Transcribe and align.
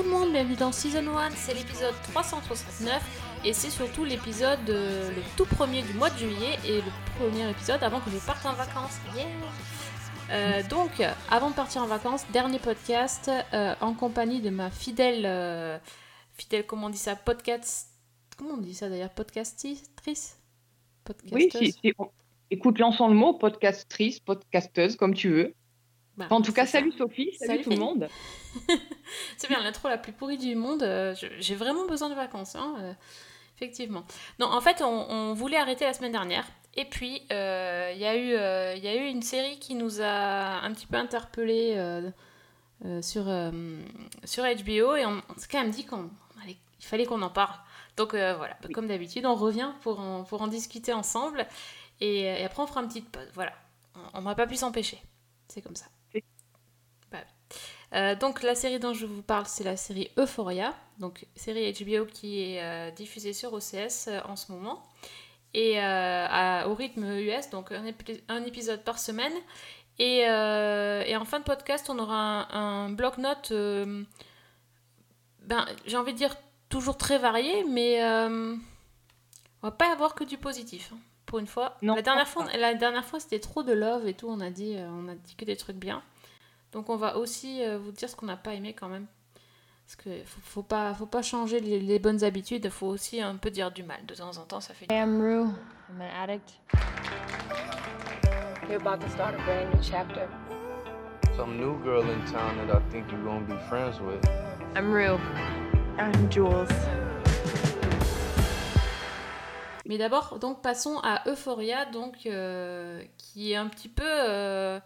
tout 0.00 0.06
le 0.06 0.12
monde, 0.12 0.32
bienvenue 0.32 0.56
dans 0.56 0.72
Season 0.72 1.06
1, 1.14 1.30
c'est 1.32 1.52
l'épisode 1.52 1.92
369 2.12 3.42
et 3.44 3.52
c'est 3.52 3.68
surtout 3.68 4.02
l'épisode, 4.02 4.58
euh, 4.70 5.10
le 5.10 5.22
tout 5.36 5.44
premier 5.44 5.82
du 5.82 5.92
mois 5.92 6.08
de 6.08 6.16
juillet 6.16 6.56
et 6.66 6.76
le 6.76 6.90
premier 7.18 7.50
épisode 7.50 7.82
avant 7.82 8.00
que 8.00 8.08
je 8.10 8.16
parte 8.24 8.46
en 8.46 8.54
vacances. 8.54 8.98
Yeah 9.14 9.26
Euh, 10.30 10.62
donc, 10.70 11.02
avant 11.30 11.50
de 11.50 11.54
partir 11.54 11.82
en 11.82 11.86
vacances, 11.86 12.24
dernier 12.32 12.58
podcast 12.58 13.30
euh, 13.52 13.74
en 13.82 13.92
compagnie 13.92 14.40
de 14.40 14.48
ma 14.48 14.70
fidèle, 14.70 15.80
fidèle, 16.32 16.64
comment 16.66 16.86
on 16.86 16.90
dit 16.90 16.96
ça, 16.96 17.14
podcast, 17.14 17.88
comment 18.38 18.54
on 18.54 18.58
dit 18.58 18.74
ça 18.74 18.88
d'ailleurs, 18.88 19.10
podcastitrice? 19.10 20.38
Oui, 21.30 21.48
Podcasteuse 21.50 21.92
on- 21.98 22.10
écoute, 22.50 22.78
lançons 22.78 23.08
le 23.08 23.14
mot, 23.14 23.34
podcastrice, 23.34 24.20
podcasteuse, 24.20 24.96
comme 24.96 25.12
tu 25.12 25.28
veux. 25.30 25.54
Bah, 26.28 26.34
En 26.36 26.42
tout 26.42 26.52
cas, 26.52 26.66
ça. 26.66 26.72
salut 26.72 26.92
Sophie, 26.92 27.30
salut, 27.38 27.48
Salut 27.50 27.62
tout 27.64 27.70
le 27.70 27.76
monde. 27.76 28.08
C'est 29.36 29.48
bien, 29.48 29.62
l'intro 29.62 29.88
la 29.88 29.98
plus 29.98 30.12
pourrie 30.12 30.38
du 30.38 30.54
monde. 30.54 30.82
euh, 30.82 31.14
J'ai 31.38 31.54
vraiment 31.54 31.86
besoin 31.86 32.08
de 32.10 32.14
vacances, 32.14 32.54
hein, 32.56 32.76
euh, 32.80 32.92
effectivement. 33.56 34.04
Non, 34.38 34.46
en 34.46 34.60
fait, 34.60 34.82
on, 34.82 34.86
on 35.10 35.34
voulait 35.34 35.56
arrêter 35.56 35.84
la 35.84 35.92
semaine 35.92 36.12
dernière. 36.12 36.46
Et 36.76 36.84
puis, 36.84 37.22
euh, 37.32 37.90
il 37.94 38.00
y, 38.00 38.06
a 38.06 38.16
eu, 38.16 38.32
euh, 38.34 38.74
il 38.76 38.84
y 38.84 38.88
a 38.88 38.94
eu 38.94 39.06
une 39.08 39.22
série 39.22 39.58
qui 39.58 39.74
nous 39.74 40.00
a 40.00 40.60
un 40.62 40.72
petit 40.72 40.86
peu 40.86 40.96
interpellés 40.96 41.74
euh, 41.76 42.10
euh, 42.84 43.02
sur, 43.02 43.28
euh, 43.28 43.50
sur 44.24 44.44
HBO. 44.44 44.94
Et 44.96 45.04
on, 45.06 45.20
on 45.28 45.38
s'est 45.38 45.48
quand 45.50 45.60
même 45.60 45.70
dit 45.72 45.84
qu'il 45.84 46.08
fallait 46.80 47.06
qu'on 47.06 47.22
en 47.22 47.30
parle. 47.30 47.56
Donc 47.96 48.14
euh, 48.14 48.34
voilà, 48.36 48.56
comme 48.72 48.86
d'habitude, 48.86 49.26
on 49.26 49.34
revient 49.34 49.70
pour 49.82 49.98
en, 50.00 50.22
pour 50.24 50.42
en 50.42 50.46
discuter 50.46 50.92
ensemble. 50.92 51.46
Et, 52.00 52.20
et 52.22 52.44
après, 52.44 52.62
on 52.62 52.66
fera 52.66 52.80
une 52.82 52.88
petite 52.88 53.10
pause. 53.10 53.28
Voilà, 53.34 53.52
on 54.14 54.20
on 54.20 54.22
n'a 54.22 54.34
pas 54.34 54.46
pu 54.46 54.56
s'empêcher. 54.56 55.02
C'est 55.48 55.60
comme 55.62 55.76
ça. 55.76 55.86
Euh, 57.92 58.14
donc 58.14 58.42
la 58.42 58.54
série 58.54 58.78
dont 58.78 58.94
je 58.94 59.04
vous 59.06 59.22
parle, 59.22 59.46
c'est 59.46 59.64
la 59.64 59.76
série 59.76 60.10
Euphoria, 60.16 60.74
donc 60.98 61.26
série 61.34 61.72
HBO 61.72 62.04
qui 62.06 62.40
est 62.40 62.62
euh, 62.62 62.90
diffusée 62.92 63.32
sur 63.32 63.52
OCS 63.52 64.06
euh, 64.08 64.20
en 64.26 64.36
ce 64.36 64.52
moment 64.52 64.82
et 65.54 65.80
à- 65.80 66.68
au 66.68 66.74
rythme 66.74 67.04
US, 67.18 67.50
donc 67.50 67.72
un, 67.72 67.84
épi- 67.84 68.22
un 68.28 68.44
épisode 68.44 68.82
par 68.84 68.98
semaine. 69.00 69.32
Et, 69.98 70.18
et 70.20 71.16
en 71.16 71.24
fin 71.26 71.40
de 71.40 71.44
podcast, 71.44 71.90
on 71.90 71.98
aura 71.98 72.54
un, 72.56 72.86
un 72.86 72.90
bloc-notes, 72.90 73.52
ben, 75.42 75.66
j'ai 75.86 75.96
envie 75.96 76.12
de 76.12 76.18
dire 76.18 76.34
toujours 76.68 76.96
très 76.96 77.18
varié, 77.18 77.64
mais 77.64 78.00
on 78.02 78.58
va 79.62 79.70
pas 79.72 79.92
avoir 79.92 80.14
que 80.14 80.24
du 80.24 80.38
positif. 80.38 80.92
hein, 80.94 80.98
pour 81.26 81.38
une 81.40 81.46
fois, 81.46 81.76
Non, 81.82 81.94
la 81.96 82.02
dernière 82.02 82.28
fois, 82.28 82.44
pense 82.44 82.54
la 82.56 82.74
dernière 82.74 83.04
fois 83.04 83.20
c'était 83.20 83.40
trop 83.40 83.62
de 83.62 83.72
love 83.72 84.06
et 84.08 84.14
tout. 84.14 84.28
On 84.28 84.40
a 84.40 84.50
dit, 84.50 84.76
on 84.78 85.08
a 85.08 85.14
dit 85.14 85.34
que 85.36 85.44
des 85.44 85.56
trucs 85.56 85.76
bien. 85.76 86.02
Donc 86.72 86.88
on 86.88 86.96
va 86.96 87.16
aussi 87.16 87.64
euh, 87.64 87.78
vous 87.78 87.92
dire 87.92 88.08
ce 88.08 88.16
qu'on 88.16 88.26
n'a 88.26 88.36
pas 88.36 88.54
aimé 88.54 88.74
quand 88.74 88.88
même. 88.88 89.06
Parce 89.86 89.96
que 89.96 90.22
faut, 90.24 90.40
faut 90.42 90.62
pas, 90.62 90.94
faut 90.94 91.06
pas 91.06 91.22
changer 91.22 91.58
les, 91.58 91.80
les 91.80 91.98
bonnes 91.98 92.22
habitudes. 92.22 92.64
Il 92.64 92.70
faut 92.70 92.86
aussi 92.86 93.20
un 93.20 93.36
peu 93.36 93.50
dire 93.50 93.72
du 93.72 93.82
mal 93.82 94.04
de 94.06 94.14
temps 94.14 94.36
en 94.36 94.44
temps. 94.44 94.60
Ça 94.60 94.72
fait. 94.72 94.86
I 94.90 94.94
am 94.94 95.20
Rue. 95.20 95.48
I'm 95.88 96.00
an 96.00 96.10
addict. 96.22 96.52
You're 98.68 98.80
about 98.80 99.00
to 99.00 99.10
start 99.10 99.34
a 99.34 99.42
brand 99.44 99.74
new 99.74 99.82
chapter. 99.82 100.28
Some 101.36 101.56
new 101.58 101.76
girl 101.82 102.02
in 102.02 102.24
town 102.30 102.56
that 102.58 102.76
I 102.76 102.80
think 102.90 103.10
you're 103.10 103.24
gonna 103.24 103.44
be 103.44 103.58
friends 103.68 103.98
with. 104.00 104.24
I'm 104.76 104.92
Rue. 104.92 105.18
I'm 105.98 106.30
Jules. 106.30 106.68
Mais 109.86 109.98
d'abord, 109.98 110.38
donc 110.38 110.62
passons 110.62 111.00
à 111.02 111.28
Euphoria, 111.28 111.84
donc 111.86 112.26
euh, 112.26 113.02
qui 113.18 113.50
est 113.50 113.56
un 113.56 113.66
petit 113.66 113.88
peu 113.88 114.04
euh, 114.06 114.78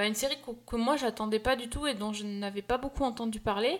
bah, 0.00 0.06
une 0.06 0.14
série 0.14 0.36
que, 0.40 0.52
que 0.66 0.76
moi 0.76 0.96
j'attendais 0.96 1.40
pas 1.40 1.56
du 1.56 1.68
tout 1.68 1.86
et 1.86 1.92
dont 1.94 2.14
je 2.14 2.24
n'avais 2.24 2.62
pas 2.62 2.78
beaucoup 2.78 3.04
entendu 3.04 3.38
parler. 3.38 3.78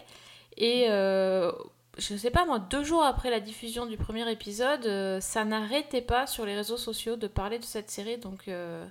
Et 0.59 0.87
euh, 0.91 1.51
je 1.97 2.15
sais 2.15 2.31
pas 2.31 2.45
moi, 2.45 2.59
deux 2.59 2.85
jours 2.85 3.03
après 3.03 3.31
la 3.31 3.41
diffusion 3.41 3.87
du 3.87 3.97
premier 3.97 4.31
épisode, 4.31 4.85
euh, 4.85 5.19
ça 5.21 5.47
n'arrêtait 5.47 6.03
pas 6.03 6.27
sur 6.27 6.45
les 6.45 6.55
réseaux 6.55 6.77
sociaux 6.77 7.17
de 7.17 7.27
parler 7.27 7.59
de 7.59 7.65
cette 7.65 7.91
série, 7.91 8.19
donc. 8.19 8.49
euh, 8.49 8.87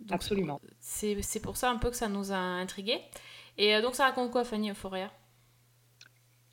donc 0.00 0.12
Absolument. 0.12 0.60
C'est 0.80 1.22
c'est 1.22 1.40
pour 1.40 1.56
ça 1.56 1.70
un 1.70 1.76
peu 1.78 1.90
que 1.90 1.96
ça 1.96 2.08
nous 2.08 2.30
a 2.32 2.36
intrigués. 2.36 3.00
Et 3.56 3.74
euh, 3.74 3.82
donc 3.82 3.96
ça 3.96 4.04
raconte 4.04 4.30
quoi, 4.30 4.44
Fanny 4.44 4.70
Euphoria? 4.70 5.10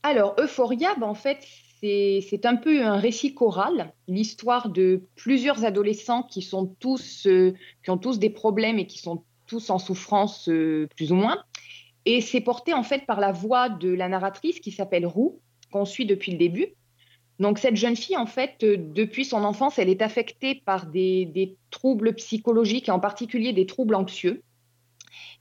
Alors, 0.03 0.35
Euphoria, 0.39 0.95
ben, 0.95 1.07
en 1.07 1.15
fait, 1.15 1.39
c'est 1.79 2.19
c'est 2.29 2.45
un 2.45 2.55
peu 2.55 2.83
un 2.83 2.97
récit 2.97 3.33
choral, 3.33 3.93
l'histoire 4.07 4.69
de 4.69 5.07
plusieurs 5.15 5.65
adolescents 5.65 6.23
qui 6.23 6.41
sont 6.41 6.67
tous, 6.79 7.25
euh, 7.27 7.53
qui 7.83 7.89
ont 7.91 7.97
tous 7.97 8.19
des 8.19 8.29
problèmes 8.29 8.79
et 8.79 8.87
qui 8.87 8.99
sont 8.99 9.25
tous 9.45 9.69
en 9.69 9.79
souffrance, 9.79 10.49
euh, 10.49 10.87
plus 10.95 11.11
ou 11.11 11.15
moins. 11.15 11.43
Et 12.05 12.21
c'est 12.21 12.41
porté 12.41 12.73
en 12.73 12.83
fait 12.83 13.05
par 13.05 13.19
la 13.19 13.31
voix 13.31 13.69
de 13.69 13.89
la 13.89 14.07
narratrice 14.07 14.59
qui 14.59 14.71
s'appelle 14.71 15.05
Roux, 15.05 15.39
qu'on 15.71 15.85
suit 15.85 16.05
depuis 16.05 16.31
le 16.31 16.37
début. 16.37 16.73
Donc 17.39 17.59
cette 17.59 17.75
jeune 17.75 17.95
fille, 17.95 18.17
en 18.17 18.27
fait, 18.27 18.63
euh, 18.63 18.77
depuis 18.77 19.25
son 19.25 19.43
enfance, 19.43 19.79
elle 19.79 19.89
est 19.89 20.01
affectée 20.01 20.61
par 20.65 20.85
des, 20.85 21.57
troubles 21.71 22.13
psychologiques 22.13 22.87
et 22.87 22.91
en 22.91 22.99
particulier 22.99 23.51
des 23.51 23.65
troubles 23.65 23.95
anxieux. 23.95 24.41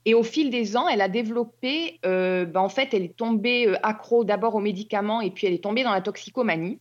Et 0.03 0.13
au 0.13 0.23
fil 0.23 0.49
des 0.49 0.77
ans, 0.77 0.87
elle 0.87 1.01
a 1.01 1.07
développé, 1.07 1.99
euh, 2.05 2.45
ben, 2.45 2.59
en 2.59 2.69
fait, 2.69 2.93
elle 2.93 3.03
est 3.03 3.15
tombée 3.15 3.73
accro 3.81 4.23
d'abord 4.23 4.55
aux 4.55 4.59
médicaments 4.59 5.21
et 5.21 5.31
puis 5.31 5.47
elle 5.47 5.53
est 5.53 5.63
tombée 5.63 5.83
dans 5.83 5.91
la 5.91 6.01
toxicomanie. 6.01 6.79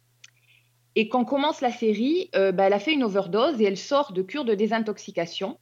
Et 0.97 1.09
quand 1.09 1.25
commence 1.25 1.61
la 1.61 1.73
série, 1.73 2.31
ben, 2.33 2.61
elle 2.61 2.73
a 2.73 2.79
fait 2.79 2.93
une 2.93 3.03
overdose 3.03 3.61
et 3.61 3.65
elle 3.65 3.79
sort 3.79 4.13
de 4.13 4.23
cure 4.23 4.45
de 4.45 4.55
désintoxication. 4.55 5.59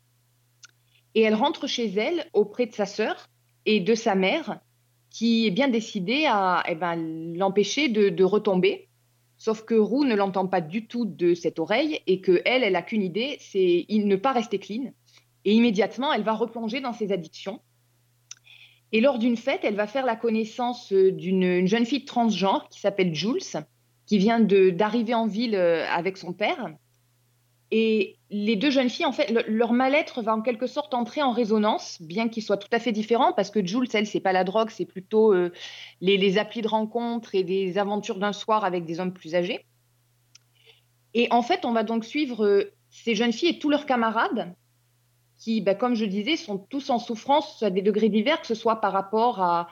Et 1.15 1.23
elle 1.23 1.34
rentre 1.34 1.67
chez 1.67 1.87
elle 1.87 2.27
auprès 2.33 2.67
de 2.67 2.73
sa 2.73 2.87
sœur 2.87 3.28
et 3.67 3.81
de 3.81 3.95
sa 3.95 4.15
mère 4.15 4.61
qui 5.11 5.47
est 5.47 5.50
bien 5.50 5.69
décidée 5.69 6.25
à 6.27 6.62
eh 6.67 6.75
ben, 6.75 7.34
l'empêcher 7.37 7.89
de, 7.89 8.25
retomber. 8.25 8.89
Sauf 9.37 9.65
que 9.65 9.75
Roux 9.75 10.05
ne 10.05 10.15
l'entend 10.15 10.47
pas 10.47 10.61
du 10.61 10.87
tout 10.87 11.05
de 11.05 11.34
cette 11.34 11.59
oreille 11.59 12.00
et 12.06 12.21
que 12.21 12.41
elle, 12.45 12.62
elle 12.62 12.77
a 12.77 12.83
qu'une 12.83 13.03
idée, 13.03 13.37
c'est 13.41 13.84
ne 13.91 14.17
pas 14.17 14.33
rester 14.33 14.59
clean. 14.59 14.93
Et 15.45 15.53
immédiatement, 15.53 16.12
elle 16.12 16.23
va 16.23 16.33
replonger 16.33 16.81
dans 16.81 16.93
ses 16.93 17.12
addictions. 17.12 17.61
Et 18.93 19.00
lors 19.00 19.19
d'une 19.19 19.37
fête, 19.37 19.61
elle 19.65 19.75
va 19.75 19.87
faire 19.87 20.06
la 20.06 20.17
connaissance 20.17 20.93
euh, 20.93 21.11
d'une 21.11 21.43
une 21.43 21.67
jeune 21.67 21.87
fille 21.87 22.05
transgenre 22.05 22.69
qui 22.69 22.79
s'appelle 22.79 23.15
Jules, 23.15 23.41
qui 24.06 24.19
vient 24.19 24.39
d'arriver 24.39 25.15
en 25.15 25.27
ville 25.27 25.56
euh, 25.56 25.87
avec 25.89 26.19
son 26.19 26.33
père. 26.33 26.75
Et 27.75 28.19
les 28.28 28.55
deux 28.55 28.71
jeunes 28.71 28.91
filles, 28.91 29.06
en 29.06 29.12
fait, 29.12 29.31
le- 29.31 29.44
leur 29.49 29.72
mal-être 29.72 30.21
va 30.21 30.34
en 30.34 30.43
quelque 30.43 30.66
sorte 30.66 30.93
entrer 30.93 31.22
en 31.22 31.33
résonance, 31.33 32.03
bien 32.03 32.28
qu'ils 32.28 32.43
soient 32.43 32.59
tout 32.59 32.69
à 32.71 32.78
fait 32.78 32.93
différents, 32.93 33.33
parce 33.33 33.50
que 33.50 33.65
Jules, 33.66 33.88
elle, 33.94 34.06
c'est 34.06 34.21
pas 34.21 34.34
la 34.34 34.44
drogue, 34.44 34.69
c'est 34.69 34.84
plutôt 34.84 35.33
euh, 35.33 35.50
les, 36.03 36.37
applis 36.37 36.61
de 36.61 36.69
rencontre 36.69 37.34
et 37.34 37.44
des 37.44 37.78
aventures 37.78 38.19
d'un 38.19 38.34
soir 38.34 38.66
avec 38.66 38.84
des 38.84 39.00
hommes 39.00 39.15
plus 39.15 39.34
âgés. 39.34 39.65
Et 41.15 41.28
en 41.31 41.41
fait, 41.41 41.65
on 41.65 41.72
va 41.72 41.82
donc 41.82 42.05
suivre 42.05 42.44
euh, 42.44 42.75
ces 42.91 43.15
jeunes 43.15 43.32
filles 43.32 43.49
et 43.49 43.59
tous 43.59 43.71
leurs 43.71 43.87
camarades 43.87 44.55
qui, 45.38 45.62
bah, 45.62 45.75
comme 45.75 45.94
je 45.94 46.05
disais, 46.05 46.37
sont 46.37 46.59
tous 46.59 46.91
en 46.91 46.99
souffrance 46.99 47.62
à 47.62 47.71
des 47.71 47.81
degrés 47.81 48.11
divers, 48.11 48.43
que 48.43 48.47
ce 48.47 48.55
soit 48.55 48.82
par 48.82 48.93
rapport 48.93 49.41
à, 49.41 49.66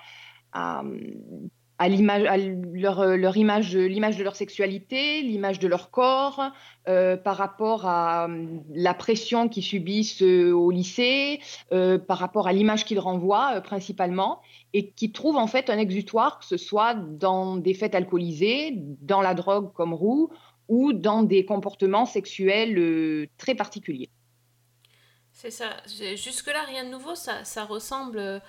à 1.80 1.88
l'image, 1.88 2.24
à 2.26 2.36
leur, 2.36 3.36
image, 3.38 3.74
l'image 3.74 4.18
de 4.18 4.22
leur 4.22 4.36
sexualité, 4.36 5.22
l'image 5.22 5.58
de 5.58 5.66
leur 5.66 5.90
corps, 5.90 6.52
euh, 6.88 7.16
par 7.16 7.38
rapport 7.38 7.86
à 7.86 8.28
euh, 8.28 8.58
la 8.74 8.92
pression 8.92 9.48
qu'ils 9.48 9.62
subissent 9.62 10.22
euh, 10.22 10.52
au 10.52 10.70
lycée, 10.70 11.40
euh, 11.72 11.96
par 11.98 12.18
rapport 12.18 12.46
à 12.48 12.52
l'image 12.52 12.84
qu'ils 12.84 13.00
renvoient 13.00 13.54
euh, 13.54 13.60
principalement, 13.62 14.42
et 14.74 14.90
qui 14.90 15.10
trouvent 15.10 15.38
en 15.38 15.46
fait 15.46 15.70
un 15.70 15.78
exutoire, 15.78 16.38
que 16.38 16.44
ce 16.44 16.58
soit 16.58 16.92
dans 16.92 17.56
des 17.56 17.72
fêtes 17.72 17.94
alcoolisées, 17.94 18.74
dans 19.00 19.22
la 19.22 19.32
drogue 19.32 19.72
comme 19.72 19.94
roux, 19.94 20.30
ou 20.68 20.92
dans 20.92 21.22
des 21.22 21.46
comportements 21.46 22.04
sexuels 22.04 22.78
euh, 22.78 23.26
très 23.38 23.54
particuliers. 23.54 24.10
C'est 25.32 25.50
ça. 25.50 25.70
Jusque-là, 25.86 26.62
rien 26.66 26.84
de 26.84 26.90
nouveau. 26.90 27.14
Ça, 27.14 27.64
ressemble 27.64 28.18
euh, 28.18 28.40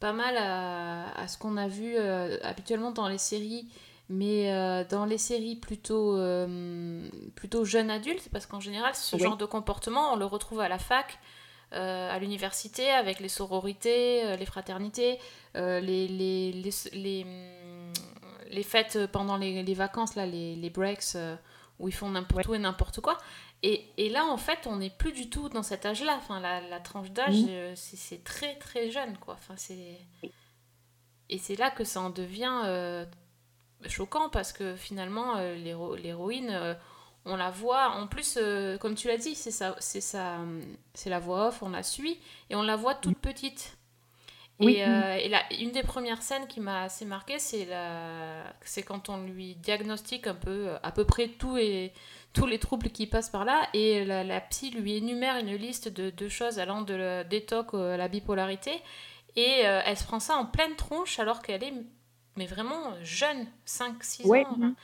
pas 0.00 0.12
mal 0.12 0.36
à, 0.36 1.10
à 1.18 1.28
ce 1.28 1.38
qu'on 1.38 1.56
a 1.56 1.68
vu 1.68 1.94
euh, 1.96 2.38
habituellement 2.42 2.90
dans 2.90 3.06
les 3.08 3.18
séries, 3.18 3.68
mais 4.08 4.52
euh, 4.52 4.82
dans 4.88 5.04
les 5.04 5.18
séries 5.18 5.56
plutôt, 5.56 6.16
euh, 6.16 7.08
plutôt 7.36 7.64
jeunes 7.64 7.90
adultes, 7.90 8.28
parce 8.32 8.46
qu'en 8.46 8.60
général, 8.60 8.94
ce 8.94 9.14
Oui. 9.16 9.22
genre 9.22 9.36
de 9.36 9.44
comportement, 9.44 10.12
on 10.12 10.16
le 10.16 10.24
retrouve 10.24 10.60
à 10.60 10.68
la 10.68 10.78
fac, 10.78 11.18
à 11.72 12.18
l'université, 12.18 12.90
avec 12.90 13.20
les 13.20 13.28
sororités, 13.28 14.36
les 14.36 14.44
fraternités, 14.46 15.20
les, 15.54 15.80
les, 15.80 16.08
les, 16.52 16.70
les, 16.94 17.26
les 18.50 18.62
fêtes 18.64 19.06
pendant 19.12 19.36
les, 19.36 19.62
les 19.62 19.74
vacances, 19.74 20.16
là, 20.16 20.26
les, 20.26 20.56
les 20.56 20.70
breaks, 20.70 21.16
où 21.78 21.86
ils 21.86 21.94
font 21.94 22.08
n'importe 22.10 22.48
où 22.48 22.54
et 22.54 22.58
n'importe 22.58 23.00
quoi. 23.00 23.16
Et, 23.62 23.86
et 23.98 24.08
là, 24.08 24.24
en 24.24 24.38
fait, 24.38 24.66
on 24.66 24.76
n'est 24.76 24.90
plus 24.90 25.12
du 25.12 25.28
tout 25.28 25.48
dans 25.50 25.62
cet 25.62 25.84
âge-là. 25.84 26.16
Enfin, 26.16 26.40
la, 26.40 26.60
la 26.62 26.80
tranche 26.80 27.10
d'âge, 27.10 27.36
euh, 27.48 27.74
c'est 27.76 28.24
très, 28.24 28.56
très 28.56 28.90
jeune, 28.90 29.18
quoi. 29.18 29.34
Enfin, 29.34 29.54
c'est... 29.56 29.98
Et 31.28 31.38
c'est 31.38 31.56
là 31.56 31.70
que 31.70 31.84
ça 31.84 32.00
en 32.00 32.10
devient 32.10 32.62
euh, 32.64 33.04
choquant, 33.86 34.30
parce 34.30 34.52
que 34.52 34.74
finalement, 34.76 35.36
euh, 35.36 35.54
l'héro- 35.54 35.94
l'héroïne, 35.94 36.50
euh, 36.50 36.74
on 37.24 37.36
la 37.36 37.50
voit. 37.50 37.90
En 37.90 38.06
plus, 38.06 38.38
comme 38.80 38.94
tu 38.94 39.08
l'as 39.08 39.18
dit, 39.18 39.34
c'est 39.34 39.50
ça, 39.50 39.76
c'est 39.78 40.00
ça, 40.00 40.38
c'est 40.94 41.10
la 41.10 41.18
voix 41.18 41.48
off, 41.48 41.62
on 41.62 41.68
la 41.68 41.82
suit 41.82 42.18
et 42.48 42.56
on 42.56 42.62
la 42.62 42.76
voit 42.76 42.94
toute 42.94 43.18
petite. 43.18 43.76
Et, 44.58 44.84
euh, 44.84 45.16
et 45.16 45.62
une 45.62 45.70
des 45.70 45.82
premières 45.82 46.22
scènes 46.22 46.46
qui 46.46 46.60
m'a 46.60 46.82
assez 46.82 47.04
marqué, 47.04 47.38
c'est 47.38 48.82
quand 48.84 49.08
on 49.08 49.22
lui 49.22 49.54
diagnostique 49.54 50.26
un 50.26 50.34
peu, 50.34 50.70
à 50.82 50.92
peu 50.92 51.04
près 51.04 51.28
tout 51.28 51.56
et 51.56 51.92
tous 52.32 52.46
les 52.46 52.58
troubles 52.58 52.90
qui 52.90 53.06
passent 53.06 53.30
par 53.30 53.44
là, 53.44 53.68
et 53.74 54.04
la, 54.04 54.22
la 54.24 54.40
psy 54.40 54.70
lui 54.70 54.96
énumère 54.96 55.36
une 55.36 55.54
liste 55.56 55.88
de, 55.88 56.10
de 56.10 56.28
choses 56.28 56.58
allant 56.58 56.82
de 56.82 56.94
la 56.94 57.24
détox 57.24 57.74
à 57.74 57.96
la 57.96 58.08
bipolarité, 58.08 58.72
et 59.36 59.66
euh, 59.66 59.80
elle 59.84 59.96
se 59.96 60.04
prend 60.04 60.20
ça 60.20 60.36
en 60.36 60.46
pleine 60.46 60.76
tronche 60.76 61.18
alors 61.18 61.42
qu'elle 61.42 61.62
est, 61.64 61.74
mais 62.36 62.46
vraiment 62.46 62.94
jeune, 63.02 63.46
5-6 63.66 64.26
Ouais. 64.26 64.44
ans. 64.46 64.56
hein. 64.62 64.74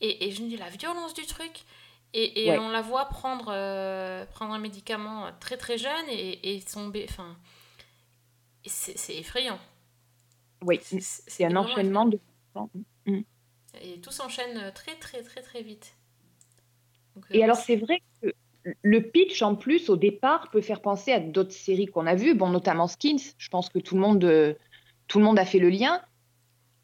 Et, 0.00 0.26
et 0.26 0.30
je 0.32 0.42
me 0.42 0.48
dis 0.48 0.56
la 0.56 0.68
violence 0.70 1.14
du 1.14 1.24
truc. 1.26 1.64
Et, 2.16 2.44
et 2.46 2.50
Ouais. 2.50 2.58
on 2.58 2.68
la 2.68 2.80
voit 2.82 3.06
prendre, 3.06 3.46
euh, 3.52 4.24
prendre 4.26 4.54
un 4.54 4.58
médicament 4.60 5.30
très 5.40 5.56
très 5.56 5.78
jeune 5.78 6.04
et, 6.08 6.56
et 6.56 6.62
tomber. 6.62 7.06
Enfin, 7.10 7.36
c'est 8.66 9.16
effrayant. 9.16 9.58
Oui, 10.62 10.78
C'est- 10.82 11.44
un 11.44 11.56
enchaînement 11.56 12.06
de. 12.06 12.18
effrayant. 12.54 12.70
Et 13.82 14.00
tout 14.00 14.12
s'enchaîne 14.12 14.72
très 14.74 14.94
très 14.96 15.22
très 15.22 15.42
très 15.42 15.62
vite. 15.62 15.94
Et 17.30 17.44
alors, 17.44 17.56
c'est 17.56 17.76
vrai 17.76 18.02
que 18.20 18.34
le 18.82 19.00
pitch, 19.02 19.42
en 19.42 19.56
plus, 19.56 19.90
au 19.90 19.96
départ, 19.96 20.50
peut 20.50 20.62
faire 20.62 20.80
penser 20.80 21.12
à 21.12 21.20
d'autres 21.20 21.52
séries 21.52 21.86
qu'on 21.86 22.06
a 22.06 22.14
vues, 22.14 22.34
bon, 22.34 22.48
notamment 22.48 22.88
Skins. 22.88 23.34
Je 23.36 23.48
pense 23.50 23.68
que 23.68 23.78
tout 23.78 23.94
le 23.94 24.00
monde, 24.00 24.24
euh, 24.24 24.54
tout 25.06 25.18
le 25.18 25.24
monde 25.24 25.38
a 25.38 25.44
fait 25.44 25.58
le 25.58 25.68
lien. 25.68 26.02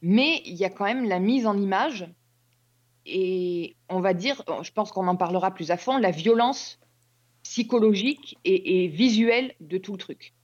Mais 0.03 0.43
il 0.45 0.55
y 0.55 0.65
a 0.65 0.71
quand 0.71 0.85
même 0.85 1.09
la 1.09 1.19
mise 1.19 1.47
en 1.47 1.57
image. 1.57 2.07
Et 3.07 3.77
on 3.89 4.01
va 4.01 4.13
dire, 4.13 4.43
je 4.63 4.71
pense 4.73 4.93
qu'on 4.93 5.09
en 5.09 5.17
parlera 5.17 5.53
plus 5.53 5.71
à 5.71 5.77
fond, 5.77 5.97
la 5.97 6.11
violence 6.11 6.79
psychologique 7.43 8.39
et, 8.45 8.85
et 8.85 8.89
visuelle 8.89 9.55
de 9.61 9.79
tout 9.79 9.93
le 9.93 9.99
truc. 9.99 10.35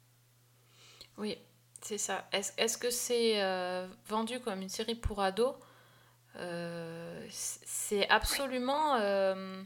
Oui, 1.18 1.36
c'est 1.82 1.98
ça. 1.98 2.28
Est-ce 2.32 2.78
que 2.78 2.90
c'est 2.90 3.42
euh, 3.42 3.86
vendu 4.06 4.40
comme 4.40 4.62
une 4.62 4.70
série 4.70 4.94
pour 4.94 5.20
ados? 5.20 5.54
Euh, 6.36 7.26
C'est 7.30 8.08
absolument... 8.08 8.96
euh, 8.96 9.62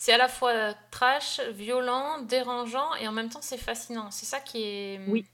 c'est 0.00 0.14
à 0.14 0.16
la 0.16 0.28
fois 0.28 0.72
trash, 0.90 1.40
violent, 1.50 2.22
dérangeant 2.22 2.94
et 2.94 3.06
en 3.06 3.12
même 3.12 3.28
temps 3.28 3.42
c'est 3.42 3.58
fascinant. 3.58 4.10
C'est 4.10 4.24
ça 4.24 4.40
qui 4.40 4.62
est... 4.62 5.00
Oui. 5.06 5.26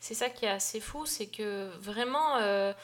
C'est 0.00 0.12
ça 0.12 0.28
qui 0.28 0.44
est 0.44 0.50
assez 0.50 0.80
fou, 0.80 1.06
c'est 1.06 1.28
que 1.28 1.70
vraiment... 1.78 2.36
euh, 2.36 2.74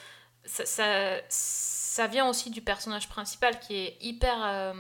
ça, 0.47 0.65
ça, 0.65 1.19
ça 1.29 2.07
vient 2.07 2.27
aussi 2.31 2.49
du 2.49 2.63
personnage 2.63 3.11
principal 3.11 3.61
qui 3.61 3.75
est 3.75 3.99
hyper... 4.01 4.43
euh, 4.43 4.73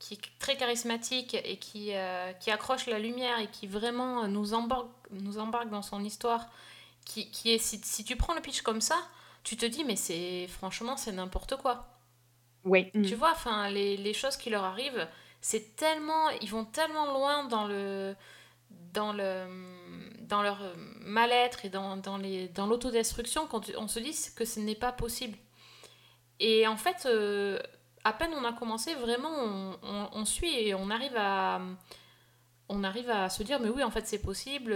qui 0.00 0.14
est 0.14 0.38
très 0.40 0.56
charismatique 0.56 1.34
et 1.34 1.58
qui, 1.58 1.94
euh, 1.94 2.32
qui 2.32 2.50
accroche 2.50 2.86
la 2.86 2.98
lumière 2.98 3.38
et 3.38 3.46
qui 3.46 3.68
vraiment 3.68 4.26
nous 4.26 4.52
embarque, 4.52 4.88
nous 5.12 5.38
embarque 5.38 5.70
dans 5.70 5.82
son 5.82 6.02
histoire. 6.02 6.48
Qui, 7.04 7.30
qui 7.30 7.52
est, 7.52 7.58
si, 7.58 7.80
si 7.84 8.02
tu 8.02 8.16
prends 8.16 8.34
le 8.34 8.40
pitch 8.40 8.62
comme 8.62 8.80
ça, 8.80 8.98
tu 9.44 9.56
te 9.56 9.64
dis, 9.64 9.84
mais 9.84 9.94
c'est 9.94 10.48
franchement, 10.48 10.96
c'est 10.96 11.12
n'importe 11.12 11.54
quoi. 11.54 11.91
Oui. 12.64 12.90
Tu 12.92 13.14
vois, 13.14 13.32
enfin, 13.32 13.68
les, 13.70 13.96
les 13.96 14.12
choses 14.14 14.36
qui 14.36 14.50
leur 14.50 14.64
arrivent, 14.64 15.08
c'est 15.40 15.74
tellement, 15.76 16.30
ils 16.40 16.48
vont 16.50 16.64
tellement 16.64 17.06
loin 17.12 17.44
dans 17.44 17.66
le, 17.66 18.14
dans 18.92 19.12
le, 19.12 19.46
dans 20.20 20.42
leur 20.42 20.58
mal-être 21.00 21.64
et 21.64 21.68
dans, 21.70 21.96
dans 21.96 22.16
les, 22.18 22.48
dans 22.48 22.66
l'autodestruction 22.66 23.46
qu'on 23.48 23.60
on 23.76 23.88
se 23.88 23.98
dit 23.98 24.16
que 24.36 24.44
ce 24.44 24.60
n'est 24.60 24.76
pas 24.76 24.92
possible. 24.92 25.36
Et 26.40 26.66
en 26.66 26.76
fait, 26.76 27.06
euh, 27.06 27.58
à 28.04 28.12
peine 28.12 28.30
on 28.36 28.44
a 28.44 28.52
commencé, 28.52 28.94
vraiment, 28.94 29.30
on, 29.36 29.78
on- 29.82 30.08
on 30.12 30.24
suit 30.24 30.54
et 30.54 30.74
on 30.74 30.90
arrive 30.90 31.16
à, 31.16 31.60
on 32.68 32.84
arrive 32.84 33.10
à 33.10 33.28
se 33.28 33.42
dire, 33.42 33.60
mais 33.60 33.68
oui, 33.68 33.82
en 33.82 33.90
fait, 33.90 34.06
c'est 34.06 34.20
possible. 34.22 34.72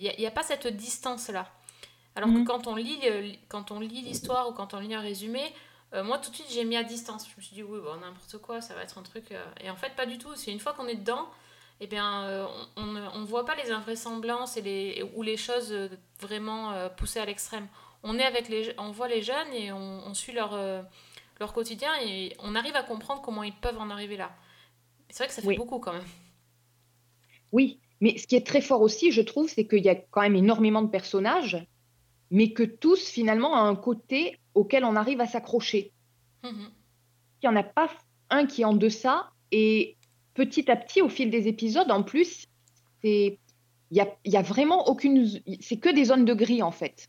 Il 0.00 0.14
n'y 0.18 0.26
a, 0.26 0.30
pas 0.30 0.42
cette 0.42 0.66
distance-là. 0.66 1.48
Alors 2.14 2.30
Mhm. 2.30 2.44
que 2.44 2.46
quand 2.50 2.66
on 2.66 2.74
lit, 2.76 2.98
quand 3.48 3.70
on 3.70 3.80
lit 3.80 4.00
l'histoire 4.02 4.48
ou 4.48 4.52
quand 4.52 4.72
on 4.74 4.80
lit 4.80 4.94
un 4.94 5.00
résumé, 5.00 5.42
euh, 5.94 6.02
moi, 6.04 6.18
tout 6.18 6.30
de 6.30 6.34
suite, 6.34 6.48
j'ai 6.50 6.64
mis 6.64 6.76
à 6.76 6.84
distance. 6.84 7.26
Je 7.30 7.36
me 7.36 7.42
suis 7.42 7.54
dit, 7.54 7.62
oui, 7.62 7.78
bon, 7.80 7.96
n'importe 7.96 8.38
quoi, 8.38 8.60
ça 8.60 8.74
va 8.74 8.82
être 8.82 8.98
un 8.98 9.02
truc. 9.02 9.32
euh, 9.32 9.44
Et 9.60 9.70
en 9.70 9.76
fait, 9.76 9.94
pas 9.96 10.06
du 10.06 10.18
tout. 10.18 10.34
C'est 10.36 10.52
une 10.52 10.60
fois 10.60 10.72
qu'on 10.74 10.86
est 10.88 10.96
dedans, 10.96 11.28
eh 11.80 11.86
bien, 11.86 12.24
euh, 12.24 12.46
on 12.76 12.86
ne 12.86 13.00
on, 13.14 13.24
voit 13.24 13.44
pas 13.44 13.54
les 13.56 13.70
invraisemblances 13.70 14.56
et 14.56 14.62
les, 14.62 15.02
ou 15.14 15.22
les 15.22 15.36
choses 15.36 15.74
vraiment 16.20 16.88
poussées 16.96 17.20
à 17.20 17.26
l'extrême. 17.26 17.68
On 18.02 18.18
est 18.18 18.24
avec 18.24 18.48
les, 18.48 18.74
on 18.78 18.90
voit 18.92 19.08
les 19.08 19.22
jeunes 19.22 19.52
et 19.52 19.72
on, 19.72 20.06
on 20.06 20.14
suit 20.14 20.32
leur, 20.32 20.52
leur 21.40 21.52
quotidien 21.52 21.90
et 22.02 22.34
on 22.40 22.54
arrive 22.54 22.76
à 22.76 22.82
comprendre 22.82 23.22
comment 23.22 23.42
ils 23.42 23.54
peuvent 23.54 23.78
en 23.78 23.90
arriver 23.90 24.16
là. 24.16 24.34
C'est 25.10 25.18
vrai 25.18 25.28
que 25.28 25.34
ça 25.34 25.42
fait 25.42 25.48
Oui. 25.48 25.56
beaucoup 25.56 25.78
quand 25.80 25.92
même. 25.92 26.06
Oui, 27.52 27.80
mais 28.00 28.18
ce 28.18 28.26
qui 28.26 28.36
est 28.36 28.46
très 28.46 28.60
fort 28.60 28.82
aussi, 28.82 29.12
je 29.12 29.22
trouve, 29.22 29.48
c'est 29.48 29.66
qu'il 29.66 29.84
y 29.84 29.88
a 29.88 29.94
quand 29.94 30.20
même 30.22 30.36
énormément 30.36 30.82
de 30.82 30.88
personnages, 30.90 31.66
mais 32.30 32.52
que 32.52 32.62
tous, 32.64 33.08
finalement, 33.08 33.52
ont 33.52 33.56
un 33.56 33.76
côté 33.76 34.38
auquel 34.56 34.84
on 34.84 34.96
arrive 34.96 35.20
à 35.20 35.26
s'accrocher. 35.26 35.92
Mhm. 36.42 36.70
Il 37.42 37.48
n'y 37.48 37.56
en 37.56 37.60
a 37.60 37.62
pas 37.62 37.90
un 38.30 38.46
qui 38.46 38.62
est 38.62 38.64
en 38.64 38.74
deçà, 38.74 39.30
et 39.52 39.96
petit 40.34 40.70
à 40.70 40.76
petit, 40.76 41.02
au 41.02 41.08
fil 41.08 41.30
des 41.30 41.46
épisodes, 41.46 41.90
en 41.90 42.02
plus, 42.02 42.46
c'est... 43.02 43.38
Il 43.92 43.96
y 43.96 44.00
a, 44.00 44.08
y 44.24 44.36
a 44.36 44.42
vraiment 44.42 44.88
aucune... 44.88 45.30
C'est 45.60 45.76
que 45.76 45.88
des 45.88 46.06
zones 46.06 46.24
de 46.24 46.34
gris, 46.34 46.60
en 46.60 46.72
fait. 46.72 47.08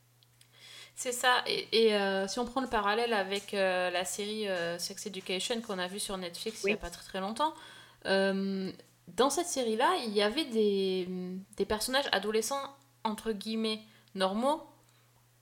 C'est 0.93 1.11
ça. 1.11 1.43
Et, 1.47 1.67
et, 1.71 1.95
euh, 1.95 2.27
si 2.27 2.37
on 2.37 2.45
prend 2.45 2.61
le 2.61 2.67
parallèle 2.67 3.13
avec 3.13 3.55
euh, 3.55 3.89
la 3.89 4.05
série 4.05 4.47
euh, 4.47 4.77
Sex 4.77 5.07
Education 5.07 5.61
qu'on 5.61 5.79
a 5.79 5.87
vue 5.87 5.99
sur 5.99 6.17
Netflix 6.17 6.61
il 6.63 6.67
n'y 6.67 6.73
a 6.73 6.77
pas 6.77 6.89
très 6.89 7.03
très 7.03 7.19
longtemps, 7.19 7.53
dans 8.05 9.29
cette 9.29 9.47
série-là, 9.47 9.89
il 10.05 10.13
y 10.13 10.21
avait 10.21 10.45
des, 10.45 11.07
des 11.55 11.65
personnages 11.65 12.07
adolescents, 12.11 12.61
entre 13.03 13.31
guillemets, 13.31 13.81
normaux. 14.15 14.61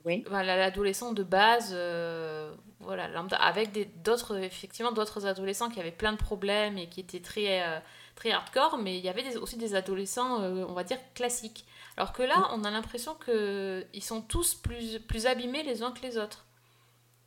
Oui. 0.05 0.23
Voilà, 0.29 0.55
l'adolescent 0.55 1.13
de 1.13 1.23
base, 1.23 1.71
euh, 1.73 2.53
voilà, 2.79 3.07
lambda, 3.07 3.37
avec 3.37 4.01
d'autres, 4.03 4.37
effectivement, 4.37 4.91
d'autres 4.91 5.25
adolescents 5.25 5.69
qui 5.69 5.79
avaient 5.79 5.91
plein 5.91 6.11
de 6.13 6.17
problèmes 6.17 6.77
et 6.77 6.87
qui 6.87 6.99
étaient 6.99 7.21
très, 7.21 7.63
euh, 7.67 7.79
très 8.15 8.31
hardcore, 8.31 8.77
mais 8.77 8.97
il 8.97 9.03
y 9.03 9.09
avait 9.09 9.23
des- 9.23 9.37
aussi 9.37 9.57
des 9.57 9.73
adolescents, 9.75 10.41
euh, 10.41 10.65
on 10.69 10.73
va 10.73 10.83
dire, 10.83 10.99
classiques. 11.15 11.65
Alors 11.97 12.13
que 12.13 12.21
là, 12.23 12.49
on 12.53 12.63
a 12.63 12.71
l'impression 12.71 13.15
qu'ils 13.15 14.03
sont 14.03 14.21
tous 14.21 14.53
plus, 14.55 14.99
plus 14.99 15.25
abîmés 15.25 15.63
les 15.63 15.81
uns 15.81 15.91
que 15.91 16.01
les 16.01 16.17
autres. 16.17 16.45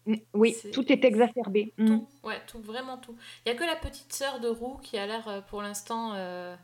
Mm, 0.06 0.14
Oui, 0.34 0.56
tout 0.72 0.90
est 0.92 1.04
exacerbé. 1.04 1.72
Mm. 1.78 1.86
Tout, 1.86 2.08
ouais, 2.22 2.40
tout, 2.46 2.60
vraiment 2.60 2.96
tout. 2.98 3.16
Il 3.44 3.48
y 3.48 3.52
a 3.52 3.54
que 3.58 3.64
la 3.64 3.76
petite 3.76 4.12
sœur 4.12 4.40
de 4.40 4.48
Roux 4.48 4.78
qui 4.82 4.96
a 4.98 5.06
l'air, 5.06 5.44
pour 5.48 5.62
l'instant, 5.62 6.12
euh, 6.14 6.54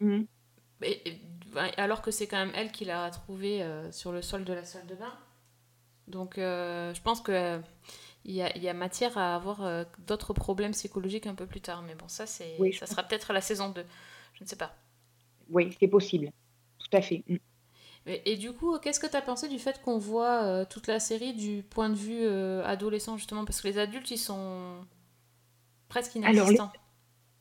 Mm. 0.00 0.24
Et- 0.84 1.08
et- 1.08 1.20
ouais, 1.54 1.72
alors 1.78 2.02
que 2.02 2.10
c'est 2.10 2.26
quand 2.26 2.38
même 2.38 2.52
elle 2.54 2.72
qui 2.72 2.84
l'a 2.84 3.10
trouvé 3.10 3.62
euh, 3.62 3.90
sur 3.92 4.12
le 4.12 4.22
sol 4.22 4.44
de 4.44 4.52
la 4.52 4.64
salle 4.64 4.86
de 4.86 4.94
bain. 4.94 5.12
Donc, 6.08 6.38
euh, 6.38 6.92
je 6.94 7.00
pense 7.02 7.20
que 7.20 7.32
euh, 7.32 7.58
il 8.24 8.32
y, 8.32 8.42
a, 8.42 8.54
il 8.56 8.62
y 8.62 8.68
a 8.68 8.74
matière 8.74 9.16
à 9.18 9.34
avoir 9.34 9.62
euh, 9.64 9.84
d'autres 10.06 10.32
problèmes 10.34 10.72
psychologiques 10.72 11.26
un 11.26 11.34
peu 11.34 11.46
plus 11.46 11.60
tard. 11.60 11.82
Mais 11.82 11.94
bon, 11.94 12.08
ça, 12.08 12.26
c'est, 12.26 12.56
Oui, 12.58 12.72
ça 12.72 12.86
sera 12.86 13.02
peut-être 13.02 13.32
la 13.32 13.40
saison 13.40 13.70
2. 13.70 13.84
Je 14.34 14.44
ne 14.44 14.48
sais 14.48 14.56
pas. 14.56 14.74
Oui, 15.50 15.74
c'est 15.78 15.88
possible. 15.88 16.30
Tout 16.78 16.96
à 16.96 17.02
fait. 17.02 17.22
Mm. 17.28 17.36
Et 18.04 18.36
du 18.36 18.52
coup, 18.52 18.76
qu'est-ce 18.80 18.98
que 18.98 19.06
tu 19.06 19.16
as 19.16 19.22
pensé 19.22 19.48
du 19.48 19.60
fait 19.60 19.80
qu'on 19.80 19.96
voit 19.98 20.42
euh, 20.42 20.64
toute 20.68 20.88
la 20.88 20.98
série 20.98 21.34
du 21.34 21.62
point 21.62 21.88
de 21.88 21.94
vue 21.94 22.22
euh, 22.24 22.64
adolescent, 22.64 23.16
justement? 23.16 23.44
Parce 23.44 23.60
que 23.60 23.68
les 23.68 23.78
adultes, 23.78 24.10
ils 24.10 24.18
sont 24.18 24.84
presque 25.88 26.16
Alors, 26.16 26.50
les- 26.50 26.56
inexistants. 26.56 26.72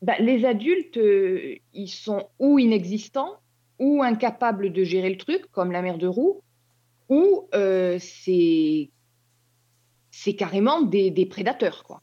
Bah, 0.01 0.17
les 0.19 0.45
adultes, 0.45 0.97
euh, 0.97 1.55
ils 1.73 1.87
sont 1.89 2.27
ou 2.39 2.57
inexistants, 2.59 3.37
ou 3.79 4.01
incapables 4.03 4.71
de 4.73 4.83
gérer 4.83 5.09
le 5.09 5.17
truc, 5.17 5.45
comme 5.51 5.71
la 5.71 5.81
mère 5.81 5.97
de 5.97 6.07
roue, 6.07 6.41
ou 7.09 7.47
euh, 7.53 7.97
c'est 7.99 8.89
c'est 10.11 10.35
carrément 10.35 10.81
des, 10.81 11.09
des 11.09 11.25
prédateurs, 11.25 11.83
quoi. 11.83 12.01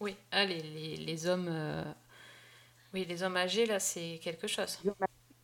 Oui, 0.00 0.14
ah, 0.30 0.44
les, 0.44 0.60
les, 0.62 0.96
les 0.96 1.26
hommes... 1.26 1.48
euh, 1.48 1.82
Oui, 2.92 3.06
les 3.08 3.22
hommes 3.22 3.36
âgés, 3.36 3.66
là, 3.66 3.78
c'est 3.78 4.20
quelque 4.22 4.46
chose. 4.46 4.78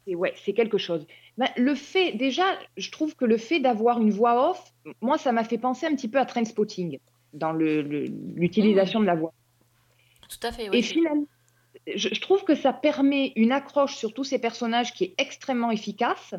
Et 0.06 0.14
ouais, 0.14 0.34
c'est 0.44 0.52
quelque 0.52 0.78
chose. 0.78 1.06
Bah, 1.36 1.50
le 1.56 1.74
fait, 1.74 2.12
déjà, 2.12 2.44
je 2.76 2.90
trouve 2.90 3.14
que 3.14 3.24
le 3.24 3.36
fait 3.36 3.60
d'avoir 3.60 4.00
une 4.00 4.10
voix 4.10 4.50
off, 4.50 4.72
moi, 5.00 5.16
ça 5.18 5.32
m'a 5.32 5.44
fait 5.44 5.58
penser 5.58 5.86
un 5.86 5.94
petit 5.94 6.08
peu 6.08 6.18
à 6.18 6.24
Trainspotting 6.26 6.98
dans 7.32 7.52
le- 7.52 7.82
le- 7.82 8.06
l'utilisation 8.34 9.00
de 9.00 9.06
la 9.06 9.14
voix. 9.14 9.32
Tout 10.28 10.46
à 10.46 10.52
fait, 10.52 10.66
Et 10.66 10.70
oui. 10.70 10.82
finalement, 10.82 11.26
je, 11.86 12.08
je 12.12 12.20
trouve 12.20 12.44
que 12.44 12.54
ça 12.54 12.72
permet 12.72 13.32
une 13.36 13.52
accroche 13.52 13.96
sur 13.96 14.12
tous 14.12 14.24
ces 14.24 14.38
personnages 14.38 14.92
qui 14.92 15.04
est 15.04 15.14
extrêmement 15.18 15.70
efficace. 15.70 16.34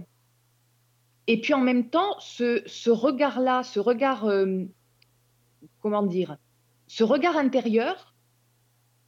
Et 1.28 1.40
puis 1.40 1.54
en 1.54 1.60
même 1.62 1.90
temps, 1.90 2.20
ce, 2.20 2.64
ce 2.66 2.90
regard-là, 2.90 3.64
ce 3.64 3.80
regard, 3.80 4.26
euh, 4.26 4.66
comment 5.80 6.04
dire, 6.04 6.38
ce 6.88 7.04
regard 7.04 7.38
intérieur, 7.38 8.16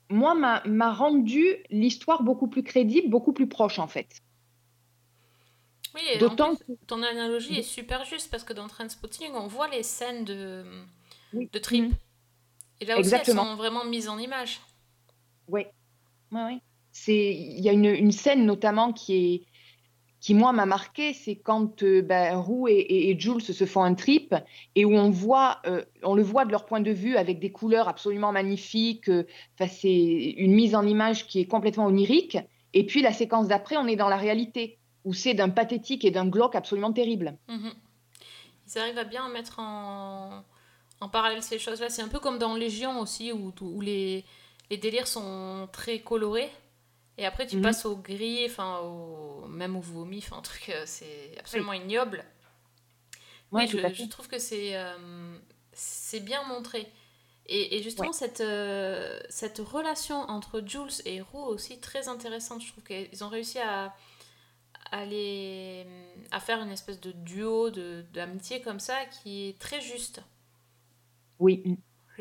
moi, 0.10 0.36
m'a 0.36 0.94
rendu 0.94 1.58
l'histoire 1.70 2.22
beaucoup 2.22 2.48
plus 2.48 2.64
crédible, 2.64 3.10
beaucoup 3.10 3.34
plus 3.34 3.48
proche 3.48 3.80
en 3.80 3.88
fait. 3.88 4.22
Oui, 5.96 6.02
et 6.14 6.18
en 6.18 6.20
D'autant 6.20 6.56
plus, 6.56 6.76
ton 6.88 7.02
analogie 7.04 7.60
est 7.60 7.64
super 7.64 8.06
juste 8.06 8.30
parce 8.30 8.44
que 8.44 8.54
dans 8.54 8.68
Trainspotting, 8.68 9.32
on 9.34 9.48
voit 9.48 9.68
les 9.70 9.84
scènes 9.84 10.24
de, 10.24 10.64
Oui. 11.34 11.50
de 11.52 11.60
trip. 11.60 11.86
Mhm. 11.86 11.96
Et 12.82 12.86
là 12.86 12.94
aussi, 12.96 13.10
Exactement. 13.14 13.42
elles 13.44 13.48
sont 13.50 13.56
vraiment 13.56 13.86
mises 13.86 14.10
en 14.10 14.18
image. 14.18 14.60
Ouais, 15.48 15.72
ouais, 16.32 16.44
ouais. 16.44 16.58
C'est, 16.92 17.34
il 17.34 17.60
y 17.62 17.70
a 17.70 17.72
une, 17.72 17.86
une 17.86 18.12
scène 18.12 18.46
notamment 18.46 18.92
qui 18.94 19.16
est, 19.16 19.44
qui 20.20 20.34
moi 20.36 20.52
m'a 20.52 20.66
marqué, 20.66 21.14
c'est 21.14 21.36
quand 21.38 21.82
euh, 21.84 22.02
ben, 22.02 22.36
Roux 22.38 22.68
et, 22.68 22.74
et- 22.74 23.10
et 23.10 23.20
Jules 23.20 23.42
se 23.42 23.66
font 23.66 23.82
un 23.84 23.96
trip 23.96 24.36
et 24.76 24.86
où 24.86 24.94
on 24.94 25.10
voit, 25.10 25.62
euh, 25.66 25.84
on 26.04 26.14
le 26.16 26.22
voit 26.22 26.46
de 26.46 26.52
leur 26.52 26.66
point 26.66 26.82
de 26.82 26.92
vue 26.92 27.16
avec 27.18 27.40
des 27.40 27.52
couleurs 27.52 27.88
absolument 27.88 28.32
magnifiques. 28.32 29.10
euh, 29.10 29.24
Enfin, 29.56 29.72
c'est 29.74 29.90
une 30.38 30.54
mise 30.54 30.76
en 30.76 30.86
image 30.86 31.28
qui 31.28 31.40
est 31.40 31.46
complètement 31.46 31.86
onirique. 31.88 32.38
Et 32.74 32.86
puis 32.86 33.02
la 33.02 33.14
séquence 33.14 33.48
d'après, 33.48 33.78
on 33.78 33.88
est 33.88 33.96
dans 33.96 34.10
la 34.10 34.18
réalité 34.18 34.78
où 35.06 35.14
c'est 35.14 35.34
d'un 35.34 35.50
pathétique 35.50 36.06
et 36.06 36.12
d'un 36.12 36.28
glauque 36.28 36.56
absolument 36.56 36.94
terrible. 36.94 37.38
Mhm. 37.48 37.72
Ils 38.68 38.80
arrivent 38.80 38.98
à 39.00 39.04
bien 39.06 39.28
mettre 39.30 39.60
en, 39.60 40.44
en 41.00 41.10
parallèle 41.10 41.42
ces 41.42 41.58
choses-là. 41.58 41.90
C'est 41.90 42.04
un 42.04 42.08
peu 42.08 42.20
comme 42.20 42.38
dans 42.38 42.56
Légion 42.56 43.00
aussi, 43.00 43.32
où, 43.32 43.52
où 43.62 43.82
les, 43.82 44.24
les 44.72 44.78
délires 44.78 45.08
sont 45.08 45.70
très 45.72 46.00
colorés. 46.00 46.50
Et 47.18 47.26
après, 47.26 47.46
tu 47.46 47.58
Mhm. 47.58 47.62
passes 47.62 47.86
au 47.86 47.98
gris, 47.98 48.46
enfin, 48.46 48.80
au, 48.80 49.46
même 49.48 49.76
au 49.76 49.82
vomi, 49.82 50.20
enfin, 50.20 50.38
un 50.38 50.42
truc, 50.42 50.70
euh, 50.70 50.84
c'est 50.88 51.38
absolument 51.38 51.74
ignoble. 51.74 52.24
Ouais, 53.52 53.68
je, 53.68 54.06
trouve 54.08 54.30
que 54.30 54.40
c'est 54.40 54.78
euh, 54.78 55.38
c'est 55.74 56.22
bien 56.22 56.42
montré. 56.46 56.88
Et, 57.48 57.78
et 57.78 57.84
justement, 57.84 58.14
cette, 58.14 58.40
euh, 58.40 59.20
cette 59.30 59.60
relation 59.60 60.16
entre 60.30 60.62
Jules 60.66 61.02
et 61.06 61.20
Roux 61.22 61.44
aussi 61.44 61.80
très 61.82 62.08
intéressante. 62.08 62.62
Je 62.62 62.72
trouve 62.72 62.84
qu'ils 62.86 63.24
ont 63.26 63.30
réussi 63.30 63.60
à, 63.60 63.94
à, 64.92 65.06
les, 65.06 65.86
à 66.32 66.40
faire 66.40 66.62
une 66.62 66.72
espèce 66.72 67.02
de 67.02 67.12
duo 67.12 67.72
de- 67.72 68.06
d'amitié 68.14 68.62
comme 68.62 68.80
ça 68.80 69.06
qui 69.06 69.50
est 69.50 69.60
très 69.60 69.82
juste. 69.82 70.22
Oui. 71.40 71.78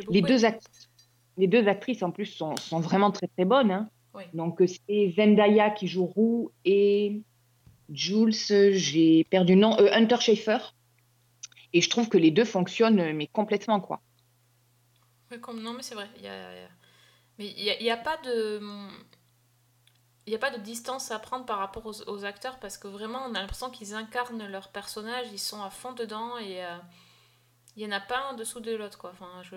Les 0.09 0.23
deux, 0.23 0.45
act- 0.45 0.89
les 1.37 1.47
deux 1.47 1.67
actrices 1.69 2.03
en 2.03 2.11
plus 2.11 2.27
sont, 2.27 2.57
sont 2.57 2.81
vraiment 2.81 3.11
très 3.11 3.29
très 3.29 3.45
bonnes. 3.45 3.71
hein. 3.71 3.89
Oui. 4.15 4.25
Donc 4.35 4.61
euh, 4.61 4.67
c'est 4.67 5.11
Zendaya 5.17 5.71
qui 5.71 5.87
joue 5.87 6.05
Roux 6.07 6.51
et 6.65 7.23
Jules, 7.93 8.35
euh, 8.51 8.71
j'ai 8.73 9.25
perdu 9.25 9.55
le 9.55 9.61
nom, 9.61 9.77
euh, 9.79 9.89
Hunter 9.93 10.21
Schafer. 10.21 10.59
Et 11.73 11.81
je 11.81 11.89
trouve 11.89 12.09
que 12.09 12.19
les 12.19 12.31
deux 12.33 12.45
fonctionnent 12.45 13.01
euh, 13.01 13.13
mais 13.15 13.29
complètement 13.29 13.81
quoi. 13.81 14.01
Non, 15.55 15.73
mais 15.75 15.83
c'est 15.83 15.95
vrai. 15.95 16.09
Il 16.17 16.25
y 16.25 16.29
a, 16.29 16.53
il 16.53 16.59
y 16.59 16.65
a- 16.65 16.69
Mais 17.39 17.47
il 17.79 17.83
n'y 17.85 17.91
a, 17.91 17.97
pas 17.97 18.17
de. 18.19 18.61
Il 20.27 20.31
n'y 20.31 20.35
a 20.35 20.39
pas 20.39 20.51
de 20.51 20.59
distance 20.61 21.11
à 21.13 21.19
prendre 21.21 21.47
par 21.47 21.59
rapport 21.59 21.87
aux, 21.87 22.03
aux 22.09 22.25
acteurs 22.25 22.59
parce 22.59 22.77
que 22.79 22.89
vraiment, 22.89 23.21
on 23.29 23.35
a 23.35 23.41
l'impression 23.41 23.71
qu'ils 23.71 23.95
incarnent 23.95 24.47
leur 24.49 24.69
personnage, 24.69 25.29
ils 25.33 25.39
sont 25.39 25.63
à 25.63 25.71
fond 25.71 25.93
dedans 25.93 26.37
et 26.39 26.65
euh, 26.65 26.77
il 27.77 27.87
n'y 27.87 27.93
en 27.93 27.97
a 27.97 28.01
pas 28.01 28.31
un 28.31 28.35
dessous 28.35 28.61
de 28.61 28.73
l'autre. 28.75 28.99
quoi. 28.99 29.11
Enfin, 29.13 29.43
je, 29.43 29.57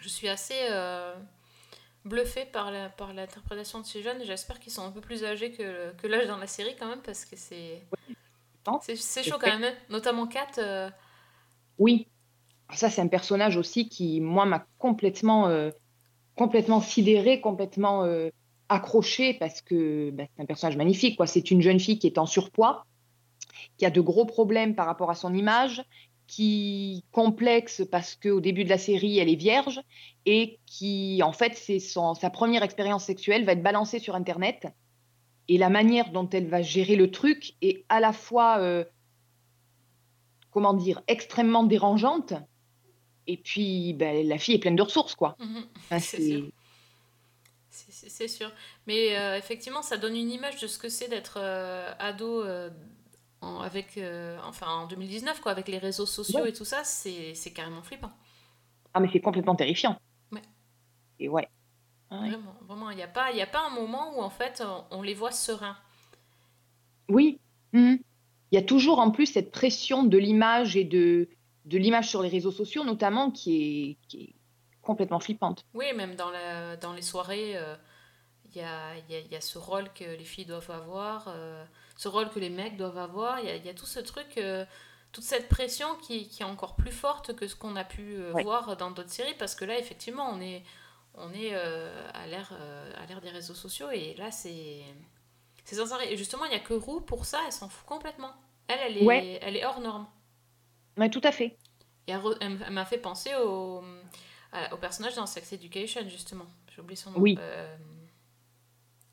je 0.00 0.08
suis 0.08 0.28
assez 0.28 0.54
euh, 0.70 1.14
bluffée 2.04 2.46
par 2.46 2.70
la- 2.70 2.88
par 2.88 3.12
l'interprétation 3.12 3.80
de 3.80 3.86
ces 3.86 4.02
jeunes. 4.02 4.22
J'espère 4.24 4.58
qu'ils 4.60 4.72
sont 4.72 4.84
un 4.84 4.90
peu 4.90 5.00
plus 5.00 5.24
âgés 5.24 5.52
que, 5.52 5.92
que 5.96 6.06
l'âge 6.06 6.26
dans 6.26 6.38
la 6.38 6.46
série 6.46 6.74
quand 6.78 6.88
même 6.88 7.02
parce 7.02 7.24
que 7.24 7.36
c'est. 7.36 7.82
C'est 8.82 8.96
c'est 8.96 9.22
chaud 9.22 9.36
quand 9.40 9.58
même, 9.58 9.64
hein. 9.64 9.76
notamment 9.88 10.26
Kat. 10.26 10.46
euh, 10.58 10.90
Oui, 11.78 12.06
ça 12.74 12.90
c'est 12.90 13.00
un 13.00 13.08
personnage 13.08 13.56
aussi 13.56 13.88
qui 13.88 14.20
moi 14.20 14.44
m'a 14.44 14.66
complètement 14.78 15.48
euh, 15.48 15.70
complètement 16.36 16.80
sidéré, 16.80 17.40
complètement 17.40 18.04
euh, 18.04 18.28
accroché 18.68 19.34
parce 19.34 19.62
que 19.62 20.10
bah, 20.10 20.24
c'est 20.36 20.42
un 20.42 20.46
personnage 20.46 20.76
magnifique 20.76 21.16
quoi. 21.16 21.26
C'est 21.26 21.50
une 21.50 21.62
jeune 21.62 21.80
fille 21.80 21.98
qui 21.98 22.06
est 22.06 22.18
en 22.18 22.26
surpoids, 22.26 22.84
qui 23.78 23.86
a 23.86 23.90
de 23.90 24.00
gros 24.00 24.26
problèmes 24.26 24.74
par 24.74 24.86
rapport 24.86 25.10
à 25.10 25.14
son 25.14 25.34
image, 25.34 25.82
qui 26.34 27.04
complexe 27.10 27.82
parce 27.90 28.14
qu'au 28.14 28.40
début 28.40 28.62
de 28.62 28.68
la 28.68 28.78
série 28.78 29.18
elle 29.18 29.28
est 29.28 29.34
vierge 29.34 29.80
et 30.26 30.60
qui 30.64 31.20
en 31.24 31.32
fait 31.32 31.56
c'est 31.56 31.80
son 31.80 32.14
sa 32.14 32.30
première 32.30 32.62
expérience 32.62 33.04
sexuelle 33.04 33.44
va 33.44 33.52
être 33.52 33.64
balancée 33.64 33.98
sur 33.98 34.14
internet 34.14 34.68
et 35.48 35.58
la 35.58 35.70
manière 35.70 36.12
dont 36.12 36.28
elle 36.30 36.46
va 36.46 36.62
gérer 36.62 36.94
le 36.94 37.10
truc 37.10 37.54
est 37.62 37.84
à 37.88 37.98
la 37.98 38.12
fois 38.12 38.58
euh, 38.60 38.84
comment 40.52 40.72
dire 40.74 41.02
extrêmement 41.08 41.64
dérangeante 41.64 42.34
et 43.26 43.36
puis 43.36 43.92
ben, 43.94 44.24
la 44.28 44.38
fille 44.38 44.54
est 44.54 44.60
pleine 44.60 44.76
de 44.76 44.82
ressources 44.82 45.16
quoi. 45.16 45.36
Enfin, 45.40 45.98
C'est 45.98 46.22
sûr. 46.22 46.44
C'est- 47.70 47.92
C'est 47.92 48.08
c'est 48.10 48.28
sûr. 48.28 48.50
Mais 48.86 49.16
euh, 49.16 49.36
effectivement, 49.36 49.82
ça 49.82 49.96
donne 49.96 50.16
une 50.16 50.30
image 50.30 50.60
de 50.60 50.66
ce 50.66 50.78
que 50.78 50.88
c'est 50.88 51.08
d'être 51.08 51.38
euh, 51.40 51.92
ado 51.98 52.42
euh, 52.44 52.70
en, 53.40 53.60
avec, 53.60 53.96
euh, 53.98 54.38
enfin, 54.44 54.68
en 54.68 54.86
2019, 54.86 55.40
quoi, 55.40 55.52
avec 55.52 55.68
les 55.68 55.78
réseaux 55.78 56.06
sociaux 56.06 56.40
Ouais. 56.42 56.50
et 56.50 56.52
tout 56.52 56.64
ça. 56.64 56.84
C'est 56.84 57.34
c'est 57.34 57.52
carrément 57.52 57.82
flippant. 57.82 58.10
Ah 58.94 59.00
mais 59.00 59.08
c'est 59.12 59.20
complètement 59.20 59.54
terrifiant. 59.56 59.98
Ouais. 60.32 60.42
Et 61.18 61.28
ouais. 61.28 61.48
Ah 62.10 62.20
ouais. 62.20 62.30
Vraiment, 62.30 62.54
vraiment. 62.66 62.90
Il 62.90 62.96
n'y 62.96 63.02
a, 63.02 63.08
pas- 63.08 63.30
y 63.32 63.40
a 63.40 63.46
pas 63.46 63.66
un 63.66 63.70
moment 63.70 64.16
où, 64.18 64.22
en 64.22 64.30
fait, 64.30 64.62
on, 64.66 64.98
on 64.98 65.02
les 65.02 65.14
voit 65.14 65.30
sereins. 65.32 65.76
Oui. 67.08 67.38
Mhm. 67.72 67.98
Il 68.52 68.56
y 68.56 68.58
a 68.58 68.62
toujours 68.62 68.98
en 68.98 69.10
plus 69.12 69.26
cette 69.26 69.52
pression 69.52 70.02
de 70.02 70.18
l'image 70.18 70.76
et 70.76 70.82
de, 70.84 71.28
de 71.66 71.78
l'image 71.78 72.08
sur 72.08 72.20
les 72.20 72.28
réseaux 72.28 72.50
sociaux 72.50 72.82
notamment 72.84 73.30
qui 73.30 73.52
est, 73.92 74.06
qui 74.08 74.22
est 74.24 74.34
complètement 74.82 75.20
flippante. 75.20 75.64
Oui, 75.72 75.86
même 75.94 76.16
dans, 76.16 76.30
la, 76.30 76.76
dans 76.76 76.92
les 76.92 77.02
soirées, 77.02 77.56
euh, 77.56 77.76
il 78.46 78.56
y, 78.56 78.60
a, 78.60 78.96
y, 79.08 79.14
a, 79.14 79.20
y 79.20 79.36
a 79.36 79.40
ce 79.40 79.56
rôle 79.58 79.88
que 79.92 80.02
les 80.02 80.24
filles 80.24 80.46
doivent 80.46 80.70
avoir, 80.72 81.26
euh, 81.28 81.64
ce 82.00 82.08
rôle 82.08 82.30
que 82.30 82.38
les 82.38 82.48
mecs 82.48 82.78
doivent 82.78 82.96
avoir. 82.96 83.40
Il 83.40 83.44
y 83.46 83.50
a, 83.50 83.56
il 83.56 83.66
y 83.66 83.68
a 83.68 83.74
tout 83.74 83.84
ce 83.84 84.00
truc, 84.00 84.38
euh, 84.38 84.64
toute 85.12 85.22
cette 85.22 85.50
pression 85.50 85.96
qui, 85.96 86.28
qui 86.28 86.40
est 86.42 86.46
encore 86.46 86.74
plus 86.76 86.92
forte 86.92 87.36
que 87.36 87.46
ce 87.46 87.54
qu'on 87.54 87.76
a 87.76 87.84
pu 87.84 88.14
euh, 88.14 88.32
Ouais. 88.32 88.42
voir 88.42 88.74
dans 88.78 88.90
d'autres 88.90 89.10
séries, 89.10 89.34
parce 89.38 89.54
que 89.54 89.66
là, 89.66 89.78
effectivement, 89.78 90.30
on 90.32 90.40
est, 90.40 90.62
on 91.12 91.30
est 91.34 91.50
euh, 91.52 92.08
à 92.14 92.26
l'ère 92.26 93.20
des 93.20 93.28
réseaux 93.28 93.52
sociaux, 93.54 93.90
et 93.90 94.14
là, 94.14 94.30
c'est 94.30 94.82
c'est 95.64 95.76
sans 95.76 95.92
arrêt. 95.92 96.10
Et 96.10 96.16
justement, 96.16 96.46
il 96.46 96.50
n'y 96.52 96.56
a 96.56 96.60
que 96.60 96.72
Roux 96.72 97.02
pour 97.02 97.26
ça, 97.26 97.38
elle 97.44 97.52
s'en 97.52 97.68
fout 97.68 97.86
complètement. 97.86 98.32
Elle, 98.66 98.78
elle 98.82 98.96
est, 98.96 99.04
Ouais. 99.04 99.38
elle 99.42 99.56
est 99.58 99.64
hors 99.66 99.80
norme. 99.80 100.06
Ouais, 100.96 101.10
tout 101.10 101.20
à 101.22 101.32
fait. 101.32 101.58
Et 102.06 102.12
elle, 102.12 102.72
m'a 102.72 102.86
fait 102.86 102.96
penser 102.98 103.34
au, 103.34 103.84
au 104.72 104.76
personnage 104.78 105.16
dans 105.16 105.26
Sex 105.26 105.52
Education, 105.52 106.08
justement. 106.08 106.46
J'ai 106.74 106.80
oublié 106.80 106.96
son 106.96 107.10
nom. 107.10 107.18
Oui. 107.20 107.36
Euh, 107.38 107.76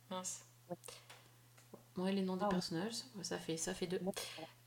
mince. 0.10 0.46
Ouais, 1.98 2.12
les 2.12 2.22
noms 2.22 2.38
des 2.38 2.46
Ah 2.46 2.48
personnages, 2.48 2.94
ça 3.24 3.40
fait, 3.40 3.58
ça 3.58 3.74
fait 3.74 3.88
deux. 3.88 4.02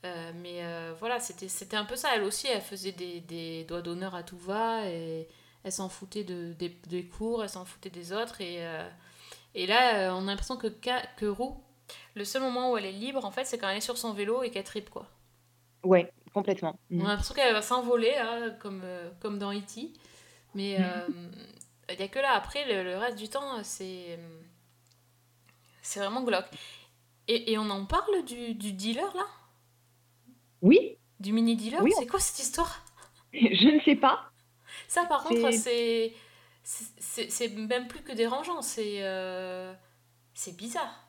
Euh, 0.05 0.31
mais 0.35 0.63
euh, 0.65 0.93
voilà, 0.99 1.19
c'était 1.19 1.77
un 1.77 1.85
peu 1.85 1.95
ça. 1.95 2.15
Elle 2.15 2.23
aussi, 2.23 2.47
elle 2.47 2.61
faisait 2.61 2.91
des, 2.93 3.21
des 3.21 3.63
doigts 3.65 3.81
d'honneur 3.81 4.15
à 4.15 4.23
tout 4.23 4.37
va. 4.37 4.87
Et 4.89 5.27
elle 5.63 5.71
s'en 5.71 5.89
foutait 5.89 6.23
de, 6.23 6.53
des, 6.53 6.69
des 6.87 7.05
cours, 7.05 7.43
elle 7.43 7.49
s'en 7.49 7.65
foutait 7.65 7.89
des 7.91 8.13
autres. 8.13 8.41
Et, 8.41 8.65
euh, 8.65 8.87
et 9.55 9.67
là, 9.67 10.15
on 10.15 10.23
a 10.27 10.31
l'impression 10.31 10.57
que, 10.57 10.67
que 11.17 11.25
Roux, 11.27 11.63
le 12.15 12.25
seul 12.25 12.41
moment 12.43 12.71
où 12.73 12.77
elle 12.77 12.85
est 12.85 12.91
libre, 12.93 13.25
en 13.25 13.31
fait, 13.31 13.45
c'est 13.45 13.57
quand 13.59 13.69
elle 13.69 13.77
est 13.77 13.81
sur 13.81 13.97
son 13.97 14.13
vélo 14.13 14.43
et 14.43 14.51
qu'elle 14.51 14.63
tripe, 14.65 14.89
quoi. 14.91 15.07
Ouais, 15.83 16.11
complètement. 16.33 16.79
On 16.97 17.05
a 17.05 17.07
Mhm. 17.07 17.09
l'impression 17.09 17.33
qu'elle 17.33 17.53
va 17.53 17.61
s'envoler, 17.61 18.15
hein, 18.17 18.55
comme, 18.59 18.83
comme 19.21 19.39
dans 19.39 19.53
E.T. 19.53 19.93
Mais 20.55 20.77
euh, 20.81 21.07
il 21.89 21.97
n'y 21.97 22.03
a 22.03 22.07
que 22.07 22.19
là. 22.19 22.33
Après, 22.33 22.65
le, 22.65 22.83
le 22.83 22.97
reste 22.97 23.17
du 23.17 23.29
temps, 23.29 23.63
c'est 23.63 24.19
c'est 25.81 25.99
vraiment 25.99 26.23
glauque. 26.23 26.45
Et, 27.27 27.51
et 27.53 27.57
on 27.57 27.69
en 27.69 27.85
parle 27.85 28.23
du, 28.25 28.53
du 28.55 28.73
dealer, 28.73 29.13
là? 29.15 29.25
Oui, 30.61 30.97
Du 31.19 31.33
mini-dealer? 31.33 31.81
Oui, 31.83 31.91
on- 31.95 31.99
C'est 32.01 32.07
quoi 32.07 32.19
cette 32.19 32.39
histoire? 32.39 32.83
Je 33.33 33.75
ne 33.75 33.79
sais 33.81 33.95
pas. 33.95 34.31
Ça, 34.87 35.05
par 35.05 35.23
contre, 35.23 35.51
C'est- 35.53 36.13
même 37.55 37.87
plus 37.87 38.01
que 38.01 38.11
dérangeant. 38.11 38.61
C'est 38.61 38.97
euh, 39.03 39.73
c'est 40.33 40.55
bizarre. 40.55 41.07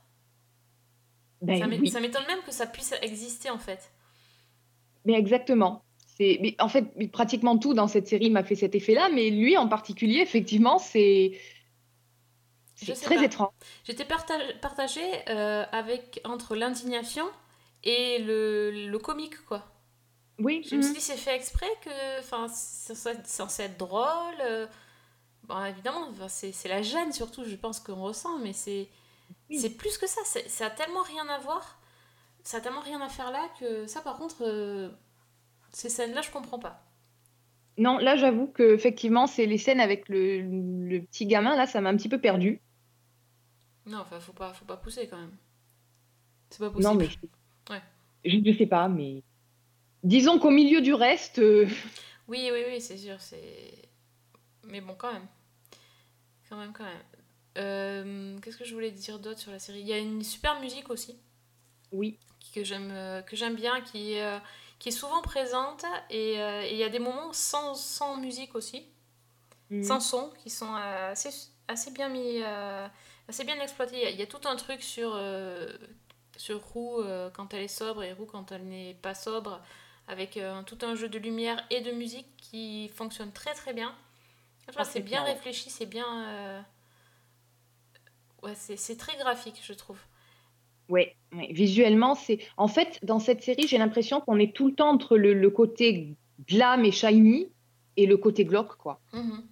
Ben 1.41 1.59
ça 1.59 1.67
oui. 1.67 1.79
m'étonne 2.01 2.27
même 2.27 2.43
que 2.47 2.53
ça 2.53 2.67
puisse 2.67 2.95
exister, 3.03 3.51
en 3.51 3.59
fait. 3.59 3.91
Mais 5.05 5.15
exactement. 5.15 5.85
Mais 6.21 6.55
en 6.61 6.69
fait, 6.69 6.85
pratiquement 7.11 7.59
tout 7.59 7.75
dans 7.75 7.89
cette 7.89 8.07
série 8.07 8.31
m'a 8.31 8.45
fait 8.45 8.55
cet 8.55 8.75
effet-là, 8.77 9.09
mais 9.13 9.31
lui 9.31 9.57
en 9.57 9.67
particulier, 9.69 10.21
effectivement, 10.21 10.79
c'est, 10.79 11.33
c'est 12.87 12.97
très 13.01 13.19
pas. 13.19 13.25
étrange. 13.25 13.53
J'étais 13.85 14.05
partagée 14.05 15.29
euh, 15.29 15.65
avec, 15.73 16.21
entre 16.25 16.55
l'indignation 16.57 17.27
et 17.85 18.19
le, 18.21 18.71
le 18.89 18.99
comique, 18.99 19.45
quoi. 19.47 19.65
Oui, 20.39 20.63
Je 20.69 20.77
me 20.77 20.83
suis 20.83 20.91
mhm. 20.91 20.95
dit, 20.95 21.01
c'est 21.01 21.17
fait 21.17 21.37
exprès 21.37 21.69
que. 21.83 21.91
C'est 22.49 22.95
censé- 22.95 23.63
être 23.63 23.79
drôle. 23.79 24.35
euh, 24.43 24.67
Bon, 25.45 25.65
évidemment, 25.65 26.09
c'est 26.29 26.69
la 26.69 26.83
gêne 26.83 27.13
surtout, 27.13 27.45
je 27.45 27.57
pense 27.57 27.81
qu'on 27.81 28.03
ressent, 28.03 28.39
mais 28.39 28.53
c'est 28.53 28.89
Oui. 29.51 29.69
plus 29.79 29.99
que 29.99 30.07
ça. 30.07 30.21
Ça 30.49 30.67
a 30.67 30.71
tellement 30.71 31.03
rien 31.03 31.29
à 31.29 31.39
voir. 31.39 31.81
Ça 32.45 32.59
a 32.59 32.61
tellement 32.61 32.81
rien 32.81 33.01
à 33.01 33.09
faire 33.09 33.31
là 33.33 33.49
que 33.61 33.87
ça, 33.87 34.01
par 34.03 34.17
contre, 34.19 34.37
euh, 34.43 34.91
ces 35.73 35.89
scènes-là, 35.91 36.23
je 36.23 36.31
comprends 36.31 36.59
pas. 36.61 36.85
Non, 37.79 37.99
là, 37.99 38.17
j'avoue 38.17 38.47
que 38.49 38.75
effectivement, 38.75 39.27
c'est 39.27 39.47
les 39.47 39.59
scènes 39.59 39.81
avec 39.81 40.09
le, 40.09 40.41
le 40.43 41.03
petit 41.05 41.27
gamin, 41.27 41.57
là, 41.57 41.67
ça 41.67 41.81
m'a 41.81 41.91
un 41.91 41.97
petit 41.97 42.09
peu 42.09 42.21
perdu. 42.21 42.63
Non, 43.87 43.99
enfin, 44.01 44.21
faut 44.21 44.33
pas, 44.33 44.53
faut 44.53 44.65
pas 44.65 44.77
pousser 44.77 45.09
quand 45.09 45.19
même. 45.19 45.37
C'est 46.51 46.59
pas 46.59 46.71
possible. 46.71 46.85
Non, 46.85 46.95
mais 46.95 47.09
Ouais. 47.71 47.83
je 48.25 48.37
ne 48.37 48.53
sais 48.57 48.67
pas, 48.67 48.89
mais 48.89 49.23
disons 50.05 50.39
qu'au 50.39 50.51
milieu 50.51 50.81
du 50.81 50.95
reste, 50.95 51.39
euh, 51.39 51.67
Oui, 52.29 52.49
oui, 52.53 52.63
oui, 52.69 52.81
c'est 52.81 52.99
sûr, 52.99 53.21
c'est. 53.21 53.89
Mais 54.65 54.81
bon, 54.81 54.95
quand 54.95 55.13
même. 55.13 55.27
Quand 56.49 56.57
même, 56.57 56.73
quand 56.73 56.85
même. 56.85 57.03
Euh, 57.59 58.39
Qu'est-ce 58.41 58.57
que 58.57 58.65
je 58.65 58.75
voulais 58.75 58.91
dire 58.91 59.19
d'autre 59.19 59.41
sur 59.41 59.51
la 59.53 59.59
série? 59.59 59.81
Il 59.81 59.87
y 59.87 59.93
a 59.93 59.99
une 59.99 60.23
super 60.23 60.61
musique 60.61 60.89
aussi 60.91 61.17
Oui. 61.93 62.19
que 62.55 62.63
j'aime 62.65 62.91
euh, 62.93 63.23
que 63.23 63.37
j'aime 63.37 63.55
bien, 63.57 63.81
qui, 63.81 64.19
euh, 64.19 64.39
qui 64.79 64.89
est 64.91 64.93
souvent 64.93 65.23
présente 65.23 65.85
et 66.11 66.35
il 66.35 66.77
y 66.77 66.85
a 66.85 66.89
des 66.89 66.99
moments 66.99 67.33
sans, 67.33 67.75
sans 67.75 68.17
musique 68.17 68.55
aussi, 68.55 68.87
Mhm. 69.71 69.83
sans 69.85 70.01
son, 70.01 70.31
qui 70.43 70.51
sont 70.51 70.75
assez, 70.75 71.31
assez 71.69 71.91
bien 71.93 72.09
mis, 72.09 72.43
assez 73.33 73.45
bien 73.45 73.59
exploités. 73.63 73.97
Il 73.97 74.03
y 74.03 74.07
a, 74.07 74.11
il 74.11 74.19
y 74.19 74.23
a 74.23 74.27
tout 74.27 74.47
un 74.47 74.57
truc 74.57 74.83
sur, 74.83 75.13
euh, 75.15 75.73
sur 76.37 76.63
Roux 76.63 77.01
euh, 77.01 77.31
quand 77.31 77.55
elle 77.55 77.63
est 77.63 77.69
sobre 77.83 78.03
et 78.03 78.13
Roux 78.13 78.27
quand 78.27 78.53
elle 78.53 78.65
n'est 78.65 78.95
pas 79.01 79.15
sobre, 79.15 79.63
avec 80.07 80.37
euh, 80.37 80.63
tout 80.65 80.77
un 80.83 80.95
jeu 80.95 81.09
de 81.09 81.19
lumière 81.19 81.65
et 81.71 81.81
de 81.81 81.93
musique 81.93 82.29
qui 82.37 82.89
fonctionne 82.89 83.33
très 83.33 83.55
très 83.55 83.73
bien. 83.73 83.95
C'est 84.85 85.01
bien 85.01 85.23
réfléchi, 85.25 85.71
c'est 85.71 85.87
bien... 85.87 86.65
Ouais, 88.43 88.55
c'est 88.55 88.77
c'est 88.77 88.97
très 88.97 89.17
graphique, 89.17 89.61
je 89.63 89.73
trouve. 89.73 89.99
Ouais, 90.89 91.17
ouais. 91.33 91.49
Visuellement, 91.53 92.15
c'est. 92.15 92.39
En 92.57 92.69
fait, 92.69 92.99
dans 93.03 93.21
cette 93.21 93.43
série, 93.43 93.67
j'ai 93.69 93.79
l'impression 93.79 94.21
qu'on 94.21 94.39
est 94.39 94.55
tout 94.55 94.67
le 94.67 94.75
temps 94.75 94.91
entre 94.91 95.17
le, 95.17 95.33
le 95.33 95.51
côté 95.51 96.17
glam 96.49 96.85
et 96.85 96.91
shiny 96.91 97.53
et 97.97 98.07
le 98.07 98.17
côté 98.17 98.45
glauque, 98.45 98.77
quoi. 98.77 99.01
Mhm. 99.13 99.47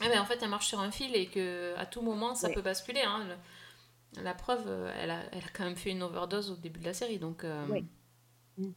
Ah 0.00 0.08
ben, 0.08 0.20
en 0.20 0.24
fait, 0.26 0.38
elle 0.42 0.50
marche 0.50 0.66
sur 0.68 0.80
un 0.80 0.90
fil 0.90 1.14
et 1.16 1.26
que 1.26 1.74
à 1.76 1.86
tout 1.86 2.02
moment, 2.02 2.34
ça 2.34 2.48
Ouais. 2.48 2.54
peut 2.54 2.62
basculer. 2.62 3.00
hein. 3.02 3.24
Le- 3.24 4.22
La 4.22 4.34
preuve, 4.34 4.64
euh, 4.66 4.92
elle 4.98 5.10
a, 5.10 5.22
elle 5.32 5.44
a 5.44 5.48
quand 5.52 5.64
même 5.64 5.76
fait 5.76 5.90
une 5.90 6.02
overdose 6.02 6.50
au 6.50 6.56
début 6.56 6.80
de 6.80 6.84
la 6.86 6.94
série. 6.94 7.18
Donc, 7.18 7.44
euh, 7.44 7.66
Ouais. 7.66 7.84
Mm. 8.58 8.70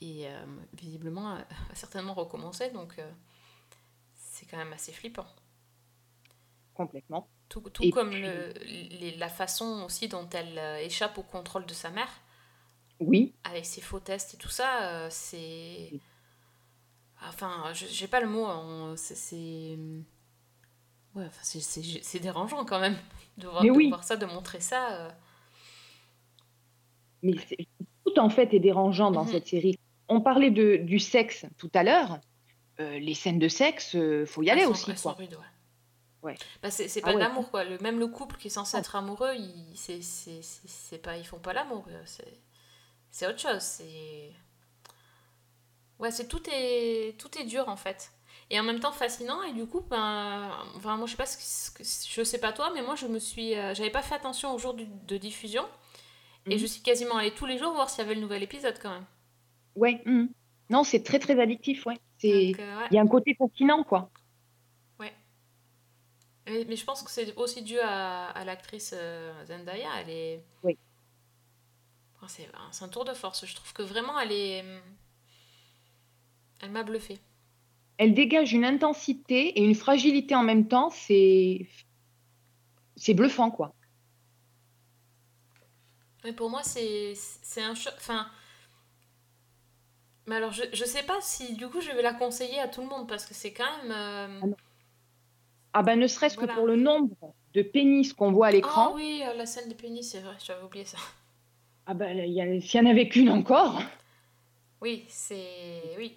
Et 0.00 0.28
euh, 0.28 0.44
visiblement, 0.74 1.36
elle 1.50 1.56
va 1.68 1.74
certainement 1.74 2.14
recommencer. 2.14 2.70
Donc, 2.70 2.98
euh, 2.98 3.10
c'est 4.14 4.46
quand 4.46 4.56
même 4.56 4.72
assez 4.72 4.92
flippant. 4.92 5.26
Complètement. 6.74 7.28
Tout, 7.48 7.62
comme 7.92 8.10
puis- 8.10 8.20
le- 8.22 8.52
les- 8.64 9.16
la 9.16 9.28
façon 9.30 9.82
aussi 9.84 10.06
dont 10.08 10.28
elle 10.30 10.58
échappe 10.84 11.16
au 11.18 11.22
contrôle 11.22 11.64
de 11.66 11.72
sa 11.72 11.88
mère, 11.90 12.10
Oui, 13.00 13.32
avec 13.42 13.64
ses 13.64 13.80
faux 13.80 14.00
tests 14.00 14.34
et 14.34 14.36
tout 14.36 14.50
ça, 14.50 15.08
c'est. 15.10 15.92
Enfin, 17.26 17.72
je- 17.74 17.86
j'ai 17.86 18.06
pas 18.06 18.20
le 18.20 18.28
mot, 18.28 18.44
on- 18.46 18.94
c'est. 18.96 19.76
Ouais, 21.14 21.24
enfin, 21.26 21.40
c'est- 21.42 22.18
dérangeant 22.20 22.64
quand 22.64 22.78
même 22.80 22.96
de 23.38 23.48
voir, 23.48 23.62
de 23.64 23.70
oui. 23.70 23.88
voir 23.88 24.04
ça, 24.04 24.16
de 24.16 24.26
montrer 24.26 24.60
ça. 24.60 24.92
euh. 25.06 25.10
mais 27.22 27.34
tout 28.06 28.16
en 28.20 28.30
fait 28.30 28.54
est 28.54 28.60
dérangeant 28.60 29.10
dans 29.10 29.24
Mhm. 29.24 29.32
cette 29.32 29.46
série. 29.48 29.76
On 30.08 30.20
parlait 30.20 30.50
de, 30.52 30.76
du 30.76 31.00
sexe 31.00 31.46
tout 31.58 31.70
à 31.74 31.82
l'heure. 31.82 32.20
Euh, 32.80 32.98
les 33.00 33.14
scènes 33.14 33.40
de 33.40 33.48
sexe, 33.48 33.96
euh, 33.96 34.24
faut 34.24 34.42
y 34.44 34.50
aller 34.50 34.62
sont- 34.64 34.70
aussi, 34.70 34.94
quoi. 34.94 35.14
rudes, 35.14 35.34
ouais. 35.34 35.40
Ouais. 36.22 36.36
Bah, 36.62 36.70
c'est 36.70 36.86
Ah 36.98 37.00
pas 37.06 37.10
de 37.12 37.16
ouais. 37.16 37.22
l'amour, 37.22 37.50
quoi. 37.50 37.64
Le, 37.64 37.78
même 37.78 37.98
le 37.98 38.06
couple 38.06 38.36
qui 38.36 38.46
est 38.46 38.50
censé 38.50 38.76
Oh. 38.76 38.80
être 38.80 38.94
amoureux, 38.94 39.34
ils, 39.36 39.72
c'est, 39.76 40.98
pas, 41.02 41.16
ils 41.16 41.24
font 41.24 41.38
pas 41.40 41.52
l'amour. 41.52 41.84
euh, 41.88 42.02
C'est, 42.06 42.38
c'est 43.10 43.26
autre 43.26 43.40
chose. 43.40 43.60
C'est... 43.62 44.30
Ouais, 45.98 46.10
c'est 46.10 46.28
tout 46.28 46.42
est, 46.52 47.18
tout 47.18 47.36
est 47.38 47.44
dur 47.44 47.68
en 47.68 47.76
fait. 47.76 48.12
Et 48.50 48.58
en 48.58 48.62
même 48.62 48.80
temps 48.80 48.92
fascinant. 48.92 49.42
Et 49.42 49.52
du 49.52 49.66
coup, 49.66 49.80
ben, 49.80 50.50
enfin, 50.76 50.96
moi 50.96 51.06
je 51.06 51.12
sais 51.12 51.16
pas 51.16 51.26
ce 51.26 51.70
que, 51.70 51.82
je 51.84 52.24
sais 52.24 52.38
pas 52.40 52.52
toi, 52.52 52.70
mais 52.74 52.82
moi 52.82 52.94
je 52.94 53.06
me 53.06 53.18
suis, 53.18 53.54
euh, 53.56 53.74
j'avais 53.74 53.90
pas 53.90 54.02
fait 54.02 54.14
attention 54.14 54.54
au 54.54 54.58
jour 54.58 54.74
du- 54.74 54.86
de 54.86 55.16
diffusion. 55.18 55.64
Et 56.46 56.54
Mhm. 56.54 56.58
je 56.58 56.66
suis 56.66 56.82
quasiment 56.82 57.16
allée 57.16 57.34
tous 57.34 57.46
les 57.46 57.58
jours 57.58 57.72
voir 57.74 57.90
s'il 57.90 58.00
y 58.00 58.06
avait 58.06 58.14
le 58.14 58.20
nouvel 58.22 58.42
épisode 58.42 58.78
quand 58.80 58.90
même. 58.90 59.06
Ouais. 59.76 60.02
mhm. 60.06 60.28
Non, 60.70 60.84
c'est 60.84 61.02
très 61.02 61.18
très 61.18 61.40
addictif, 61.40 61.86
ouais. 61.86 61.98
C'est. 62.18 62.52
Euh, 62.58 62.78
ouais. 62.78 62.88
Il 62.90 62.94
y 62.94 62.98
a 62.98 63.02
un 63.02 63.06
côté 63.08 63.34
fascinant, 63.34 63.84
quoi. 63.84 64.10
Mais, 66.46 66.64
mais 66.66 66.76
je 66.76 66.84
pense 66.84 67.02
que 67.02 67.10
c'est 67.10 67.34
aussi 67.36 67.62
dû 67.62 67.78
à, 67.78 68.28
à 68.30 68.44
l'actrice 68.44 68.94
euh, 68.96 69.32
Zendaya. 69.44 69.88
Elle 70.00 70.10
est. 70.10 70.44
Oui. 70.62 70.78
Enfin, 72.16 72.26
c'est 72.28 72.48
c'est 72.70 72.84
un 72.84 72.88
tour 72.88 73.04
de 73.04 73.12
force. 73.14 73.44
Je 73.46 73.54
trouve 73.54 73.72
que 73.72 73.82
vraiment, 73.82 74.18
elle 74.18 74.32
est. 74.32 74.64
Elle 76.60 76.70
m'a 76.70 76.82
bluffé. 76.82 77.18
Elle 77.98 78.14
dégage 78.14 78.52
une 78.52 78.64
intensité 78.64 79.58
et 79.58 79.64
une 79.64 79.74
fragilité 79.74 80.34
en 80.34 80.42
même 80.42 80.68
temps. 80.68 80.90
C'est. 80.90 81.66
C'est 82.96 83.14
bluffant, 83.14 83.50
quoi. 83.50 83.74
Mais 86.24 86.32
pour 86.32 86.50
moi, 86.50 86.62
c'est 86.62 87.14
c'est 87.14 87.62
un 87.62 87.74
choc. 87.74 87.92
Enfin. 87.96 88.28
Mais 90.26 90.36
alors, 90.36 90.52
je, 90.52 90.62
je 90.72 90.84
sais 90.84 91.04
pas 91.04 91.18
si 91.22 91.54
du 91.54 91.68
coup 91.68 91.80
je 91.80 91.90
vais 91.90 92.02
la 92.02 92.12
conseiller 92.12 92.58
à 92.60 92.68
tout 92.68 92.82
le 92.82 92.88
monde 92.88 93.08
parce 93.08 93.24
que 93.24 93.34
c'est 93.34 93.52
quand 93.52 93.64
même. 93.82 93.92
euh, 93.92 94.40
Ah. 94.42 94.56
Ah 95.74 95.82
ben, 95.82 95.98
ne 95.98 96.06
serait-ce 96.06 96.34
Voilà. 96.36 96.52
que 96.54 96.58
pour 96.58 96.66
le 96.66 96.76
nombre 96.76 97.14
de 97.54 97.62
pénis 97.62 98.12
qu'on 98.12 98.32
voit 98.32 98.46
à 98.46 98.48
Ah 98.50 98.52
l'écran. 98.52 98.92
oui, 98.94 99.22
euh, 99.24 99.34
la 99.34 99.46
scène 99.46 99.68
de 99.68 99.74
pénis, 99.74 100.10
c'est 100.10 100.20
vrai, 100.20 100.34
j'avais 100.44 100.62
oublié 100.64 100.84
ça. 100.84 100.98
Ah 101.86 101.94
ben, 101.94 102.16
s'il 102.60 102.80
y 102.80 102.82
en 102.86 102.90
avait 102.90 103.08
qu'une 103.08 103.30
encore. 103.30 103.80
Oui, 104.80 105.04
c'est. 105.08 105.94
Oui. 105.98 106.16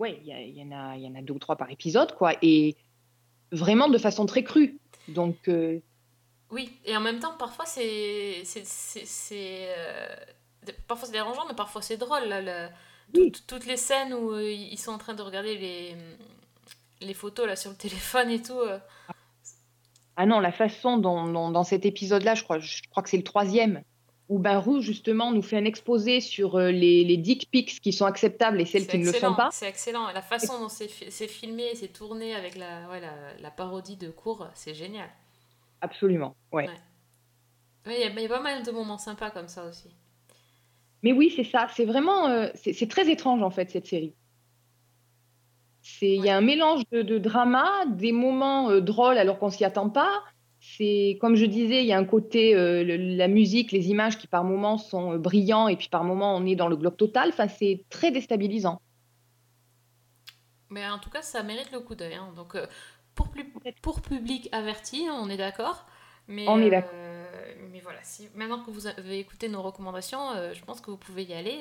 Ouais, 0.00 0.20
il 0.24 0.28
y, 0.56 0.62
en 0.64 0.72
a, 0.72 0.96
il 0.96 1.02
y 1.02 1.06
en 1.08 1.14
a 1.14 1.20
deux 1.22 1.34
ou 1.34 1.38
trois 1.38 1.56
par 1.56 1.70
épisode, 1.70 2.14
quoi. 2.16 2.32
Et 2.42 2.74
vraiment 3.52 3.88
de 3.88 3.98
façon 3.98 4.24
très 4.26 4.42
crue. 4.42 4.78
Donc, 5.08 5.36
euh, 5.48 5.78
Oui, 6.50 6.72
et 6.84 6.96
en 6.96 7.00
même 7.00 7.18
temps, 7.20 7.36
parfois 7.38 7.66
c'est. 7.66 8.42
c'est, 8.44 8.64
c'est, 8.66 9.04
c'est, 9.06 9.68
euh, 9.76 10.16
Parfois 10.88 11.06
c'est 11.06 11.12
dérangeant, 11.12 11.46
mais 11.48 11.54
parfois 11.54 11.82
c'est 11.82 11.96
drôle. 11.96 12.24
Là, 12.24 12.40
le- 12.42 12.68
Oui. 13.14 13.30
toutes, 13.32 13.46
toutes 13.46 13.66
les 13.66 13.76
scènes 13.76 14.12
où 14.14 14.32
euh, 14.32 14.50
ils 14.50 14.78
sont 14.78 14.92
en 14.92 14.98
train 14.98 15.14
de 15.14 15.22
regarder 15.22 15.56
les, 15.56 15.96
les 17.00 17.14
photos 17.14 17.46
là, 17.46 17.56
sur 17.56 17.70
le 17.70 17.76
téléphone 17.86 18.30
et 18.30 18.42
tout. 18.42 18.58
euh, 18.58 18.78
ah 20.16 20.26
non, 20.26 20.38
la 20.40 20.52
façon 20.52 20.98
dont, 20.98 21.26
dont- 21.26 21.50
dans 21.50 21.64
cet 21.64 21.86
épisode-là, 21.86 22.34
je 22.34 22.42
crois, 22.44 22.58
je 22.58 22.82
crois 22.90 23.02
que 23.02 23.08
c'est 23.08 23.16
le 23.16 23.24
troisième, 23.24 23.82
où 24.30 24.38
Barou, 24.38 24.80
justement, 24.80 25.32
nous 25.32 25.42
fait 25.42 25.56
un 25.58 25.64
exposé 25.64 26.20
sur 26.20 26.54
euh, 26.56 26.70
les, 26.70 27.04
les 27.04 27.16
dick 27.16 27.50
pics 27.50 27.80
qui 27.80 27.92
sont 27.92 28.06
acceptables 28.06 28.60
et 28.60 28.64
celles 28.64 28.86
qui 28.86 28.96
ne 28.98 29.04
le 29.04 29.12
sont 29.12 29.34
pas. 29.34 29.48
C'est 29.52 29.68
excellent. 29.68 30.10
La 30.12 30.22
façon 30.22 30.60
dont 30.60 30.68
c'est, 30.68 30.86
fi- 30.88 31.10
c'est 31.10 31.26
filmé, 31.26 31.74
c'est 31.74 31.88
tourné 31.92 32.34
avec 32.34 32.56
la, 32.56 32.88
ouais, 32.88 33.00
la, 33.00 33.12
la 33.40 33.50
parodie 33.50 33.96
de 33.96 34.08
cours, 34.08 34.46
c'est 34.54 34.72
génial. 34.72 35.08
Absolument, 35.80 36.36
ouais. 36.52 36.68
Ouais. 36.68 36.72
Ouais, 37.86 37.94
Il 37.96 38.00
y, 38.00 38.04
a- 38.04 38.10
il 38.10 38.22
y 38.22 38.26
a 38.26 38.28
pas 38.28 38.40
mal 38.40 38.62
de 38.62 38.70
moments 38.70 38.98
sympas 38.98 39.30
comme 39.30 39.48
ça 39.48 39.64
aussi. 39.66 39.90
Mais 41.02 41.12
oui, 41.12 41.32
c'est 41.34 41.44
ça. 41.44 41.66
C'est 41.74 41.84
vraiment, 41.84 42.28
euh, 42.28 42.48
c'est 42.54 42.88
très 42.88 43.10
étrange 43.10 43.42
en 43.42 43.50
fait 43.50 43.68
cette 43.70 43.86
série. 43.86 44.14
C'est, 45.82 46.14
il 46.14 46.24
y 46.24 46.28
a 46.28 46.36
un 46.36 46.42
mélange 46.42 46.82
de, 46.92 47.02
de 47.02 47.18
drama, 47.18 47.66
des 47.86 48.12
moments 48.12 48.70
euh, 48.70 48.80
drôles 48.80 49.16
alors 49.18 49.38
qu'on 49.38 49.50
s'y 49.50 49.64
attend 49.64 49.88
pas. 49.88 50.22
C'est, 50.60 51.16
comme 51.20 51.36
je 51.36 51.46
disais, 51.46 51.80
il 51.82 51.86
y 51.86 51.92
a 51.92 51.98
un 51.98 52.04
côté, 52.04 52.54
euh, 52.54 52.84
le- 52.84 52.96
la 53.16 53.28
musique, 53.28 53.72
les 53.72 53.88
images 53.88 54.18
qui 54.18 54.26
par 54.26 54.44
moments 54.44 54.76
sont 54.78 55.14
euh, 55.14 55.18
brillants 55.18 55.68
et 55.68 55.76
puis 55.76 55.88
par 55.88 56.04
moments 56.04 56.36
on 56.36 56.44
est 56.46 56.54
dans 56.56 56.68
le 56.68 56.76
bloc 56.76 56.96
total. 56.98 57.30
Enfin, 57.30 57.48
c'est 57.48 57.84
très 57.88 58.10
déstabilisant. 58.10 58.80
Mais 60.68 60.86
en 60.88 60.98
tout 60.98 61.10
cas, 61.10 61.22
ça 61.22 61.42
mérite 61.42 61.72
le 61.72 61.80
coup 61.80 61.94
d'œil. 61.94 62.14
hein. 62.14 62.32
Donc, 62.36 62.54
euh, 62.54 62.66
pour, 63.14 63.28
plus, 63.30 63.44
pour 63.82 64.00
public 64.02 64.48
averti, 64.52 65.06
on 65.10 65.28
est 65.28 65.36
d'accord. 65.36 65.86
Mais, 66.28 66.44
On 66.46 66.60
est 66.60 66.66
euh, 66.66 66.70
d'accord. 66.70 66.92
mais 67.72 67.80
voilà, 67.80 67.98
si, 68.04 68.28
maintenant 68.36 68.62
que 68.62 68.70
vous 68.70 68.86
avez 68.86 69.18
écouté 69.18 69.48
nos 69.48 69.62
recommandations, 69.62 70.20
je 70.52 70.62
pense 70.64 70.80
que 70.80 70.90
vous 70.90 70.96
pouvez 70.96 71.24
y 71.24 71.32
aller. 71.32 71.58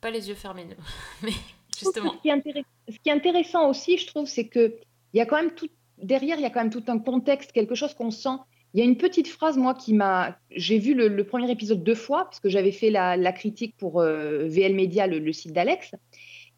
pas 0.00 0.10
les 0.10 0.28
yeux 0.28 0.34
fermés, 0.36 0.66
mais 1.22 1.32
justement. 1.76 2.12
Ce 2.12 2.18
qui, 2.18 2.28
est 2.28 2.64
ce 2.92 2.98
qui 3.00 3.08
est 3.08 3.12
intéressant 3.12 3.68
aussi, 3.68 3.98
je 3.98 4.06
trouve, 4.06 4.26
c'est 4.28 4.46
que 4.46 4.76
il 5.12 5.18
y 5.18 5.20
a 5.20 5.26
quand 5.26 5.36
même 5.36 5.54
tout 5.54 5.68
derrière, 6.02 6.38
il 6.38 6.42
y 6.42 6.46
a 6.46 6.50
quand 6.50 6.60
même 6.60 6.70
tout 6.70 6.84
un 6.88 6.98
contexte, 6.98 7.52
quelque 7.52 7.74
chose 7.74 7.94
qu'on 7.94 8.10
sent. 8.10 8.38
Il 8.74 8.80
y 8.80 8.82
a 8.82 8.84
une 8.84 8.96
petite 8.96 9.28
phrase, 9.28 9.56
moi, 9.56 9.74
qui 9.74 9.94
m'a. 9.94 10.36
J'ai 10.50 10.78
vu 10.78 10.94
le, 10.94 11.24
premier 11.24 11.50
épisode 11.50 11.82
deux 11.82 11.94
fois, 11.94 12.24
parce 12.24 12.40
que 12.40 12.48
j'avais 12.48 12.72
fait 12.72 12.90
la, 12.90 13.32
critique 13.32 13.74
pour 13.76 14.00
euh, 14.00 14.46
VL 14.46 14.74
Media, 14.74 15.06
le, 15.06 15.18
le 15.18 15.32
site 15.32 15.52
d'Alex. 15.52 15.94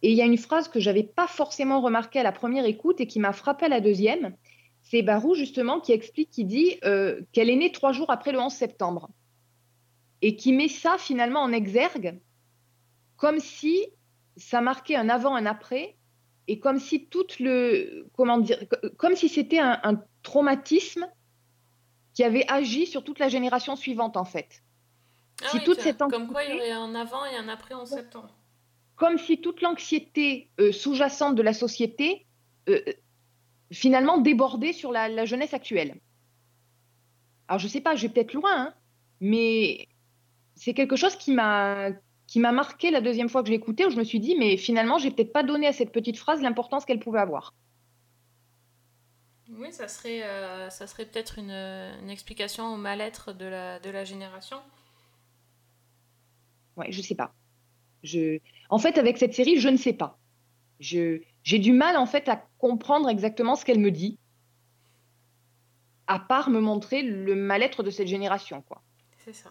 Et 0.02 0.10
il 0.10 0.16
y 0.16 0.22
a 0.22 0.24
une 0.24 0.38
phrase 0.38 0.68
que 0.68 0.80
j'avais 0.80 1.02
pas 1.02 1.26
forcément 1.26 1.80
remarquée 1.80 2.20
à 2.20 2.22
la 2.22 2.32
première 2.32 2.64
écoute 2.64 3.00
et 3.00 3.06
qui 3.06 3.18
m'a 3.18 3.32
frappée 3.32 3.66
à 3.66 3.68
la 3.68 3.80
deuxième. 3.80 4.34
C'est 4.82 5.02
Barou, 5.02 5.34
justement, 5.34 5.80
qui 5.80 5.92
explique, 5.92 6.30
qui 6.30 6.44
dit 6.44 6.78
euh, 6.84 7.20
qu'elle 7.32 7.50
est 7.50 7.56
née 7.56 7.72
trois 7.72 7.92
jours 7.92 8.10
après 8.10 8.32
le 8.32 8.38
11 8.38 8.52
septembre. 8.52 9.10
Et 10.22 10.34
qui 10.34 10.52
met 10.52 10.68
ça, 10.68 10.96
finalement, 10.98 11.40
en 11.40 11.52
exergue, 11.52 12.18
comme 13.16 13.38
si 13.38 13.86
ça 14.36 14.60
marquait 14.60 14.96
un 14.96 15.08
avant, 15.08 15.34
un 15.34 15.46
après, 15.46 15.97
et 16.48 16.58
comme 16.58 16.80
si 16.80 17.06
tout 17.06 17.26
le, 17.38 18.06
comment 18.16 18.38
dire, 18.38 18.58
co- 18.68 18.88
comme 18.96 19.14
si 19.14 19.28
c'était 19.28 19.58
un, 19.60 19.78
un 19.84 20.02
traumatisme 20.22 21.06
qui 22.14 22.24
avait 22.24 22.46
agi 22.48 22.86
sur 22.86 23.04
toute 23.04 23.18
la 23.20 23.28
génération 23.28 23.76
suivante 23.76 24.16
en 24.16 24.24
fait. 24.24 24.62
Ah 25.42 25.48
si 25.50 25.58
oui, 25.58 25.64
toute 25.64 25.80
cette 25.80 25.98
Comme 25.98 26.26
quoi, 26.26 26.42
il 26.44 26.50
y 26.50 26.54
aurait 26.54 26.72
un 26.72 26.94
avant 26.94 27.24
et 27.26 27.36
un 27.36 27.48
après 27.48 27.74
en 27.74 27.86
septembre. 27.86 28.34
Comme 28.96 29.18
si 29.18 29.40
toute 29.40 29.60
l'anxiété 29.60 30.50
euh, 30.58 30.72
sous-jacente 30.72 31.36
de 31.36 31.42
la 31.42 31.52
société 31.52 32.26
euh, 32.68 32.80
euh, 32.88 32.92
finalement 33.70 34.18
débordait 34.18 34.72
sur 34.72 34.90
la, 34.90 35.08
la 35.08 35.24
jeunesse 35.26 35.54
actuelle. 35.54 36.00
Alors 37.46 37.60
je 37.60 37.68
sais 37.68 37.80
pas, 37.80 37.94
je 37.94 38.02
vais 38.06 38.12
peut-être 38.12 38.32
loin, 38.34 38.56
hein, 38.62 38.74
mais 39.20 39.86
c'est 40.56 40.74
quelque 40.74 40.96
chose 40.96 41.14
qui 41.14 41.30
m'a 41.32 41.90
qui 42.28 42.38
m'a 42.38 42.52
marqué 42.52 42.90
la 42.90 43.00
deuxième 43.00 43.30
fois 43.30 43.42
que 43.42 43.48
je 43.48 43.52
l'écoutais, 43.52 43.86
où 43.86 43.90
je 43.90 43.96
me 43.96 44.04
suis 44.04 44.20
dit, 44.20 44.36
mais 44.36 44.56
finalement, 44.58 44.98
j'ai 44.98 45.10
peut-être 45.10 45.32
pas 45.32 45.42
donné 45.42 45.66
à 45.66 45.72
cette 45.72 45.90
petite 45.90 46.18
phrase 46.18 46.42
l'importance 46.42 46.84
qu'elle 46.84 47.00
pouvait 47.00 47.18
avoir. 47.18 47.54
Oui, 49.48 49.72
ça 49.72 49.88
serait, 49.88 50.22
euh, 50.22 50.68
ça 50.68 50.86
serait 50.86 51.06
peut-être 51.06 51.38
une, 51.38 51.50
une 51.50 52.10
explication 52.10 52.74
au 52.74 52.76
mal-être 52.76 53.32
de 53.32 53.46
la, 53.46 53.80
de 53.80 53.88
la 53.88 54.04
génération. 54.04 54.58
Ouais, 56.76 56.92
je 56.92 57.00
sais 57.00 57.14
pas. 57.14 57.32
Je... 58.02 58.40
En 58.68 58.78
fait, 58.78 58.98
avec 58.98 59.16
cette 59.16 59.32
série, 59.32 59.58
je 59.58 59.70
ne 59.70 59.78
sais 59.78 59.94
pas. 59.94 60.18
Je... 60.80 61.22
J'ai 61.44 61.58
du 61.58 61.72
mal, 61.72 61.96
en 61.96 62.04
fait, 62.04 62.28
à 62.28 62.46
comprendre 62.58 63.08
exactement 63.08 63.56
ce 63.56 63.64
qu'elle 63.64 63.80
me 63.80 63.90
dit, 63.90 64.18
à 66.06 66.18
part 66.18 66.50
me 66.50 66.60
montrer 66.60 67.00
le 67.02 67.34
mal-être 67.34 67.82
de 67.82 67.90
cette 67.90 68.06
génération, 68.06 68.60
quoi. 68.60 68.82
C'est 69.24 69.32
ça. 69.32 69.48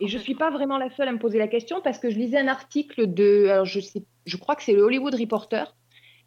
Et 0.00 0.08
je 0.08 0.16
suis 0.16 0.34
pas 0.34 0.50
vraiment 0.50 0.78
la 0.78 0.90
seule 0.90 1.08
à 1.08 1.12
me 1.12 1.18
poser 1.18 1.38
la 1.38 1.46
question 1.46 1.80
parce 1.82 1.98
que 1.98 2.10
je 2.10 2.18
lisais 2.18 2.38
un 2.38 2.48
article 2.48 3.12
de, 3.12 3.48
alors 3.48 3.66
je 3.66 3.80
sais, 3.80 4.02
je 4.24 4.36
crois 4.38 4.56
que 4.56 4.62
c'est 4.62 4.72
le 4.72 4.82
Hollywood 4.82 5.14
Reporter, 5.14 5.76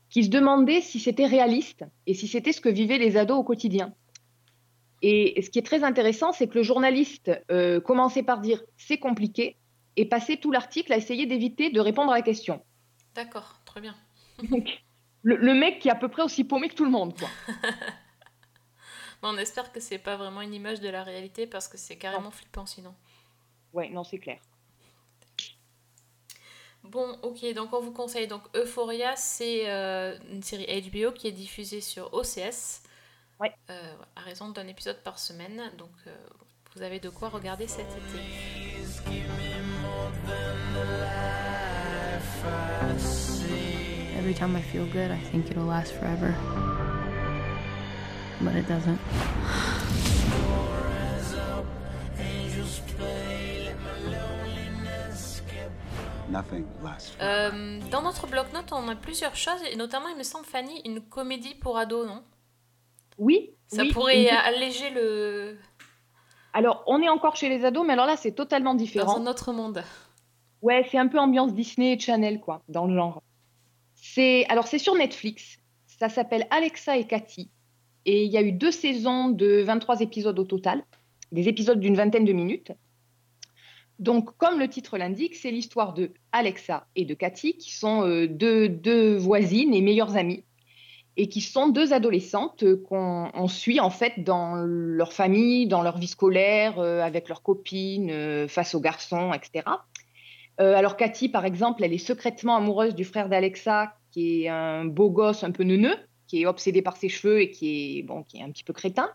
qui 0.09 0.23
se 0.23 0.29
demandait 0.29 0.81
si 0.81 0.99
c'était 0.99 1.25
réaliste 1.25 1.83
et 2.05 2.13
si 2.13 2.27
c'était 2.27 2.51
ce 2.51 2.62
que 2.62 2.69
vivaient 2.69 2.99
les 2.99 3.17
ados 3.17 3.39
au 3.39 3.43
quotidien. 3.43 3.93
Et 5.01 5.41
ce 5.41 5.49
qui 5.49 5.59
est 5.59 5.65
très 5.65 5.83
intéressant, 5.83 6.31
c'est 6.31 6.47
que 6.47 6.59
le 6.59 6.63
journaliste 6.63 7.31
euh, 7.51 7.81
commençait 7.81 8.23
par 8.23 8.39
dire 8.39 8.63
c'est 8.77 8.99
compliqué 8.99 9.57
et 9.97 10.05
passait 10.05 10.38
tout 10.38 10.51
l'article 10.51 10.93
à 10.93 10.97
essayer 10.97 11.25
d'éviter 11.25 11.71
de 11.71 11.79
répondre 11.79 12.12
à 12.12 12.15
la 12.15 12.21
question. 12.21 12.63
D'accord, 13.15 13.59
très 13.65 13.81
bien. 13.81 13.95
Donc, 14.49 14.83
le, 15.23 15.36
le 15.36 15.53
mec 15.55 15.79
qui 15.79 15.88
est 15.88 15.91
à 15.91 15.95
peu 15.95 16.09
près 16.09 16.21
aussi 16.21 16.43
paumé 16.43 16.69
que 16.69 16.75
tout 16.75 16.86
le 16.86 16.91
monde, 16.91 17.17
quoi. 17.17 17.29
On 19.23 19.38
espère 19.38 19.71
que 19.71 19.79
c'est 19.79 19.97
pas 19.97 20.17
vraiment 20.17 20.41
une 20.41 20.53
image 20.53 20.81
de 20.81 20.89
la 20.89 21.01
réalité 21.01 21.47
parce 21.47 21.69
que 21.69 21.77
c'est 21.77 21.95
carrément 21.95 22.29
flippant 22.29 22.65
sinon. 22.65 22.93
Ouais, 23.73 23.89
non, 23.89 24.03
c'est 24.03 24.19
clair. 24.19 24.38
Bon, 26.83 27.17
ok, 27.23 27.53
donc 27.53 27.73
on 27.73 27.79
vous 27.79 27.91
conseille. 27.91 28.27
Donc 28.27 28.41
Euphoria, 28.55 29.15
c'est 29.15 29.69
euh, 29.69 30.17
une 30.29 30.43
série 30.43 30.65
HBO 30.81 31.12
qui 31.12 31.27
est 31.27 31.31
diffusée 31.31 31.81
sur 31.81 32.13
OCS. 32.13 32.83
Ouais. 33.39 33.51
Euh, 33.69 33.95
à 34.15 34.21
raison 34.21 34.49
d'un 34.49 34.67
épisode 34.67 35.01
par 35.03 35.17
semaine. 35.17 35.71
Donc 35.77 35.89
euh, 36.07 36.15
vous 36.75 36.81
avez 36.81 36.99
de 36.99 37.09
quoi 37.09 37.29
regarder 37.29 37.67
cet 37.67 37.88
été. 37.88 38.19
Every 44.17 44.33
time 44.33 44.55
I 44.55 44.62
feel 44.62 44.86
good, 44.86 45.12
I 45.12 45.19
think 45.31 45.49
it'll 45.49 45.65
last 45.65 45.93
forever. 45.93 46.33
But 48.41 48.55
it 48.55 48.67
doesn't. 48.67 48.99
Euh, 57.21 57.79
dans 57.91 58.01
notre 58.01 58.27
bloc-notes, 58.27 58.71
on 58.71 58.87
a 58.87 58.95
plusieurs 58.95 59.35
choses, 59.35 59.61
et 59.71 59.75
notamment, 59.75 60.07
il 60.09 60.17
me 60.17 60.23
semble, 60.23 60.45
Fanny, 60.45 60.81
une 60.85 61.01
comédie 61.01 61.55
pour 61.55 61.77
ados, 61.77 62.07
non? 62.07 62.23
Oui. 63.17 63.51
Ça 63.67 63.83
oui, 63.83 63.91
pourrait 63.91 64.21
une- 64.23 64.27
alléger 64.29 64.89
le. 64.89 65.57
Alors, 66.53 66.83
on 66.87 67.01
est 67.01 67.09
encore 67.09 67.35
chez 67.35 67.49
les 67.49 67.65
ados, 67.65 67.85
mais 67.85 67.93
alors 67.93 68.05
là, 68.05 68.17
c'est 68.17 68.31
totalement 68.33 68.71
dans 68.73 68.77
différent. 68.77 69.17
un 69.17 69.27
autre 69.27 69.51
monde. 69.53 69.83
Ouais, 70.61 70.87
c'est 70.91 70.97
un 70.97 71.07
peu 71.07 71.19
ambiance 71.19 71.53
Disney 71.53 71.93
et 71.93 71.99
Channel, 71.99 72.39
quoi, 72.39 72.61
dans 72.69 72.85
le 72.85 72.95
genre. 72.95 73.21
C'est 73.95 74.45
alors 74.49 74.67
c'est 74.67 74.77
sur 74.79 74.95
Netflix. 74.95 75.57
Ça 75.87 76.09
s'appelle 76.09 76.45
Alexa 76.51 76.97
et 76.97 77.05
Cathy. 77.05 77.49
Et 78.05 78.25
il 78.25 78.31
y 78.31 78.37
a 78.37 78.41
eu 78.41 78.51
deux 78.51 78.71
saisons 78.71 79.29
de 79.29 79.61
23 79.61 80.01
épisodes 80.01 80.37
au 80.37 80.43
total, 80.43 80.83
des 81.31 81.47
épisodes 81.47 81.79
d'une 81.79 81.95
vingtaine 81.95 82.25
de 82.25 82.33
minutes. 82.33 82.71
Donc, 84.03 84.35
comme 84.37 84.59
le 84.59 84.67
titre 84.67 84.97
l'indique, 84.97 85.33
c'est 85.33 85.49
l'histoire 85.49 85.93
de 85.93 86.11
Alexa 86.33 86.87
et 86.97 87.05
de 87.05 87.13
Cathy, 87.13 87.53
qui 87.53 87.71
sont 87.71 88.05
euh, 88.05 88.27
deux, 88.27 89.15
voisines 89.15 89.73
et 89.73 89.79
meilleures 89.79 90.17
amies, 90.17 90.43
et 91.15 91.29
qui 91.29 91.39
sont 91.39 91.69
deux 91.69 91.93
adolescentes 91.93 92.63
euh, 92.63 92.83
qu'on 92.89 93.31
on 93.33 93.47
suit 93.47 93.79
en 93.79 93.89
fait 93.89 94.21
dans 94.21 94.55
leur 94.55 95.13
famille, 95.13 95.67
dans 95.67 95.81
leur 95.81 95.97
vie 95.97 96.07
scolaire, 96.07 96.79
euh, 96.79 96.99
avec 96.99 97.29
leurs 97.29 97.43
copines, 97.43 98.45
face 98.49 98.75
aux 98.75 98.81
garçons, 98.81 99.31
etc. 99.31 99.65
Alors 100.57 100.97
Cathy, 100.97 101.29
par 101.29 101.45
exemple, 101.45 101.83
elle 101.83 101.93
est 101.93 101.97
secrètement 101.97 102.57
amoureuse 102.57 102.95
du 102.95 103.05
frère 103.05 103.29
d'Alexa, 103.29 103.93
qui 104.11 104.43
est 104.43 104.49
un 104.49 104.83
beau 104.83 105.09
gosse 105.09 105.45
un 105.45 105.51
peu 105.51 105.63
neuneux, 105.63 105.95
qui 106.27 106.41
est 106.41 106.45
obsédé 106.45 106.81
par 106.81 106.97
ses 106.97 107.09
cheveux 107.09 107.41
et 107.41 107.49
qui 107.49 107.99
est, 107.99 108.03
bon, 108.03 108.23
qui 108.23 108.37
est 108.37 108.43
un 108.43 108.51
petit 108.51 108.65
peu 108.65 108.73
crétin. 108.73 109.09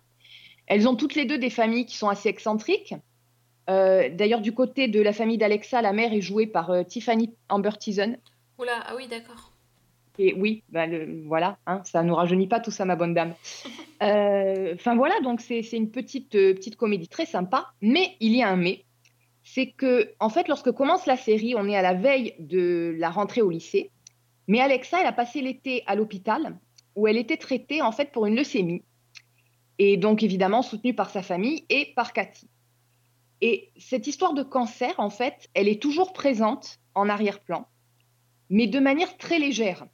Elles 0.67 0.89
ont 0.89 0.97
toutes 0.97 1.15
les 1.15 1.27
deux 1.27 1.39
des 1.39 1.51
familles 1.51 1.87
qui 1.87 1.97
sont 1.97 2.09
assez 2.09 2.29
excentriques. 2.31 2.95
Euh, 3.69 4.09
D'ailleurs, 4.11 4.41
du 4.41 4.53
côté 4.53 4.89
de 4.89 5.01
la 5.01 5.13
famille 5.13 5.39
d'Alexa, 5.39 5.83
la 5.83 5.93
mère 5.93 6.13
est 6.13 6.21
jouée 6.21 6.47
par 6.47 6.71
euh, 6.71 6.83
Tiffany 6.85 7.35
Amber 7.49 7.71
Thiessen. 7.79 8.19
Oula, 8.59 8.73
ah 8.87 8.95
oui, 8.97 9.07
d'accord. 9.09 9.53
Et 10.19 10.35
oui, 10.35 10.65
bah, 10.71 10.87
le- 10.87 11.23
voilà, 11.27 11.59
hein, 11.67 11.81
ça 11.85 12.03
ne 12.03 12.09
nous 12.09 12.15
rajeunit 12.15 12.49
pas 12.49 12.59
tout 12.61 12.71
ça, 12.73 12.85
ma 12.85 12.97
bonne 12.97 13.15
dame. 13.15 13.35
Euh, 14.01 14.75
Enfin 14.75 14.95
voilà, 14.95 15.19
donc 15.25 15.41
c'est 15.41 15.61
une 15.73 15.91
petite, 15.91 16.31
petite 16.31 16.77
comédie 16.77 17.09
très 17.09 17.27
sympa, 17.27 17.73
mais 17.83 18.13
il 18.21 18.33
y 18.37 18.43
a 18.45 18.49
un 18.49 18.55
mais. 18.57 18.85
C'est 19.43 19.73
que, 19.73 20.13
en 20.21 20.29
fait, 20.29 20.47
lorsque 20.47 20.71
commence 20.71 21.07
la 21.07 21.17
série, 21.17 21.55
on 21.57 21.67
est 21.69 21.75
à 21.75 21.83
la 21.83 21.95
veille 21.95 22.35
de 22.39 22.95
la 22.97 23.11
rentrée 23.11 23.43
au 23.43 23.51
lycée, 23.51 23.91
mais 24.47 24.61
Alexa, 24.61 25.01
elle 25.01 25.07
a 25.09 25.13
passé 25.13 25.41
l'été 25.41 25.83
à 25.89 25.97
l'hôpital 25.97 26.57
où 26.95 27.09
elle 27.09 27.17
était 27.17 27.39
traitée 27.39 27.83
en 27.83 27.91
fait 27.91 28.13
pour 28.13 28.27
une 28.27 28.37
leucémie, 28.37 28.83
et 29.81 29.97
donc 29.97 30.23
évidemment 30.23 30.63
soutenue 30.63 30.95
par 30.95 31.11
sa 31.11 31.23
famille 31.23 31.65
et 31.71 31.93
par 31.97 32.13
Cathy. 32.13 32.47
Et 33.41 33.71
cette 33.77 34.07
histoire 34.07 34.35
de 34.35 34.43
cancer, 34.43 34.95
en 34.99 35.11
fait, 35.11 35.49
elle 35.55 35.69
est 35.69 35.81
toujours 35.81 36.13
présente 36.13 36.79
en 36.95 37.09
arrière-plan, 37.09 37.69
mais 38.51 38.67
de 38.67 38.81
manière 38.81 39.17
très 39.17 39.39
légère. 39.39 39.87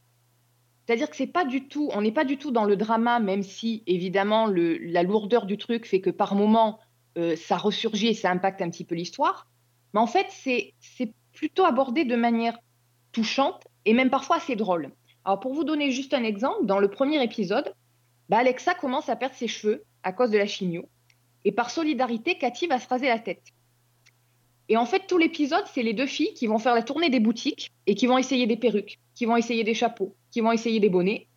C'est-à-dire 0.86 1.08
que 1.08 1.16
c'est 1.16 1.26
pas 1.26 1.44
du 1.44 1.66
tout, 1.66 1.90
on 1.92 2.02
n'est 2.02 2.12
pas 2.12 2.24
du 2.24 2.36
tout 2.36 2.50
dans 2.50 2.64
le 2.64 2.76
drama, 2.76 3.18
même 3.20 3.42
si 3.42 3.82
évidemment 3.86 4.46
la 4.46 5.02
lourdeur 5.02 5.46
du 5.46 5.56
truc 5.56 5.86
fait 5.86 6.00
que 6.00 6.10
par 6.10 6.34
moment 6.34 6.78
euh, 7.16 7.36
ça 7.36 7.56
ressurgit 7.56 8.08
et 8.08 8.14
ça 8.14 8.30
impacte 8.30 8.60
un 8.60 8.70
petit 8.70 8.84
peu 8.84 8.94
l'histoire. 8.94 9.46
Mais 9.92 10.00
en 10.00 10.06
fait, 10.06 10.26
c'est 10.30 10.74
c'est 10.80 11.12
plutôt 11.32 11.64
abordé 11.64 12.04
de 12.04 12.16
manière 12.16 12.58
touchante 13.12 13.62
et 13.84 13.94
même 13.94 14.10
parfois 14.10 14.36
assez 14.36 14.56
drôle. 14.56 14.90
Alors 15.24 15.40
pour 15.40 15.54
vous 15.54 15.64
donner 15.64 15.90
juste 15.90 16.12
un 16.12 16.24
exemple, 16.24 16.66
dans 16.66 16.78
le 16.78 16.88
premier 16.88 17.22
épisode, 17.22 17.74
bah, 18.28 18.38
Alexa 18.38 18.74
commence 18.74 19.08
à 19.08 19.16
perdre 19.16 19.34
ses 19.34 19.48
cheveux 19.48 19.84
à 20.02 20.12
cause 20.12 20.30
de 20.30 20.38
la 20.38 20.46
chimio. 20.46 20.88
Et 21.44 21.52
par 21.52 21.70
solidarité, 21.70 22.38
Cathy 22.38 22.66
va 22.66 22.78
se 22.78 22.88
raser 22.88 23.08
la 23.08 23.18
tête. 23.18 23.52
Et 24.68 24.76
en 24.76 24.86
fait, 24.86 25.06
tout 25.06 25.18
l'épisode, 25.18 25.64
c'est 25.72 25.82
les 25.82 25.92
deux 25.92 26.06
filles 26.06 26.32
qui 26.34 26.46
vont 26.46 26.58
faire 26.58 26.74
la 26.74 26.82
tournée 26.82 27.10
des 27.10 27.20
boutiques 27.20 27.70
et 27.86 27.94
qui 27.94 28.06
vont 28.06 28.16
essayer 28.16 28.46
des 28.46 28.56
perruques, 28.56 28.98
qui 29.14 29.26
vont 29.26 29.36
essayer 29.36 29.62
des 29.62 29.74
chapeaux, 29.74 30.16
qui 30.30 30.40
vont 30.40 30.52
essayer 30.52 30.80
des 30.80 30.88
bonnets. 30.88 31.28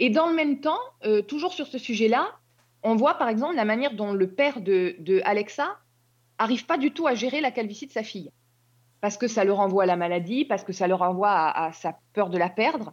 Et 0.00 0.10
dans 0.10 0.28
le 0.28 0.34
même 0.34 0.60
temps, 0.60 0.78
euh, 1.04 1.22
toujours 1.22 1.52
sur 1.52 1.66
ce 1.66 1.78
sujet-là, 1.78 2.32
on 2.82 2.96
voit 2.96 3.14
par 3.14 3.28
exemple 3.28 3.54
la 3.54 3.64
manière 3.64 3.94
dont 3.94 4.12
le 4.12 4.30
père 4.30 4.60
de, 4.60 4.96
de 4.98 5.20
Alexa 5.24 5.78
arrive 6.38 6.66
pas 6.66 6.78
du 6.78 6.92
tout 6.92 7.06
à 7.06 7.14
gérer 7.14 7.40
la 7.40 7.50
calvitie 7.50 7.86
de 7.86 7.92
sa 7.92 8.02
fille. 8.02 8.30
Parce 9.00 9.16
que 9.16 9.28
ça 9.28 9.44
le 9.44 9.52
renvoie 9.52 9.84
à 9.84 9.86
la 9.86 9.96
maladie, 9.96 10.44
parce 10.44 10.64
que 10.64 10.72
ça 10.72 10.88
le 10.88 10.94
renvoie 10.94 11.30
à, 11.30 11.72
sa 11.72 11.98
peur 12.12 12.30
de 12.30 12.38
la 12.38 12.48
perdre. 12.48 12.92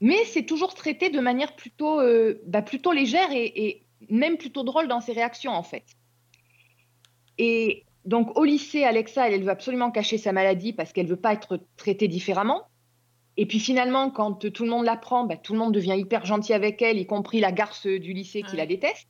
Mais 0.00 0.24
c'est 0.24 0.44
toujours 0.44 0.74
traité 0.74 1.10
de 1.10 1.20
manière 1.20 1.54
plutôt, 1.54 2.00
euh, 2.00 2.40
bah, 2.46 2.64
légère 2.92 3.28
et 3.30 3.81
même 4.10 4.36
plutôt 4.36 4.62
drôle 4.62 4.88
dans 4.88 5.00
ses 5.00 5.12
réactions 5.12 5.52
en 5.52 5.62
fait. 5.62 5.84
Et 7.38 7.84
donc 8.04 8.36
au 8.38 8.44
lycée, 8.44 8.84
Alexa, 8.84 9.26
elle, 9.26 9.34
elle 9.34 9.44
veut 9.44 9.50
absolument 9.50 9.90
cacher 9.90 10.18
sa 10.18 10.32
maladie 10.32 10.72
parce 10.72 10.92
qu'elle 10.92 11.06
veut 11.06 11.16
pas 11.20 11.32
être 11.32 11.60
traitée 11.76 12.08
différemment. 12.08 12.62
Et 13.36 13.46
puis 13.46 13.60
finalement, 13.60 14.10
quand 14.10 14.50
tout 14.50 14.64
le 14.64 14.70
monde 14.70 14.84
l'apprend, 14.84 15.24
bah, 15.24 15.36
tout 15.36 15.54
le 15.54 15.58
monde 15.58 15.72
devient 15.72 15.96
hyper 15.96 16.26
gentil 16.26 16.52
avec 16.52 16.82
elle, 16.82 16.98
y 16.98 17.06
compris 17.06 17.40
la 17.40 17.50
garce 17.50 17.86
du 17.86 18.12
lycée 18.12 18.42
qui 18.42 18.52
Ouais. 18.52 18.58
la 18.58 18.66
déteste. 18.66 19.08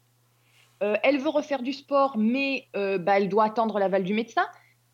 Euh, 0.83 0.97
elle 1.03 1.19
veut 1.19 1.29
refaire 1.29 1.63
du 1.63 1.73
sport, 1.73 2.17
mais 2.19 2.69
euh, 2.77 2.99
bah, 2.99 3.19
elle 3.19 3.29
doit 3.29 3.45
attendre 3.45 3.79
l'aval 3.79 4.05
du 4.05 4.15
médecin. 4.15 4.47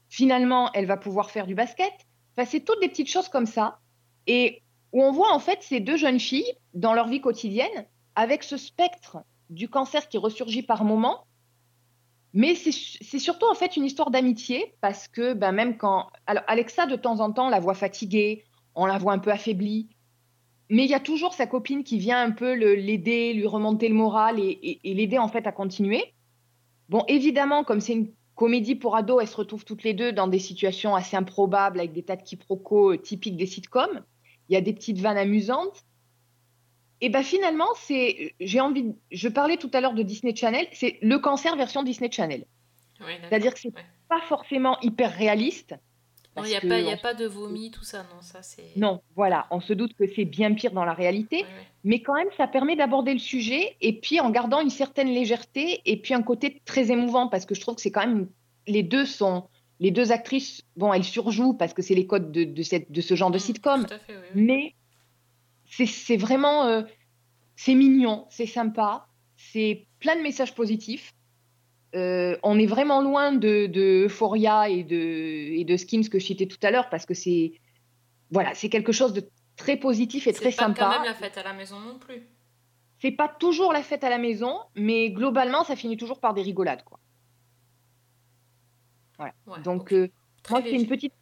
Finalement, 0.09 0.71
elle 0.73 0.87
va 0.87 0.97
pouvoir 0.97 1.31
faire 1.31 1.47
du 1.47 1.55
basket. 1.55 1.93
Enfin, 2.37 2.49
c'est 2.51 2.61
toutes 2.61 2.81
des 2.81 2.89
petites 2.89 3.11
choses 3.11 3.29
comme 3.29 3.47
ça. 3.47 3.79
Et 4.27 4.63
où 4.93 5.03
on 5.03 5.13
voit 5.13 5.33
en 5.35 5.39
fait 5.39 5.63
ces 5.63 5.81
deux 5.81 5.97
jeunes 5.97 6.21
filles 6.21 6.51
dans 6.73 6.95
leur 6.95 7.09
vie 7.09 7.21
quotidienne 7.21 7.87
avec 8.15 8.43
ce 8.43 8.57
spectre 8.57 9.19
du 9.51 9.69
cancer 9.69 10.09
qui 10.09 10.19
ressurgit 10.19 10.63
par 10.63 10.85
moments. 10.85 11.25
Mais 12.35 12.55
c'est 12.55 13.19
surtout 13.19 13.47
en 13.51 13.55
fait 13.55 13.77
une 13.77 13.85
histoire 13.85 14.11
d'amitié 14.11 14.75
parce 14.83 15.09
que 15.09 15.33
ben, 15.33 15.51
même 15.53 15.79
quand 15.79 16.09
alors 16.27 16.45
Alexa 16.47 16.87
de 16.87 16.95
temps 16.95 17.21
en 17.21 17.33
temps 17.33 17.47
on 17.47 17.51
la 17.51 17.59
voit 17.61 17.75
fatiguée, 17.75 18.45
on 18.75 18.85
la 18.87 18.99
voit 18.99 19.15
un 19.15 19.19
peu 19.19 19.31
affaiblie, 19.31 19.89
mais 20.69 20.85
il 20.85 20.91
y 20.91 20.95
a 20.95 21.01
toujours 21.01 21.33
sa 21.33 21.47
copine 21.47 21.85
qui 21.85 21.99
vient 21.99 22.23
un 22.23 22.31
peu 22.31 22.53
l'aider, 22.53 23.33
lui 23.33 23.47
remonter 23.47 23.89
le 23.89 23.95
moral 23.95 24.39
et, 24.39 24.43
et- 24.43 24.91
et 24.91 24.95
l'aider 24.95 25.17
en 25.19 25.29
fait 25.29 25.47
à 25.47 25.53
continuer. 25.53 26.15
Bon, 26.91 27.05
évidemment, 27.09 27.65
comme 27.65 27.81
c'est 27.81 27.95
une 27.95 28.13
comédie 28.35 28.75
pour 28.77 28.95
ados, 28.95 29.21
elles 29.23 29.29
se 29.29 29.37
retrouvent 29.37 29.65
toutes 29.65 29.83
les 29.83 29.95
deux 29.95 30.13
dans 30.13 30.29
des 30.29 30.39
situations 30.39 30.95
assez 30.95 31.17
improbables 31.17 31.81
avec 31.81 31.93
des 31.93 32.03
tas 32.03 32.17
de 32.17 32.23
quiproquos 32.23 32.93
euh, 32.93 32.99
typiques 32.99 33.37
des 33.37 33.47
sitcoms. 33.47 34.05
Il 34.49 34.55
y 34.55 34.57
a 34.57 34.61
des 34.61 34.73
petites 34.75 34.99
vannes 34.99 35.17
amusantes. 35.19 35.83
Et 37.01 37.09
ben 37.11 37.23
finalement, 37.23 37.69
c'est, 37.77 38.35
j'ai 38.41 38.61
envie, 38.61 38.93
je 39.13 39.29
parlais 39.29 39.57
tout 39.57 39.71
à 39.73 39.81
l'heure 39.81 39.95
de 39.95 40.03
Disney 40.03 40.35
Channel, 40.35 40.67
c'est 40.73 40.99
le 41.03 41.19
cancer 41.19 41.55
version 41.57 41.83
Disney 41.83 42.11
Channel. 42.11 42.45
C'est-à-dire 43.29 43.55
que 43.55 43.61
c'est 43.61 43.69
Ouais. 43.69 43.85
pas 44.09 44.21
forcément 44.23 44.79
hyper 44.81 45.13
réaliste, 45.15 45.75
Il 46.37 46.43
n'y 46.45 46.55
a, 46.57 46.61
pas- 46.61 46.79
y 46.81 46.91
a 46.91 46.95
on- 46.95 46.99
pas 46.99 47.15
de 47.15 47.27
vomi, 47.27 47.71
tout 47.73 47.83
ça, 47.85 47.99
non, 48.15 48.21
ça 48.21 48.43
c'est... 48.43 48.77
Non, 48.77 49.01
voilà, 49.17 49.47
on 49.51 49.61
se 49.61 49.73
doute 49.73 49.95
que 49.95 50.05
c'est 50.15 50.25
bien 50.25 50.55
pire 50.55 50.73
dans 50.73 50.85
la 50.85 50.93
réalité, 50.95 51.37
Ouais, 51.39 51.43
ouais. 51.43 51.67
mais 51.85 52.01
quand 52.03 52.15
même, 52.15 52.29
ça 52.37 52.47
permet 52.47 52.75
d'aborder 52.77 53.13
le 53.13 53.19
sujet 53.19 53.77
et 53.81 53.93
puis 54.01 54.19
en 54.21 54.31
gardant 54.31 54.61
une 54.61 54.71
certaine 54.71 55.09
légèreté 55.09 55.81
et 55.85 55.97
puis 55.97 56.15
un 56.15 56.23
côté 56.23 56.61
très 56.65 56.91
émouvant 56.93 57.29
parce 57.29 57.45
que 57.47 57.55
je 57.57 57.61
trouve 57.61 57.75
que 57.77 57.81
c'est 57.81 57.91
quand 57.93 58.07
même 58.07 58.29
les 58.67 58.83
deux 58.83 59.05
sont 59.07 59.49
les 59.81 59.91
deux 59.93 60.11
actrices, 60.11 60.63
bon, 60.77 60.93
elles 60.93 61.05
surjouent 61.05 61.55
parce 61.55 61.73
que 61.73 61.83
c'est 61.83 61.95
les 61.95 62.07
codes 62.07 62.33
de, 62.33 62.43
de, 62.45 62.63
cette, 62.63 62.91
de 62.91 63.01
ce 63.01 63.15
genre 63.15 63.31
de 63.31 63.37
Mm, 63.37 63.41
sitcom, 63.41 63.87
Tout 63.87 63.95
à 63.95 63.99
fait, 64.01 64.17
oui, 64.17 64.23
oui. 64.35 64.43
mais 64.43 64.75
c'est 65.71 66.17
vraiment 66.17 66.65
euh, 66.67 66.83
c'est 67.57 67.75
mignon, 67.75 68.27
c'est 68.31 68.47
sympa, 68.47 69.07
c'est 69.37 69.87
plein 70.01 70.17
de 70.17 70.23
messages 70.23 70.55
positifs. 70.55 71.13
Euh, 71.95 72.37
on 72.43 72.59
est 72.59 72.67
vraiment 72.67 73.01
loin 73.01 73.33
de, 73.33 73.67
de 73.67 74.05
Euphoria 74.07 74.69
et 74.69 74.85
de, 74.85 74.97
et 74.97 75.65
de 75.65 75.77
Skins 75.77 76.09
que 76.09 76.19
je 76.19 76.27
citais 76.27 76.47
tout 76.47 76.59
à 76.63 76.71
l'heure 76.71 76.91
parce 76.91 77.07
que 77.07 77.15
c'est 77.15 77.53
voilà, 78.31 78.55
c'est 78.55 78.69
quelque 78.69 78.93
chose 78.93 79.13
de 79.15 79.29
très 79.57 79.77
positif 79.77 80.27
et 80.27 80.33
très 80.33 80.51
C'est 80.51 80.57
pas 80.57 80.67
quand 80.67 80.75
sympa. 80.75 80.99
même 80.99 81.05
la 81.05 81.15
fête 81.15 81.39
à 81.39 81.43
la 81.43 81.55
maison 81.55 81.81
non 81.81 81.99
plus. 81.99 82.29
C'est 83.01 83.13
pas 83.13 83.29
toujours 83.29 83.73
la 83.73 83.83
fête 83.83 84.05
à 84.05 84.11
la 84.11 84.19
maison, 84.19 84.59
mais 84.75 85.11
globalement, 85.11 85.65
ça 85.65 85.77
finit 85.77 85.97
toujours 85.97 86.21
par 86.21 86.35
des 86.35 86.43
rigolades, 86.43 86.83
quoi. 86.85 86.99
Voilà. 89.17 89.33
Ouais, 89.47 89.61
Donc, 89.63 89.93
euh, 89.93 90.09
moi, 90.51 90.61
c'est 90.63 90.73
une 90.73 90.87
petite, 90.87 91.13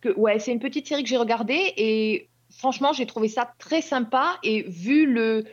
que, 0.00 0.08
ouais, 0.18 0.38
c'est 0.38 0.52
une 0.52 0.60
petite 0.60 0.86
série 0.86 1.02
que 1.02 1.08
j'ai 1.08 1.16
regardée 1.16 1.72
et 1.76 2.28
franchement, 2.56 2.92
j'ai 2.92 3.06
trouvé 3.06 3.28
ça 3.28 3.52
très 3.58 3.82
sympa 3.82 4.38
et 4.42 4.62
vu 4.62 5.06
le, 5.06 5.44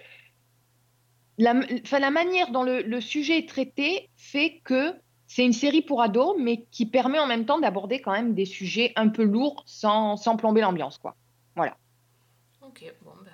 la, 1.37 1.53
enfin, 1.83 1.99
la 1.99 2.11
manière 2.11 2.51
dont 2.51 2.63
le, 2.63 2.81
le 2.81 3.01
sujet 3.01 3.37
est 3.39 3.49
traité 3.49 4.09
fait 4.15 4.61
que 4.63 4.93
c'est 5.27 5.45
une 5.45 5.53
série 5.53 5.81
pour 5.81 6.01
ados, 6.01 6.35
mais 6.39 6.65
qui 6.71 6.85
permet 6.85 7.17
en 7.19 7.27
même 7.27 7.45
temps 7.45 7.59
d'aborder 7.59 8.01
quand 8.01 8.11
même 8.11 8.33
des 8.33 8.45
sujets 8.45 8.91
un 8.97 9.07
peu 9.07 9.23
lourds 9.23 9.63
sans, 9.65 10.17
sans 10.17 10.35
plomber 10.35 10.61
l'ambiance, 10.61 10.97
quoi. 10.97 11.15
Ok, 12.61 12.93
bon, 13.01 13.11
ben. 13.23 13.31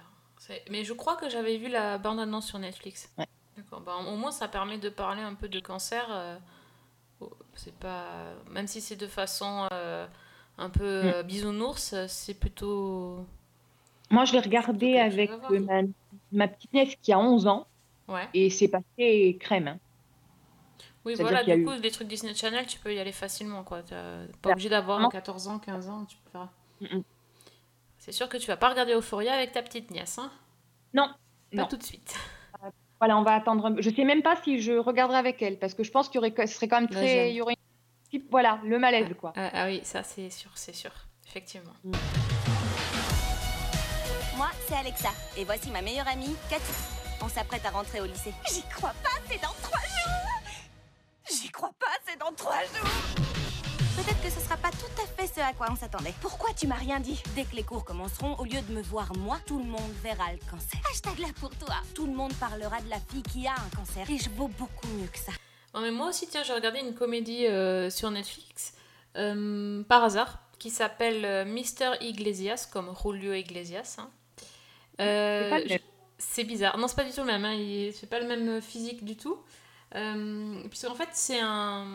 Mais 0.71 0.83
je 0.83 0.93
crois 0.93 1.15
que 1.15 1.29
j'avais 1.29 1.57
vu 1.57 1.67
la 1.67 1.97
bande-annonce 1.97 2.47
sur 2.47 2.57
Netflix. 2.59 3.11
Ouais. 3.17 3.27
D'accord, 3.57 3.81
ben, 3.81 3.95
au 4.07 4.15
moins 4.15 4.31
ça 4.31 4.47
permet 4.47 4.77
de 4.77 4.89
parler 4.89 5.21
un 5.21 5.33
peu 5.35 5.49
de 5.49 5.59
cancer. 5.59 6.05
euh, 6.09 6.37
C'est 7.55 7.75
pas. 7.75 8.05
Même 8.49 8.67
si 8.67 8.79
c'est 8.81 8.95
de 8.95 9.07
façon 9.07 9.67
euh, 9.73 10.07
un 10.57 10.69
peu 10.69 11.03
Mm. 11.03 11.11
euh, 11.13 11.23
bisounours, 11.23 11.95
c'est 12.07 12.33
plutôt. 12.39 13.25
Moi, 14.09 14.25
je 14.25 14.33
l'ai 14.33 14.39
regardé 14.39 14.97
avec 14.97 15.29
euh, 15.51 15.59
ma, 15.59 15.81
ma 16.31 16.47
petite 16.47 16.73
nièce 16.73 16.95
qui 17.01 17.11
a 17.13 17.19
11 17.19 17.47
ans 17.47 17.67
Ouais. 18.07 18.27
et 18.33 18.49
c'est 18.49 18.69
passé 18.69 19.37
crème. 19.39 19.67
hein. 19.67 19.79
Oui, 21.03 21.15
voilà, 21.19 21.43
du 21.43 21.51
eu- 21.51 21.65
coup, 21.65 21.71
les 21.81 21.91
trucs 21.91 22.07
Disney 22.07 22.33
Channel, 22.35 22.65
tu 22.67 22.79
peux 22.79 22.93
y 22.93 22.99
aller 22.99 23.11
facilement, 23.13 23.63
quoi. 23.63 23.79
Pas 23.81 23.95
Voilà. 24.43 24.53
obligé 24.55 24.69
d'avoir 24.69 24.97
Vraiment. 24.97 25.09
14 25.09 25.47
ans, 25.47 25.59
15 25.59 25.89
ans, 25.89 26.05
tu 26.05 26.17
peux 26.17 26.29
faire. 26.31 26.49
Mm, 26.81 26.97
mm. 26.99 27.03
C'est 27.97 28.11
sûr 28.11 28.27
que 28.29 28.37
tu 28.37 28.47
vas 28.47 28.57
pas 28.57 28.69
regarder 28.69 28.93
Euphoria 28.93 29.33
avec 29.33 29.51
ta 29.51 29.61
petite 29.61 29.91
nièce, 29.91 30.17
hein 30.19 30.31
Non, 30.93 31.07
Pas 31.53 31.61
non. 31.63 31.67
tout 31.67 31.77
de 31.77 31.83
suite. 31.83 32.13
Voilà, 32.99 33.17
on 33.17 33.23
va 33.23 33.35
attendre. 33.35 33.75
Je 33.79 33.89
sais 33.89 34.03
même 34.05 34.21
pas 34.21 34.35
si 34.43 34.59
je 34.61 34.71
regarderai 34.73 35.17
avec 35.17 35.41
elle 35.41 35.59
parce 35.59 35.73
que 35.73 35.83
je 35.83 35.91
pense 35.91 36.07
qu'il 36.09 36.15
y 36.15 36.19
aurait, 36.19 36.33
ce 36.47 36.53
serait 36.53 36.67
quand 36.67 36.81
même 36.81 36.89
La 36.91 36.97
très, 36.99 37.31
il 37.31 37.35
y 37.35 37.41
aurait 37.41 37.55
voilà, 38.31 38.59
le 38.63 38.79
malaise 38.79 39.13
quoi. 39.19 39.33
Ah, 39.35 39.49
ah 39.53 39.65
oui, 39.67 39.81
ça 39.83 40.01
c'est 40.03 40.29
sûr, 40.29 40.51
c'est 40.55 40.73
sûr, 40.73 40.91
effectivement. 41.27 41.73
Moi, 44.37 44.49
c'est 44.67 44.75
Alexa. 44.75 45.09
Et 45.35 45.43
voici 45.45 45.69
ma 45.71 45.81
meilleure 45.81 46.07
amie, 46.07 46.35
Cathy. 46.49 46.63
On 47.21 47.27
s'apprête 47.27 47.65
à 47.65 47.71
rentrer 47.71 48.01
au 48.01 48.05
lycée. 48.05 48.33
J'y 48.53 48.61
crois 48.63 48.93
pas, 49.03 49.09
c'est 49.29 49.41
dans 49.41 49.53
trois 49.61 49.79
jours 49.81 50.61
J'y 51.41 51.49
crois 51.49 51.71
pas, 51.79 51.87
c'est 52.07 52.19
dans 52.19 52.31
trois 52.33 52.59
jours 52.61 52.91
Peut-être 53.95 54.21
que 54.21 54.29
ce 54.29 54.39
sera 54.39 54.55
pas 54.57 54.69
tout 54.69 55.01
à 55.01 55.07
fait 55.07 55.27
ce 55.33 55.39
à 55.39 55.53
quoi 55.53 55.67
on 55.71 55.75
s'attendait. 55.75 56.13
Pourquoi 56.21 56.53
tu 56.53 56.67
m'as 56.67 56.75
rien 56.75 56.99
dit? 56.99 57.21
Dès 57.35 57.45
que 57.45 57.55
les 57.55 57.63
cours 57.63 57.83
commenceront, 57.83 58.35
au 58.37 58.43
lieu 58.45 58.61
de 58.61 58.73
me 58.73 58.81
voir 58.83 59.11
moi, 59.17 59.39
tout 59.47 59.57
le 59.57 59.65
monde 59.65 59.91
verra 60.03 60.31
le 60.31 60.39
cancer. 60.49 60.79
Hashtag 60.91 61.17
là 61.17 61.27
pour 61.39 61.49
toi 61.55 61.75
Tout 61.95 62.05
le 62.05 62.13
monde 62.13 62.33
parlera 62.35 62.79
de 62.81 62.89
la 62.89 62.99
fille 62.99 63.23
qui 63.23 63.47
a 63.47 63.53
un 63.53 63.75
cancer. 63.75 64.07
Et 64.09 64.19
je 64.19 64.29
vaux 64.29 64.47
beaucoup 64.49 64.87
mieux 64.89 65.07
que 65.07 65.17
ça. 65.17 65.31
Non, 65.73 65.81
mais 65.81 65.91
moi 65.91 66.09
aussi, 66.09 66.27
tiens, 66.27 66.43
j'ai 66.43 66.53
regardé 66.53 66.79
une 66.79 66.93
comédie 66.93 67.47
euh, 67.47 67.89
sur 67.89 68.11
Netflix, 68.11 68.73
euh, 69.15 69.83
par 69.85 70.03
hasard, 70.03 70.39
qui 70.59 70.69
s'appelle 70.69 71.25
euh, 71.25 71.43
Mister 71.45 71.93
Iglesias, 72.01 72.67
comme 72.71 72.93
Julio 73.03 73.33
Iglesias. 73.33 73.95
hein. 73.97 74.09
Euh, 75.01 75.59
C'est 76.17 76.43
bizarre. 76.43 76.77
Non, 76.77 76.87
c'est 76.87 76.95
pas 76.95 77.03
du 77.03 77.11
tout 77.11 77.21
le 77.21 77.27
même. 77.27 77.45
Hein. 77.45 77.53
Il 77.53 77.93
c'est 77.93 78.07
pas 78.09 78.19
le 78.19 78.27
même 78.27 78.61
physique 78.61 79.05
du 79.05 79.15
tout. 79.17 79.37
Euh, 79.95 80.61
puisqu'en 80.69 80.95
fait, 80.95 81.09
c'est 81.13 81.39
un, 81.41 81.87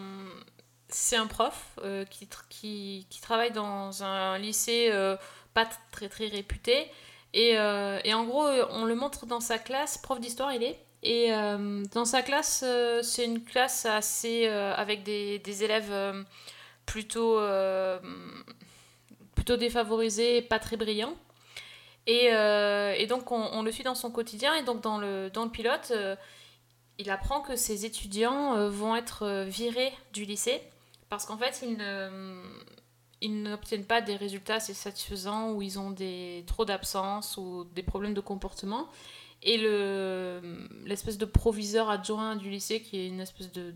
c'est 0.88 1.17
un 1.17 1.27
prof 1.27 1.79
euh, 1.85 2.05
qui, 2.07 2.27
tr- 2.27 2.47
qui, 2.49 3.07
qui 3.11 3.21
travaille 3.21 3.53
dans 3.53 4.03
un 4.05 4.38
lycée 4.38 4.88
euh, 4.93 5.17
pas 5.55 5.69
très 5.91 6.09
très 6.09 6.29
réputé. 6.29 6.87
Et, 7.35 7.59
euh, 7.59 8.01
et 8.05 8.15
en 8.15 8.25
gros, 8.25 8.45
on 8.71 8.85
le 8.85 8.95
montre 8.95 9.27
dans 9.27 9.41
sa 9.41 9.59
classe, 9.59 9.99
prof 9.99 10.21
d'histoire 10.21 10.53
il 10.53 10.62
est. 10.62 10.79
Et 11.03 11.33
euh, 11.35 11.83
dans 11.95 12.05
sa 12.05 12.23
classe, 12.23 12.62
euh, 12.67 13.03
c'est 13.03 13.25
une 13.25 13.43
classe 13.45 13.87
assez 13.87 14.47
euh, 14.47 14.73
avec 14.75 15.03
des, 15.03 15.38
des 15.41 15.65
élèves 15.65 15.91
euh, 15.93 16.23
plutôt, 16.87 17.38
euh, 17.38 17.99
plutôt 19.35 19.57
défavorisés, 19.57 20.43
pas 20.43 20.59
très 20.59 20.77
brillants. 20.77 21.15
Et, 22.07 22.33
euh, 22.33 22.95
et 22.97 23.07
donc 23.07 23.31
on, 23.31 23.62
le 23.62 23.71
suit 23.73 23.85
dans 23.85 23.95
son 23.95 24.11
quotidien. 24.11 24.55
Et 24.55 24.62
donc 24.65 24.81
dans 24.81 24.99
le, 24.99 25.31
dans 25.31 25.45
le 25.45 25.51
pilote, 25.51 25.93
euh, 25.93 26.17
il 26.99 27.11
apprend 27.11 27.41
que 27.41 27.57
ses 27.57 27.85
étudiants 27.87 28.57
euh, 28.57 28.69
vont 28.69 28.97
être 28.97 29.45
virés 29.49 29.93
du 30.12 30.25
lycée 30.25 30.61
parce 31.09 31.27
qu'en 31.27 31.37
fait, 31.37 31.61
ils 31.62 31.77
ne- 31.77 32.43
ils 33.21 33.43
n'obtiennent 33.43 33.85
pas 33.85 34.01
des 34.01 34.17
résultats 34.17 34.57
assez 34.57 34.75
satisfaisants 34.75 35.53
ou 35.53 35.62
ils 35.62 35.79
ont 35.79 35.91
des, 35.91 36.43
trop 36.47 36.65
d'absence 36.65 37.37
ou 37.37 37.65
des 37.75 37.83
problèmes 37.83 38.15
de 38.15 38.21
comportement. 38.21 38.88
Et 39.45 39.59
le 39.59 40.41
l'espèce 40.85 41.19
de 41.19 41.25
proviseur 41.25 41.91
adjoint 41.91 42.37
du 42.37 42.49
lycée, 42.51 42.81
qui 42.81 42.99
est 42.99 43.09
une 43.09 43.21
espèce 43.21 43.51
de 43.53 43.75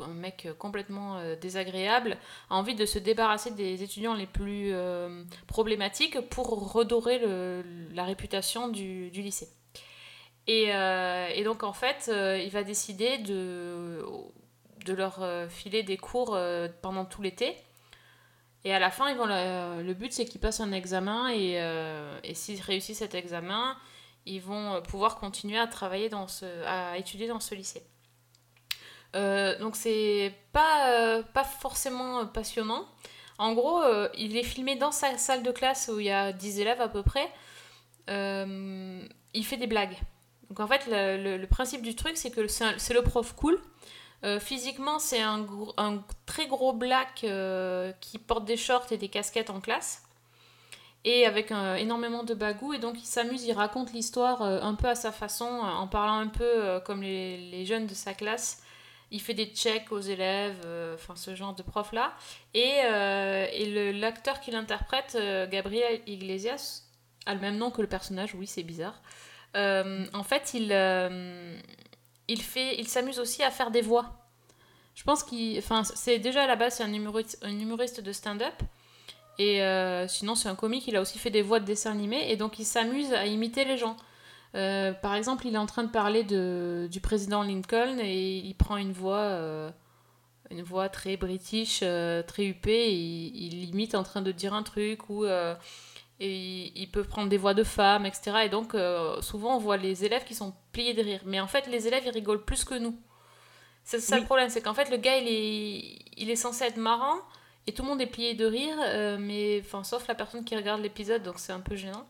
un 0.00 0.14
mec 0.14 0.48
complètement 0.58 1.18
euh, 1.18 1.36
désagréable, 1.36 2.16
a 2.50 2.56
envie 2.56 2.74
de 2.74 2.86
se 2.86 2.98
débarrasser 2.98 3.50
des 3.50 3.82
étudiants 3.82 4.14
les 4.14 4.26
plus 4.26 4.70
euh, 4.72 5.24
problématiques 5.46 6.20
pour 6.30 6.72
redorer 6.72 7.20
la 7.92 8.04
réputation 8.04 8.68
du, 8.68 9.10
lycée. 9.10 9.48
Et, 10.46 10.74
euh, 10.74 11.44
donc 11.44 11.62
en 11.62 11.72
fait, 11.72 12.08
euh, 12.08 12.38
il 12.38 12.50
va 12.50 12.62
décider 12.62 13.18
de, 13.18 14.04
leur 14.88 15.22
euh, 15.22 15.48
filer 15.48 15.82
des 15.82 15.96
cours 15.96 16.34
euh, 16.34 16.68
pendant 16.82 17.04
tout 17.04 17.22
l'été. 17.22 17.56
Et 18.64 18.72
à 18.72 18.78
la 18.78 18.90
fin, 18.90 19.08
ils 19.10 19.16
vont 19.16 19.26
le, 19.26 19.92
but, 19.92 20.12
c'est 20.12 20.24
qu'ils 20.24 20.40
passent 20.40 20.60
un 20.60 20.72
examen 20.72 21.28
et, 21.28 21.60
euh, 21.60 22.18
et 22.22 22.34
s'ils 22.34 22.60
réussissent 22.60 22.98
cet 22.98 23.14
examen, 23.14 23.76
ils 24.26 24.40
vont 24.40 24.74
euh, 24.74 24.80
pouvoir 24.80 25.16
continuer 25.16 25.58
à 25.58 25.66
travailler 25.66 26.08
dans 26.08 26.28
ce, 26.28 26.46
à 26.64 26.96
étudier 26.96 27.26
dans 27.26 27.40
ce 27.40 27.54
lycée. 27.54 27.82
Euh, 29.14 29.58
donc 29.58 29.76
c'est 29.76 30.32
pas, 30.52 30.90
euh, 30.90 31.22
pas 31.22 31.44
forcément 31.44 32.20
euh, 32.20 32.24
passionnant. 32.24 32.86
En 33.38 33.54
gros, 33.54 33.82
il 34.16 34.36
est 34.36 34.44
filmé 34.44 34.76
dans 34.76 34.92
sa 34.92 35.18
salle 35.18 35.42
de 35.42 35.50
classe 35.50 35.90
où 35.92 35.98
il 35.98 36.06
y 36.06 36.10
a 36.10 36.32
10 36.32 36.60
élèves 36.60 36.80
à 36.80 36.88
peu 36.88 37.02
près. 37.02 37.28
Il 38.08 39.44
fait 39.44 39.56
des 39.56 39.66
blagues. 39.66 39.96
Donc 40.48 40.60
en 40.60 40.68
fait, 40.68 40.84
le, 40.86 41.44
principe 41.46 41.82
du 41.82 41.96
truc, 41.96 42.16
c'est 42.16 42.30
que 42.30 42.46
c'est 42.46 42.94
le 42.94 43.02
prof 43.02 43.34
cool. 43.34 43.60
Physiquement, 44.38 45.00
c'est 45.00 45.22
un, 45.22 45.44
très 46.24 46.46
gros 46.46 46.72
black 46.72 47.26
qui 48.00 48.18
porte 48.18 48.44
des 48.44 48.56
shorts 48.56 48.92
et 48.92 48.96
des 48.96 49.08
casquettes 49.08 49.50
en 49.50 49.60
classe. 49.60 50.04
Et 51.04 51.26
avec 51.26 51.50
énormément 51.50 52.22
de 52.22 52.34
bagou. 52.34 52.74
Et 52.74 52.78
donc, 52.78 52.96
il 52.96 53.06
s'amuse, 53.06 53.42
il 53.42 53.54
raconte 53.54 53.92
l'histoire 53.92 54.42
un 54.42 54.74
peu 54.74 54.86
à 54.86 54.94
sa 54.94 55.10
façon, 55.10 55.46
en 55.46 55.88
parlant 55.88 56.18
un 56.18 56.28
peu 56.28 56.78
comme 56.86 57.02
les 57.02 57.66
jeunes 57.66 57.88
de 57.88 57.94
sa 57.94 58.14
classe. 58.14 58.62
Il 59.12 59.20
fait 59.20 59.34
des 59.34 59.44
checks 59.44 59.92
aux 59.92 60.00
élèves, 60.00 60.60
euh, 60.64 60.94
enfin 60.94 61.14
ce 61.16 61.34
genre 61.34 61.54
de 61.54 61.62
prof-là. 61.62 62.14
Et, 62.54 62.80
euh, 62.84 63.46
et 63.52 63.92
l'acteur 63.92 64.40
qui 64.40 64.50
l'interprète, 64.50 65.16
euh, 65.20 65.46
Gabriel 65.46 66.00
Iglesias, 66.06 66.84
a 67.26 67.34
le 67.34 67.40
même 67.40 67.58
nom 67.58 67.70
que 67.70 67.82
le 67.82 67.88
personnage, 67.88 68.34
oui, 68.34 68.46
c'est 68.46 68.62
bizarre. 68.62 69.02
Euh, 69.54 70.06
en 70.14 70.22
fait, 70.24 70.54
il, 70.54 70.72
il, 72.26 72.40
il 72.56 72.88
s'amuse 72.88 73.20
aussi 73.20 73.42
à 73.42 73.50
faire 73.50 73.70
des 73.70 73.82
voix. 73.82 74.26
Je 74.94 75.04
pense 75.04 75.22
qu'il. 75.22 75.58
Enfin, 75.58 75.84
c'est 75.84 76.18
déjà 76.18 76.44
à 76.44 76.46
la 76.46 76.56
base, 76.56 76.76
c'est 76.76 76.82
un 76.82 76.92
humoriste, 76.92 77.38
un 77.42 77.60
humoriste 77.60 78.00
de 78.00 78.12
stand-up. 78.12 78.54
Et 79.38 79.60
sinon, 80.08 80.34
c'est 80.34 80.48
un 80.48 80.54
comique, 80.54 80.86
il 80.86 80.96
a 80.96 81.00
aussi 81.02 81.18
fait 81.18 81.30
des 81.30 81.42
voix 81.42 81.60
de 81.60 81.66
dessins 81.66 81.92
animés. 81.92 82.30
Et 82.30 82.36
donc, 82.36 82.58
il 82.58 82.64
s'amuse 82.64 83.12
à 83.12 83.26
imiter 83.26 83.64
les 83.64 83.76
gens. 83.76 83.96
Euh, 84.54 84.92
par 84.92 85.14
exemple, 85.14 85.46
il 85.46 85.54
est 85.54 85.58
en 85.58 85.66
train 85.66 85.84
de 85.84 85.90
parler 85.90 86.24
de, 86.24 86.88
du 86.90 87.00
président 87.00 87.42
Lincoln 87.42 87.98
et 87.98 88.38
il 88.38 88.54
prend 88.54 88.76
une 88.76 88.92
voix, 88.92 89.18
euh, 89.18 89.70
une 90.50 90.62
voix 90.62 90.88
très 90.88 91.16
british, 91.16 91.80
euh, 91.82 92.22
très 92.22 92.44
huppée. 92.44 92.88
Et 92.88 92.94
il, 92.94 93.54
il 93.54 93.70
imite 93.70 93.94
en 93.94 94.02
train 94.02 94.22
de 94.22 94.32
dire 94.32 94.54
un 94.54 94.62
truc 94.62 95.08
ou. 95.08 95.24
il, 96.20 96.72
il 96.76 96.90
peut 96.90 97.04
prendre 97.04 97.28
des 97.28 97.38
voix 97.38 97.54
de 97.54 97.64
femmes, 97.64 98.06
etc. 98.06 98.42
Et 98.44 98.48
donc, 98.48 98.76
souvent, 99.20 99.56
on 99.56 99.58
voit 99.58 99.76
les 99.76 100.04
élèves 100.04 100.24
qui 100.24 100.34
sont 100.34 100.54
pliés 100.72 100.94
de 100.94 101.02
rire. 101.02 101.20
Mais 101.24 101.40
en 101.40 101.48
fait, 101.48 101.66
les 101.66 101.88
élèves, 101.88 102.02
ils 102.06 102.12
rigolent 102.12 102.44
plus 102.44 102.64
que 102.64 102.74
nous. 102.74 102.96
C'est 103.84 103.98
ça 103.98 104.16
le 104.16 104.24
problème, 104.24 104.48
c'est 104.48 104.62
qu'en 104.62 104.74
fait, 104.74 104.90
le 104.90 104.96
gars, 104.96 105.16
il 105.16 105.26
est, 105.26 105.98
il 106.16 106.30
est 106.30 106.36
censé 106.36 106.64
être 106.64 106.76
marrant. 106.76 107.16
Et 107.66 107.72
tout 107.72 107.82
le 107.82 107.88
monde 107.88 108.00
est 108.00 108.06
plié 108.06 108.34
de 108.34 108.44
rire, 108.44 108.76
mais 109.20 109.62
enfin, 109.64 109.84
sauf 109.84 110.06
la 110.08 110.16
personne 110.16 110.44
qui 110.44 110.56
regarde 110.56 110.80
l'épisode, 110.80 111.22
donc 111.22 111.38
c'est 111.38 111.52
un 111.52 111.60
peu 111.60 111.76
gênant. 111.76 112.06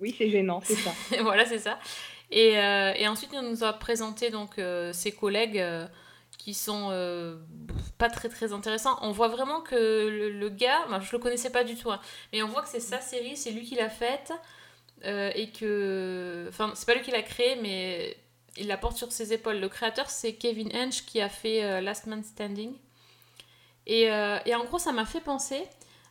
Oui, 0.00 0.14
c'est 0.16 0.30
gênant, 0.30 0.60
c'est 0.62 0.74
ça. 0.74 0.92
voilà, 1.22 1.44
c'est 1.46 1.58
ça. 1.58 1.78
Et, 2.30 2.58
euh, 2.58 3.08
ensuite, 3.08 3.30
il 3.32 3.40
nous 3.40 3.64
a 3.64 3.72
présenté 3.72 4.30
donc 4.30 4.58
euh, 4.58 4.92
ses 4.92 5.12
collègues 5.12 5.58
euh, 5.58 5.86
qui 6.38 6.54
sont 6.54 6.88
euh, 6.90 7.38
pas 7.98 8.10
très 8.10 8.28
très 8.28 8.52
intéressants. 8.52 8.98
On 9.02 9.12
voit 9.12 9.28
vraiment 9.28 9.60
que 9.60 10.30
le, 10.30 10.48
gars, 10.48 10.82
enfin, 10.86 11.00
je 11.00 11.12
le 11.12 11.18
connaissais 11.18 11.50
pas 11.50 11.64
du 11.64 11.76
tout, 11.76 11.90
hein, 11.90 12.00
mais 12.32 12.42
on 12.42 12.48
voit 12.48 12.62
que 12.62 12.68
c'est 12.68 12.80
sa 12.80 13.00
série, 13.00 13.36
c'est 13.36 13.52
lui 13.52 13.64
qui 13.64 13.74
l'a 13.74 13.90
faite 13.90 14.32
et 15.04 15.50
que, 15.52 16.46
enfin, 16.48 16.72
c'est 16.74 16.84
pas 16.84 16.94
lui 16.94 17.02
qui 17.02 17.12
l'a 17.12 17.22
créée, 17.22 17.54
mais 17.62 18.16
il 18.56 18.66
la 18.66 18.76
porte 18.76 18.96
sur 18.96 19.12
ses 19.12 19.32
épaules. 19.32 19.58
Le 19.58 19.68
créateur, 19.68 20.10
c'est 20.10 20.32
Kevin 20.32 20.68
Hench 20.74 21.04
qui 21.04 21.20
a 21.20 21.28
fait 21.28 21.80
Last 21.80 22.06
Man 22.06 22.24
Standing. 22.24 22.72
Et 23.86 24.10
en 24.10 24.64
gros, 24.64 24.80
ça 24.80 24.90
m'a 24.90 25.04
fait 25.04 25.20
penser 25.20 25.62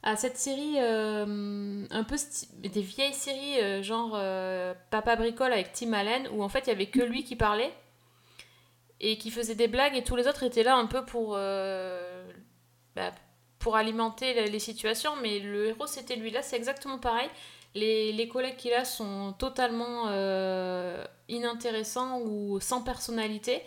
à 0.06 0.15
cette 0.15 0.38
série 0.38 0.76
euh, 0.78 1.84
un 1.89 2.04
peu 2.04 2.15
des 2.60 2.82
vieilles 2.82 3.13
séries 3.13 3.60
euh, 3.60 3.82
genre 3.82 4.12
euh, 4.13 4.76
Papa 4.91 5.15
bricole 5.15 5.52
avec 5.52 5.74
Tim 5.74 5.94
Allen 5.94 6.30
où 6.32 6.44
en 6.44 6.50
fait 6.50 6.68
il 6.68 6.70
y 6.70 6.74
avait 6.74 6.86
que 6.86 7.02
lui 7.02 7.24
qui 7.24 7.36
parlait 7.36 7.74
et 9.00 9.18
qui 9.18 9.32
faisait 9.32 9.56
des 9.56 9.68
blagues 9.68 9.96
et 9.96 10.04
tous 10.04 10.15
les 10.15 10.28
autres 10.28 10.44
étaient 10.44 10.63
là 10.63 10.76
un 10.76 10.86
peu 10.86 11.04
pour 11.04 11.32
bah, 11.32 13.12
pour 13.58 13.76
alimenter 13.76 14.48
les 14.48 14.60
situations 14.60 15.15
mais 15.22 15.39
le 15.39 15.68
héros 15.68 15.88
c'était 15.88 16.15
lui. 16.15 16.30
Là 16.30 16.41
c'est 16.44 16.56
exactement 16.56 17.00
pareil. 17.00 17.30
Les, 17.74 18.13
les 18.13 18.28
collègues 18.30 18.56
qu'il 18.56 18.74
a 18.74 18.86
sont 18.86 19.34
totalement 19.38 20.06
inintéressants 21.28 22.22
ou 22.22 22.60
sans 22.62 22.84
personnalité 22.84 23.63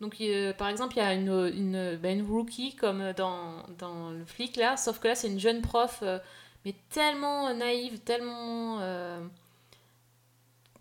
donc, 0.00 0.22
par 0.58 0.68
exemple, 0.68 0.94
il 0.96 1.00
y 1.00 1.02
a 1.02 1.12
une, 1.14 1.96
bah, 1.96 2.08
rookie 2.28 2.74
comme 2.76 3.12
dans, 3.14 4.10
le 4.10 4.24
flic 4.24 4.56
là, 4.56 4.76
sauf 4.76 5.00
que 5.00 5.08
là, 5.08 5.14
c'est 5.14 5.28
une 5.28 5.40
jeune 5.40 5.60
prof, 5.60 6.00
euh, 6.02 6.18
mais 6.64 6.74
tellement 6.90 7.52
naïve, 7.54 7.98
tellement. 8.00 8.78
euh, 8.80 9.20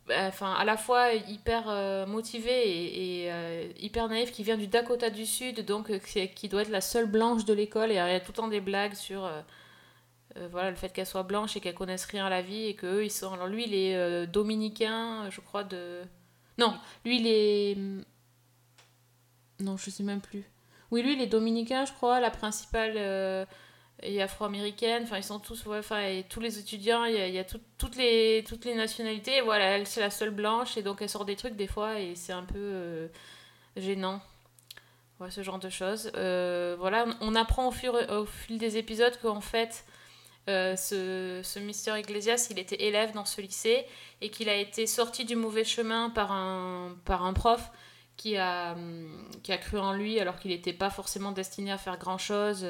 bah, 0.08 0.27
Enfin, 0.27 0.53
à 0.53 0.65
la 0.65 0.77
fois 0.77 1.13
hyper 1.13 1.67
euh, 1.67 2.06
motivée 2.06 3.25
et, 3.25 3.84
hyper 3.84 4.08
naïve, 4.08 4.32
qui 4.32 4.43
vient 4.43 4.58
du 4.58 4.67
Dakota 4.67 5.10
du 5.10 5.25
Sud, 5.25 5.65
donc 5.65 5.91
qui, 5.99 6.49
doit 6.49 6.62
être 6.62 6.69
la 6.69 6.82
seule 6.82 7.08
blanche 7.08 7.45
de 7.45 7.53
l'école. 7.53 7.89
Et 7.91 7.95
il 7.95 7.97
y 7.97 7.99
a 7.99 8.19
tout 8.19 8.32
le 8.32 8.38
temps 8.38 8.47
des 8.47 8.62
blagues 8.62 8.93
sur 8.93 9.30
voilà, 10.51 10.69
le 10.69 10.75
fait 10.75 10.89
qu'elle 10.93 11.08
soit 11.08 11.23
blanche 11.23 11.58
et 11.58 11.60
qu'elle 11.60 11.73
connaisse 11.73 12.06
rien 12.06 12.27
à 12.27 12.30
la 12.30 12.43
vie 12.43 12.65
et 12.65 12.75
qu'eux, 12.75 13.03
ils 13.03 13.12
sont. 13.12 13.34
Alors, 13.34 13.47
lui, 13.47 13.65
il 13.65 13.73
est 13.73 14.27
dominicain, 14.27 15.27
je 15.32 15.41
crois, 15.41 15.63
de. 15.63 16.03
Non, 16.60 16.75
lui, 17.03 17.19
il 17.19 17.27
est. 17.27 17.77
Non, 19.60 19.78
je 19.78 19.89
sais 19.89 20.04
même 20.04 20.22
plus. 20.22 20.43
Oui, 20.91 21.02
lui, 21.02 21.13
il 21.13 21.22
est 21.22 21.28
dominicain, 21.28 21.86
je 21.86 21.93
crois. 21.93 22.20
La 22.20 22.32
principale 22.32 22.93
euh, 22.96 23.46
est 24.02 24.22
afro-américaine. 24.22 25.04
Enfin, 25.04 25.17
ils 25.17 25.24
sont 25.24 25.39
tous, 25.39 25.65
enfin, 25.67 26.22
tous 26.30 26.39
les 26.39 26.60
étudiants, 26.60 27.06
il 27.06 27.15
y 27.15 27.39
a, 27.39 27.43
toutes, 27.43 27.96
les, 27.96 28.43
nationalités. 28.76 29.38
Et 29.38 29.41
voilà, 29.41 29.65
elle, 29.65 29.88
c'est 29.88 30.02
la 30.02 30.10
seule 30.10 30.30
blanche. 30.30 30.78
Et 30.78 30.84
donc, 30.84 31.02
elle 31.02 31.10
sort 31.10 31.26
des 31.26 31.36
trucs 31.36 31.56
des 31.56 31.67
fois. 31.67 32.00
Et 32.00 32.15
c'est 32.15 32.34
un 32.34 32.43
peu 32.43 32.58
euh, 32.58 33.08
gênant. 33.76 34.22
Ouais, 35.20 35.32
ce 35.32 35.41
genre 35.41 35.60
de 35.60 35.70
choses. 35.70 36.12
Euh, 36.15 36.76
voilà, 36.80 37.06
on 37.22 37.34
apprend 37.36 37.67
au, 37.67 37.72
fur, 37.72 37.98
fil 38.28 38.60
des 38.60 38.78
épisodes 38.78 39.17
qu'en 39.20 39.41
fait, 39.41 39.84
euh, 40.48 40.76
ce, 40.76 41.41
ce 41.43 42.00
Iglesias, 42.00 42.48
il 42.52 42.60
était 42.60 42.84
élève 42.84 43.13
dans 43.13 43.26
ce 43.26 43.41
lycée 43.41 43.86
et 44.22 44.30
qu'il 44.30 44.48
a 44.48 44.56
été 44.56 44.86
sorti 44.86 45.26
du 45.26 45.36
mauvais 45.36 45.63
chemin 45.63 46.12
par 46.12 46.32
un 46.32 47.34
prof 47.34 47.72
qui 48.17 48.38
a, 48.38 48.73
hum, 48.73 49.30
qui 49.43 49.51
a 49.51 49.58
cru 49.58 49.80
en 49.80 49.93
lui 49.93 50.19
alors 50.19 50.38
qu'il 50.39 50.51
n'était 50.51 50.73
pas 50.73 50.89
forcément 50.89 51.32
destiné 51.32 51.71
à 51.71 51.77
faire 51.77 51.97
grand 51.97 52.17
chose. 52.17 52.65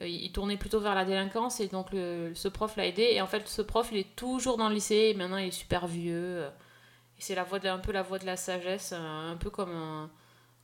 il 0.00 0.32
tournait 0.32 0.56
plutôt 0.56 0.80
vers 0.80 0.94
la 0.94 1.04
délinquance 1.04 1.60
et 1.60 1.68
donc 1.68 1.88
ce 1.92 2.48
prof 2.48 2.76
l'a 2.76 2.86
aidé. 2.86 3.08
Et 3.12 3.20
en 3.20 3.26
fait, 3.26 3.46
ce 3.48 3.62
prof, 3.62 3.88
il 3.92 3.98
est 3.98 4.16
toujours 4.16 4.56
dans 4.56 4.68
le 4.68 4.74
lycée 4.74 5.10
et 5.12 5.14
maintenant 5.14 5.36
il 5.36 5.48
est 5.48 5.50
super 5.50 5.86
vieux. 5.86 6.46
Et 7.18 7.22
c'est 7.22 7.34
la 7.34 7.44
voix 7.44 7.58
de, 7.58 7.68
un 7.68 7.78
peu 7.78 7.92
la 7.92 8.02
voix 8.02 8.18
de 8.18 8.26
la 8.26 8.36
sagesse, 8.36 8.92
un 8.92 9.36
peu 9.38 9.50
comme 9.50 9.74
un, 9.74 10.10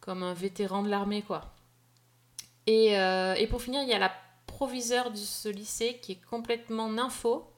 comme 0.00 0.22
un 0.22 0.32
vétéran 0.32 0.82
de 0.82 0.88
l'armée, 0.88 1.22
quoi. 1.22 1.52
Et, 2.66 2.98
euh, 2.98 3.34
et 3.34 3.46
pour 3.46 3.60
finir, 3.60 3.82
il 3.82 3.88
y 3.88 3.92
a 3.92 3.98
la 3.98 4.12
proviseure 4.46 5.10
de 5.10 5.16
ce 5.16 5.48
lycée 5.48 5.98
qui 6.00 6.12
est 6.12 6.24
complètement 6.24 6.88
nympho, 6.88 7.52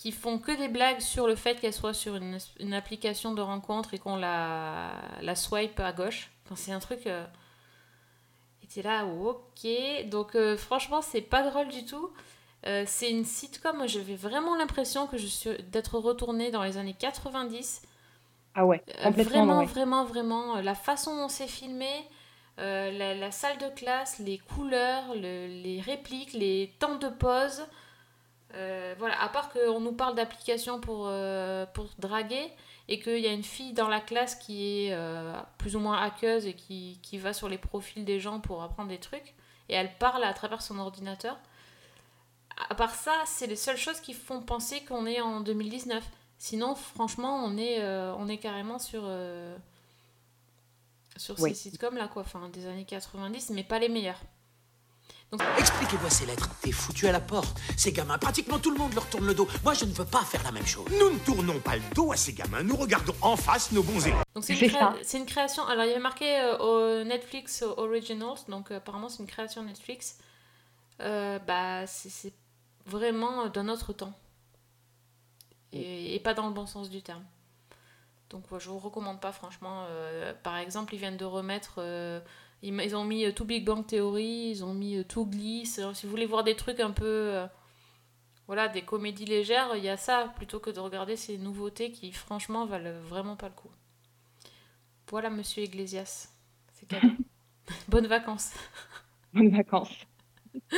qui 0.00 0.12
font 0.12 0.38
que 0.38 0.52
des 0.56 0.68
blagues 0.68 1.00
sur 1.00 1.26
le 1.26 1.34
fait 1.34 1.56
qu'elle 1.60 1.74
soit 1.74 1.92
sur 1.92 2.16
une, 2.16 2.38
une 2.58 2.72
application 2.72 3.34
de 3.34 3.42
rencontre 3.42 3.92
et 3.92 3.98
qu'on 3.98 4.16
la, 4.16 4.92
la 5.20 5.34
swipe 5.34 5.78
à 5.78 5.92
gauche. 5.92 6.30
Enfin, 6.46 6.56
c'est 6.56 6.72
un 6.72 6.78
truc. 6.78 7.06
Euh... 7.06 7.26
Et 8.62 8.66
t'es 8.66 8.80
là, 8.82 9.04
ok. 9.04 9.68
Donc, 10.08 10.34
euh, 10.36 10.56
franchement, 10.56 11.02
c'est 11.02 11.20
pas 11.20 11.42
drôle 11.42 11.68
du 11.68 11.84
tout. 11.84 12.10
Euh, 12.66 12.84
c'est 12.86 13.10
une 13.10 13.24
sitcom, 13.26 13.86
j'avais 13.86 14.14
vraiment 14.16 14.54
l'impression 14.56 15.06
que 15.06 15.18
je 15.18 15.26
suis 15.26 15.50
d'être 15.64 15.98
retournée 15.98 16.50
dans 16.50 16.62
les 16.62 16.78
années 16.78 16.96
90. 16.98 17.82
Ah 18.54 18.64
ouais, 18.66 18.82
Euh, 18.88 19.04
complètement. 19.04 19.30
vraiment, 19.44 19.58
ouais. 19.58 19.66
vraiment, 19.66 20.04
vraiment. 20.04 20.56
euh, 20.56 20.62
La 20.62 20.74
façon 20.74 21.14
dont 21.16 21.28
c'est 21.28 21.46
filmé, 21.46 21.90
la, 22.58 23.14
la 23.14 23.30
salle 23.30 23.56
de 23.58 23.68
classe, 23.74 24.18
les 24.18 24.38
couleurs, 24.38 25.14
le- 25.14 25.46
les 25.62 25.80
répliques, 25.80 26.32
les 26.34 26.72
temps 26.78 26.96
de 26.96 27.08
pause. 27.08 27.62
Euh, 28.54 28.94
voilà, 28.98 29.20
à 29.22 29.28
part 29.28 29.50
qu'on 29.52 29.80
nous 29.80 29.92
parle 29.92 30.14
d'applications 30.16 30.80
pour, 30.80 31.04
euh, 31.06 31.66
pour 31.66 31.86
draguer 31.98 32.50
et 32.88 32.98
qu'il 32.98 33.18
y 33.20 33.26
a 33.28 33.32
une 33.32 33.44
fille 33.44 33.72
dans 33.72 33.86
la 33.88 34.00
classe 34.00 34.34
qui 34.34 34.86
est 34.86 34.92
euh, 34.92 35.32
plus 35.58 35.76
ou 35.76 35.80
moins 35.80 35.98
hackeuse 36.02 36.46
et 36.46 36.54
qui, 36.54 36.98
qui 37.02 37.18
va 37.18 37.32
sur 37.32 37.48
les 37.48 37.58
profils 37.58 38.04
des 38.04 38.18
gens 38.18 38.40
pour 38.40 38.62
apprendre 38.62 38.88
des 38.88 38.98
trucs 38.98 39.34
et 39.68 39.74
elle 39.74 39.96
parle 39.98 40.24
à 40.24 40.34
travers 40.34 40.62
son 40.62 40.78
ordinateur. 40.80 41.38
À 42.68 42.74
part 42.74 42.94
ça, 42.94 43.12
c'est 43.24 43.46
les 43.46 43.56
seules 43.56 43.76
choses 43.76 44.00
qui 44.00 44.14
font 44.14 44.42
penser 44.42 44.84
qu'on 44.84 45.06
est 45.06 45.20
en 45.20 45.40
2019. 45.40 46.02
Sinon, 46.36 46.74
franchement, 46.74 47.44
on 47.44 47.56
est, 47.56 47.82
on 47.84 48.28
est 48.28 48.38
carrément 48.38 48.78
sur, 48.78 49.08
sur 51.16 51.40
Oui. 51.40 51.54
ces 51.54 51.70
sitcoms 51.70 51.96
là, 51.96 52.08
quoi. 52.08 52.22
Enfin, 52.22 52.48
des 52.50 52.66
années 52.66 52.84
90, 52.84 53.50
mais 53.50 53.62
pas 53.64 53.78
les 53.78 53.88
meilleurs. 53.88 54.20
Donc, 55.32 55.42
Expliquez-moi 55.58 56.10
ces 56.10 56.26
lettres. 56.26 56.48
T'es 56.60 56.72
foutu 56.72 57.06
à 57.06 57.12
la 57.12 57.20
porte. 57.20 57.56
Ces 57.76 57.92
gamins, 57.92 58.18
pratiquement 58.18 58.58
tout 58.58 58.70
le 58.72 58.78
monde 58.78 58.92
leur 58.94 59.08
tourne 59.08 59.26
le 59.26 59.34
dos. 59.34 59.46
Moi, 59.64 59.74
je 59.74 59.84
ne 59.84 59.92
veux 59.92 60.04
pas 60.04 60.22
faire 60.24 60.42
la 60.42 60.50
même 60.52 60.66
chose. 60.66 60.86
Nous 60.90 61.10
ne 61.10 61.18
tournons 61.20 61.60
pas 61.60 61.76
le 61.76 61.82
dos 61.94 62.10
à 62.12 62.16
ces 62.16 62.32
gamins, 62.32 62.62
nous 62.64 62.76
regardons 62.76 63.14
en 63.22 63.36
face 63.36 63.70
nos 63.72 63.82
bons 63.82 64.04
élèves. 64.06 64.22
Donc 64.34 64.44
c'est 64.44 64.54
une, 64.54 64.68
créa- 64.68 65.24
création. 65.26 65.64
Alors 65.66 65.84
il 65.84 65.88
y 65.88 65.92
avait 65.92 66.00
marqué 66.00 66.40
euh, 66.40 66.58
au 66.58 67.04
Netflix 67.04 67.62
Originals, 67.62 68.38
donc 68.48 68.70
euh, 68.72 68.78
apparemment 68.78 69.08
c'est 69.08 69.20
une 69.20 69.28
création 69.28 69.62
Netflix. 69.62 70.18
Euh, 71.00 71.38
bah 71.38 71.86
c'est- 71.86 72.34
vraiment 72.86 73.46
d'un 73.48 73.68
autre 73.68 73.92
temps 73.92 74.12
et, 75.72 76.14
et 76.16 76.20
pas 76.20 76.34
dans 76.34 76.46
le 76.48 76.52
bon 76.54 76.66
sens 76.66 76.90
du 76.90 77.02
terme. 77.02 77.22
Donc 78.30 78.50
ouais, 78.50 78.58
je 78.58 78.68
vous 78.68 78.78
recommande 78.78 79.20
pas 79.20 79.32
franchement. 79.32 79.84
Euh, 79.88 80.32
par 80.42 80.56
exemple 80.56 80.94
ils 80.94 80.98
viennent 80.98 81.16
de 81.16 81.24
remettre, 81.24 81.74
euh, 81.78 82.20
ils, 82.62 82.74
ils 82.74 82.96
ont 82.96 83.04
mis 83.04 83.24
euh, 83.24 83.32
tout 83.32 83.44
Big 83.44 83.64
Bang 83.64 83.86
Theory, 83.86 84.50
ils 84.50 84.64
ont 84.64 84.74
mis 84.74 84.96
euh, 84.96 85.04
tout 85.04 85.26
Gliss. 85.26 85.78
Alors, 85.78 85.96
si 85.96 86.06
vous 86.06 86.10
voulez 86.10 86.26
voir 86.26 86.44
des 86.44 86.56
trucs 86.56 86.80
un 86.80 86.90
peu 86.90 87.04
euh, 87.04 87.46
voilà, 88.46 88.68
des 88.68 88.82
comédies 88.82 89.24
légères, 89.24 89.74
il 89.76 89.84
y 89.84 89.88
a 89.88 89.96
ça 89.96 90.32
plutôt 90.36 90.60
que 90.60 90.70
de 90.70 90.80
regarder 90.80 91.16
ces 91.16 91.38
nouveautés 91.38 91.90
qui, 91.90 92.12
franchement, 92.12 92.66
valent 92.66 93.00
vraiment 93.02 93.36
pas 93.36 93.48
le 93.48 93.54
coup. 93.54 93.70
Voilà, 95.08 95.30
monsieur 95.30 95.62
Iglesias. 95.62 96.28
C'est 96.72 96.86
cadeau. 96.86 97.08
Bonnes 97.88 98.06
vacances. 98.06 98.52
Bonnes 99.32 99.50
vacances. 99.50 99.94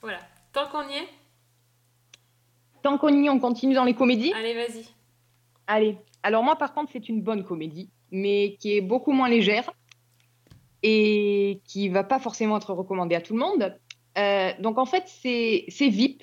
Voilà. 0.00 0.18
Tant 0.54 0.66
qu'on 0.68 0.88
y 0.88 0.94
est, 0.94 1.08
Tant 2.82 2.96
qu'on 2.96 3.10
y 3.10 3.26
est, 3.26 3.28
on 3.28 3.38
continue 3.38 3.74
dans 3.74 3.84
les 3.84 3.94
comédies. 3.94 4.32
allez, 4.32 4.54
vas-y. 4.54 4.86
Allez. 5.66 5.98
Alors 6.22 6.42
moi, 6.42 6.56
par 6.56 6.72
contre, 6.72 6.90
c'est 6.92 7.08
une 7.08 7.22
bonne 7.22 7.44
comédie, 7.44 7.90
mais 8.10 8.56
qui 8.58 8.76
est 8.76 8.80
beaucoup 8.80 9.12
moins 9.12 9.28
légère 9.28 9.70
et 10.82 11.60
qui 11.64 11.88
va 11.88 12.04
pas 12.04 12.18
forcément 12.18 12.56
être 12.56 12.72
recommandée 12.72 13.14
à 13.14 13.20
tout 13.20 13.34
le 13.34 13.40
monde. 13.40 13.76
Euh, 14.18 14.52
donc 14.60 14.78
en 14.78 14.84
fait, 14.84 15.04
c'est 15.06 15.88
VIP 15.88 16.22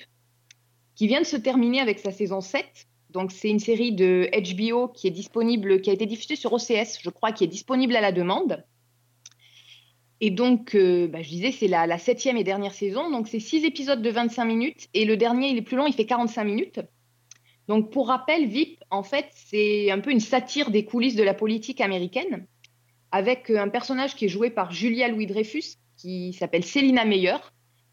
qui 0.94 1.06
vient 1.06 1.20
de 1.20 1.26
se 1.26 1.36
terminer 1.36 1.80
avec 1.80 1.98
sa 1.98 2.12
saison 2.12 2.40
7. 2.40 2.64
Donc 3.10 3.32
c'est 3.32 3.48
une 3.48 3.58
série 3.58 3.92
de 3.92 4.28
HBO 4.32 4.88
qui 4.88 5.08
est 5.08 5.12
disponible, 5.12 5.80
qui 5.80 5.90
a 5.90 5.92
été 5.92 6.06
diffusée 6.06 6.36
sur 6.36 6.52
OCS, 6.52 7.00
je 7.02 7.10
crois, 7.10 7.32
qui 7.32 7.44
est 7.44 7.48
disponible 7.48 7.96
à 7.96 8.00
la 8.00 8.12
demande. 8.12 8.64
Et 10.22 10.30
donc, 10.30 10.74
euh, 10.74 11.08
bah, 11.08 11.22
je 11.22 11.28
disais, 11.30 11.50
c'est 11.50 11.66
la 11.66 11.96
septième 11.96 12.36
et 12.36 12.44
dernière 12.44 12.74
saison. 12.74 13.10
Donc 13.10 13.26
c'est 13.26 13.40
six 13.40 13.64
épisodes 13.64 14.02
de 14.02 14.10
25 14.10 14.44
minutes 14.44 14.88
et 14.94 15.04
le 15.04 15.16
dernier, 15.16 15.48
il 15.48 15.56
est 15.56 15.62
plus 15.62 15.76
long, 15.76 15.86
il 15.86 15.94
fait 15.94 16.06
45 16.06 16.44
minutes. 16.44 16.80
Donc, 17.70 17.92
pour 17.92 18.08
rappel, 18.08 18.48
VIP, 18.48 18.82
en 18.90 19.04
fait, 19.04 19.26
c'est 19.32 19.92
un 19.92 20.00
peu 20.00 20.10
une 20.10 20.18
satire 20.18 20.72
des 20.72 20.84
coulisses 20.84 21.14
de 21.14 21.22
la 21.22 21.34
politique 21.34 21.80
américaine, 21.80 22.48
avec 23.12 23.50
euh, 23.50 23.58
un 23.58 23.68
personnage 23.68 24.14
qui 24.14 24.26
est 24.26 24.28
joué 24.28 24.50
par 24.50 24.72
Julia 24.72 25.08
Louis-Dreyfus, 25.08 25.76
qui 25.96 26.32
s'appelle 26.32 26.64
Selina 26.64 27.04
Meyer, 27.04 27.36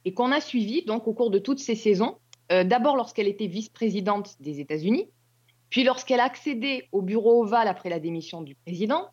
et 0.05 0.13
qu'on 0.13 0.31
a 0.31 0.39
suivi 0.39 0.83
donc 0.83 1.07
au 1.07 1.13
cours 1.13 1.31
de 1.31 1.39
toutes 1.39 1.59
ces 1.59 1.75
saisons. 1.75 2.17
Euh, 2.51 2.63
D'abord 2.63 2.95
lorsqu'elle 2.95 3.27
était 3.27 3.47
vice-présidente 3.47 4.35
des 4.39 4.59
États-Unis, 4.59 5.09
puis 5.69 5.83
lorsqu'elle 5.83 6.21
a 6.21 6.25
accédé 6.25 6.87
au 6.91 7.01
bureau 7.01 7.43
ovale 7.43 7.67
après 7.67 7.89
la 7.89 7.99
démission 7.99 8.41
du 8.41 8.55
président, 8.55 9.09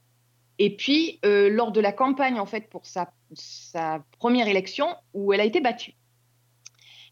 Et 0.60 0.76
puis, 0.76 1.18
euh, 1.24 1.50
lors 1.50 1.72
de 1.72 1.80
la 1.80 1.90
campagne, 1.90 2.38
en 2.38 2.46
fait, 2.46 2.70
pour 2.70 2.86
sa, 2.86 3.10
première 4.20 4.46
élection, 4.46 4.86
où 5.12 5.32
elle 5.32 5.40
a 5.40 5.44
été 5.44 5.60
battue. 5.60 5.94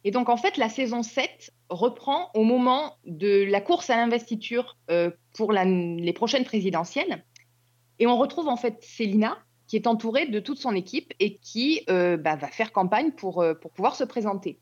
Et 0.05 0.13
donc, 0.13 0.29
en 0.29 0.37
fait, 0.37 0.57
la 0.59 0.69
saison 0.69 1.03
7 1.03 1.53
reprend 1.69 2.31
au 2.35 2.45
moment 2.45 2.99
de 3.05 3.45
la 3.51 3.61
course 3.61 3.91
à 3.91 3.97
l'investiture 3.97 4.77
pour 5.35 5.53
les 5.53 6.13
prochaines 6.13 6.45
présidentielles. 6.45 7.25
Et 7.99 8.07
on 8.07 8.17
retrouve, 8.17 8.49
en 8.49 8.57
fait, 8.57 8.79
Célina, 8.81 9.39
qui 9.73 9.77
est 9.77 9.87
entourée 9.87 10.27
de 10.27 10.39
toute 10.39 10.59
son 10.59 10.75
équipe 10.75 11.15
et 11.19 11.39
qui 11.39 11.81
euh, 11.89 12.19
bah, 12.19 12.37
va 12.37 12.49
faire 12.49 12.73
campagne 12.73 13.11
pour, 13.13 13.41
euh, 13.41 13.55
pour 13.55 13.71
pouvoir 13.71 13.97
se 13.97 14.05
présenter. 14.05 14.59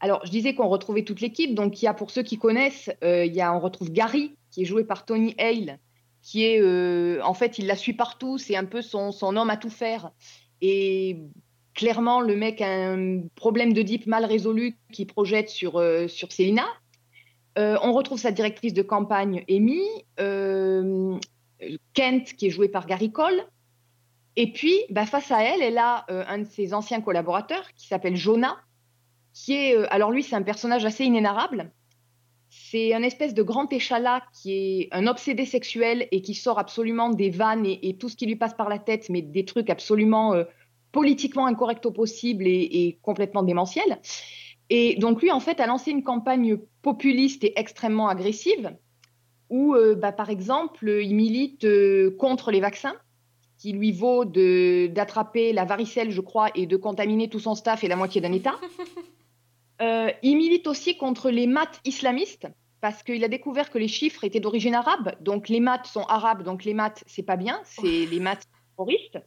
Alors, 0.00 0.26
je 0.26 0.30
disais 0.32 0.56
qu'on 0.56 0.66
retrouvait 0.66 1.04
toute 1.04 1.20
l'équipe. 1.20 1.54
Donc, 1.54 1.80
il 1.80 1.84
y 1.84 1.88
a, 1.88 1.94
pour 1.94 2.10
ceux 2.10 2.24
qui 2.24 2.36
connaissent, 2.36 2.90
euh, 3.04 3.24
y 3.24 3.40
a, 3.40 3.54
on 3.54 3.60
retrouve 3.60 3.92
Gary, 3.92 4.36
qui 4.50 4.62
est 4.62 4.64
joué 4.64 4.82
par 4.82 5.04
Tony 5.04 5.36
Hale, 5.38 5.78
qui 6.20 6.44
est, 6.44 7.20
en 7.22 7.34
fait, 7.34 7.58
il 7.58 7.66
la 7.66 7.76
suit 7.76 7.92
partout. 7.92 8.36
C'est 8.36 8.56
un 8.56 8.64
peu 8.64 8.82
son, 8.82 9.12
homme 9.22 9.50
à 9.50 9.56
tout 9.56 9.70
faire. 9.70 10.10
Et 10.60 11.20
clairement, 11.74 12.20
le 12.20 12.34
mec 12.34 12.60
a 12.60 12.92
un 12.92 13.22
problème 13.36 13.72
de 13.72 13.82
deep 13.82 14.06
mal 14.06 14.24
résolu 14.24 14.76
qui 14.92 15.04
projette 15.04 15.48
sur, 15.48 15.80
sur 16.08 16.32
Célina. 16.32 16.64
On 17.56 17.92
retrouve 17.92 18.18
sa 18.18 18.32
directrice 18.32 18.74
de 18.74 18.82
campagne, 18.82 19.44
Amy. 19.48 19.82
Kent, 21.94 22.34
qui 22.34 22.46
est 22.46 22.50
joué 22.50 22.68
par 22.68 22.86
Gary 22.86 23.10
Cole. 23.10 23.44
Et 24.36 24.50
puis, 24.52 24.74
bah, 24.90 25.06
face 25.06 25.30
à 25.30 25.42
elle, 25.42 25.62
elle 25.62 25.78
a 25.78 26.04
euh, 26.10 26.24
un 26.26 26.38
de 26.38 26.44
ses 26.44 26.74
anciens 26.74 27.00
collaborateurs 27.00 27.72
qui 27.76 27.86
s'appelle 27.86 28.16
Jonah, 28.16 28.56
qui 29.32 29.54
est, 29.54 29.76
euh, 29.76 29.86
alors 29.90 30.10
lui, 30.10 30.22
c'est 30.22 30.36
un 30.36 30.42
personnage 30.42 30.84
assez 30.84 31.04
inénarrable. 31.04 31.70
C'est 32.50 32.94
un 32.94 33.02
espèce 33.02 33.34
de 33.34 33.42
grand 33.42 33.72
échalas 33.72 34.22
qui 34.32 34.52
est 34.52 34.88
un 34.92 35.06
obsédé 35.06 35.44
sexuel 35.44 36.08
et 36.10 36.22
qui 36.22 36.34
sort 36.34 36.58
absolument 36.58 37.10
des 37.10 37.30
vannes 37.30 37.66
et, 37.66 37.88
et 37.88 37.96
tout 37.96 38.08
ce 38.08 38.16
qui 38.16 38.26
lui 38.26 38.36
passe 38.36 38.54
par 38.54 38.68
la 38.68 38.78
tête, 38.78 39.08
mais 39.08 39.22
des 39.22 39.44
trucs 39.44 39.70
absolument 39.70 40.34
euh, 40.34 40.44
politiquement 40.92 41.46
incorrects 41.46 41.86
au 41.86 41.90
possible 41.90 42.46
et, 42.46 42.68
et 42.72 42.98
complètement 43.02 43.42
démentiels. 43.42 44.00
Et 44.70 44.96
donc 44.96 45.20
lui, 45.20 45.30
en 45.30 45.40
fait, 45.40 45.60
a 45.60 45.66
lancé 45.66 45.90
une 45.90 46.02
campagne 46.02 46.56
populiste 46.82 47.44
et 47.44 47.58
extrêmement 47.58 48.08
agressive 48.08 48.76
où, 49.50 49.74
euh, 49.74 49.94
bah, 49.94 50.12
par 50.12 50.30
exemple, 50.30 50.88
il 50.88 51.14
milite 51.14 51.64
euh, 51.64 52.14
contre 52.18 52.50
les 52.50 52.60
vaccins 52.60 52.94
qui 53.58 53.72
lui 53.72 53.92
vaut 53.92 54.24
d'attraper 54.24 55.52
la 55.52 55.64
varicelle, 55.64 56.10
je 56.10 56.20
crois, 56.20 56.48
et 56.54 56.66
de 56.66 56.76
contaminer 56.76 57.28
tout 57.30 57.40
son 57.40 57.54
staff 57.54 57.82
et 57.82 57.88
la 57.88 57.96
moitié 57.96 58.20
d'un 58.20 58.32
État. 58.32 58.56
Euh, 59.82 60.08
il 60.22 60.36
milite 60.36 60.68
aussi 60.68 60.96
contre 60.96 61.30
les 61.30 61.48
maths 61.48 61.80
islamistes 61.84 62.46
parce 62.80 63.02
qu'il 63.02 63.24
a 63.24 63.28
découvert 63.28 63.70
que 63.70 63.78
les 63.78 63.88
chiffres 63.88 64.22
étaient 64.22 64.38
d'origine 64.38 64.74
arabe. 64.76 65.16
Donc 65.20 65.48
les 65.48 65.58
maths 65.58 65.86
sont 65.86 66.04
arabes, 66.04 66.44
donc 66.44 66.64
les 66.64 66.74
maths, 66.74 67.02
c'est 67.08 67.24
pas 67.24 67.34
bien, 67.34 67.60
c'est 67.64 68.06
les 68.06 68.20
maths 68.20 68.44
terroristes. 68.76 69.18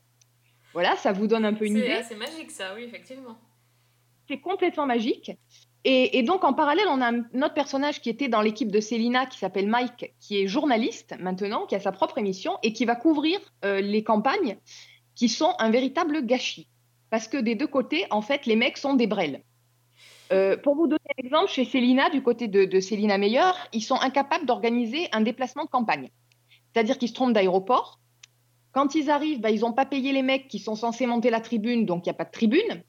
Voilà, 0.72 0.96
ça 0.96 1.12
vous 1.12 1.28
donne 1.28 1.44
un 1.44 1.54
peu 1.54 1.66
une 1.66 1.74
C'est 1.76 1.80
idée. 1.82 1.92
assez 1.92 2.16
magique 2.16 2.52
ça, 2.52 2.74
oui, 2.76 2.84
effectivement. 2.84 3.38
C'est 4.30 4.40
complètement 4.40 4.86
magique. 4.86 5.32
Et, 5.84 6.22
donc, 6.24 6.44
en 6.44 6.54
parallèle, 6.54 6.88
on 6.90 7.00
a 7.00 7.14
un 7.14 7.42
autre 7.42 7.54
personnage 7.54 8.02
qui 8.02 8.10
était 8.10 8.28
dans 8.28 8.42
l'équipe 8.42 8.72
de 8.72 8.82
Célina, 8.82 9.26
qui 9.26 9.40
s'appelle 9.40 9.68
Mike, 9.68 10.14
qui 10.20 10.42
est 10.42 10.48
journaliste 10.48 11.16
maintenant, 11.20 11.66
qui 11.66 11.76
a 11.76 11.80
sa 11.80 11.94
propre 11.94 12.18
émission 12.18 12.58
et 12.62 12.74
qui 12.74 12.84
va 12.84 12.96
couvrir 12.96 13.40
euh, 13.64 13.80
les 13.80 14.04
campagnes 14.04 14.58
qui 15.16 15.30
sont 15.30 15.54
un 15.60 15.70
véritable 15.70 16.26
gâchis. 16.26 16.68
Parce 17.10 17.30
que 17.30 17.38
des 17.38 17.56
deux 17.56 17.68
côtés, 17.68 18.06
en 18.10 18.22
fait, 18.22 18.46
les 18.46 18.58
mecs 18.58 18.78
sont 18.78 18.96
des 18.96 19.08
brels. 19.08 19.44
Euh, 20.34 20.58
pour 20.58 20.76
vous 20.76 20.88
donner 20.88 21.00
un 21.18 21.24
exemple, 21.26 21.50
chez 21.50 21.64
Célina, 21.64 22.10
du 22.10 22.22
côté 22.22 22.50
de, 22.50 22.66
de 22.66 22.80
Célina 22.82 23.18
Meyer, 23.18 23.52
ils 23.72 23.82
sont 23.82 23.96
incapables 23.96 24.46
d'organiser 24.46 25.08
un 25.14 25.22
déplacement 25.22 25.64
de 25.64 25.70
campagne. 25.70 26.10
C'est-à-dire 26.74 26.98
qu'ils 26.98 27.10
se 27.10 27.14
trompent 27.14 27.34
d'aéroport. 27.34 28.00
Quand 28.74 28.94
ils 28.94 29.10
arrivent, 29.10 29.40
bah, 29.40 29.52
ils 29.52 29.62
n'ont 29.62 29.74
pas 29.74 29.86
payé 29.86 30.12
les 30.12 30.22
mecs 30.22 30.48
qui 30.50 30.60
sont 30.60 30.76
censés 30.76 31.06
monter 31.08 31.30
la 31.30 31.40
tribune, 31.40 31.86
donc 31.86 32.06
il 32.06 32.10
n'y 32.10 32.12
a 32.12 32.18
pas 32.18 32.26
de 32.26 32.32
tribune. 32.32 32.84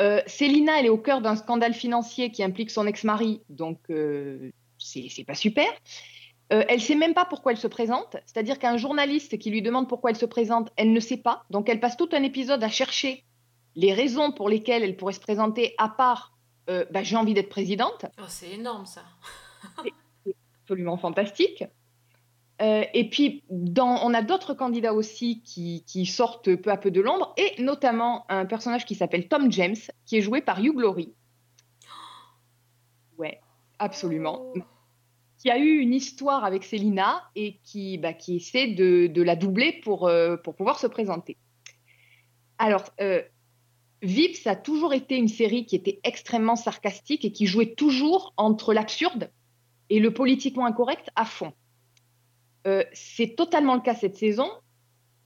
Euh, 0.00 0.20
Célina, 0.26 0.78
elle 0.78 0.86
est 0.86 0.90
au 0.90 0.98
cœur 0.98 1.20
d'un 1.20 1.36
scandale 1.36 1.74
financier 1.74 2.30
qui 2.30 2.42
implique 2.42 2.70
son 2.70 2.86
ex-mari, 2.86 3.42
donc 3.48 3.78
euh, 3.90 4.50
c'est 4.78 5.08
c'est 5.10 5.24
pas 5.24 5.34
super. 5.34 5.66
Euh, 6.52 6.64
elle 6.68 6.80
sait 6.80 6.94
même 6.94 7.14
pas 7.14 7.24
pourquoi 7.26 7.52
elle 7.52 7.58
se 7.58 7.66
présente, 7.66 8.16
c'est-à-dire 8.24 8.58
qu'un 8.58 8.76
journaliste 8.78 9.38
qui 9.38 9.50
lui 9.50 9.60
demande 9.60 9.88
pourquoi 9.88 10.10
elle 10.10 10.16
se 10.16 10.24
présente, 10.26 10.70
elle 10.76 10.92
ne 10.92 11.00
sait 11.00 11.18
pas. 11.18 11.44
Donc 11.50 11.68
elle 11.68 11.80
passe 11.80 11.96
tout 11.96 12.08
un 12.12 12.22
épisode 12.22 12.62
à 12.62 12.68
chercher 12.68 13.24
les 13.74 13.92
raisons 13.92 14.32
pour 14.32 14.48
lesquelles 14.48 14.82
elle 14.82 14.96
pourrait 14.96 15.12
se 15.12 15.20
présenter, 15.20 15.74
à 15.78 15.88
part 15.88 16.38
euh, 16.70 16.84
bah, 16.90 17.02
j'ai 17.02 17.16
envie 17.16 17.34
d'être 17.34 17.48
présidente, 17.48 18.06
Oh, 18.18 18.24
c'est 18.28 18.50
énorme 18.50 18.86
ça. 18.86 19.02
absolument 20.62 20.96
fantastique. 20.96 21.64
Euh, 22.60 22.84
et 22.92 23.08
puis, 23.08 23.44
dans, 23.50 24.04
on 24.04 24.12
a 24.14 24.22
d'autres 24.22 24.52
candidats 24.54 24.92
aussi 24.92 25.42
qui, 25.42 25.84
qui 25.86 26.06
sortent 26.06 26.56
peu 26.56 26.70
à 26.70 26.76
peu 26.76 26.90
de 26.90 27.00
l'ombre, 27.00 27.34
et 27.36 27.62
notamment 27.62 28.24
un 28.28 28.46
personnage 28.46 28.84
qui 28.84 28.96
s'appelle 28.96 29.28
Tom 29.28 29.52
James, 29.52 29.76
qui 30.06 30.16
est 30.16 30.22
joué 30.22 30.40
par 30.40 30.60
Hugh 30.60 30.78
Laurie. 30.78 31.14
Ouais, 33.16 33.40
absolument. 33.78 34.52
Oh. 34.56 34.60
Qui 35.38 35.50
a 35.50 35.58
eu 35.58 35.78
une 35.78 35.94
histoire 35.94 36.44
avec 36.44 36.64
Célina 36.64 37.22
et 37.36 37.60
qui, 37.62 37.96
bah, 37.96 38.12
qui 38.12 38.36
essaie 38.36 38.66
de, 38.66 39.06
de 39.06 39.22
la 39.22 39.36
doubler 39.36 39.80
pour, 39.84 40.08
euh, 40.08 40.36
pour 40.36 40.56
pouvoir 40.56 40.80
se 40.80 40.88
présenter. 40.88 41.36
Alors, 42.58 42.84
euh, 43.00 43.22
Vips 44.02 44.46
a 44.46 44.56
toujours 44.56 44.94
été 44.94 45.16
une 45.16 45.28
série 45.28 45.64
qui 45.64 45.76
était 45.76 46.00
extrêmement 46.02 46.56
sarcastique 46.56 47.24
et 47.24 47.30
qui 47.30 47.46
jouait 47.46 47.74
toujours 47.74 48.34
entre 48.36 48.74
l'absurde 48.74 49.30
et 49.90 50.00
le 50.00 50.12
politiquement 50.12 50.66
incorrect 50.66 51.08
à 51.14 51.24
fond. 51.24 51.52
Euh, 52.68 52.84
c'est 52.92 53.34
totalement 53.34 53.74
le 53.74 53.80
cas 53.80 53.94
cette 53.94 54.16
saison. 54.16 54.48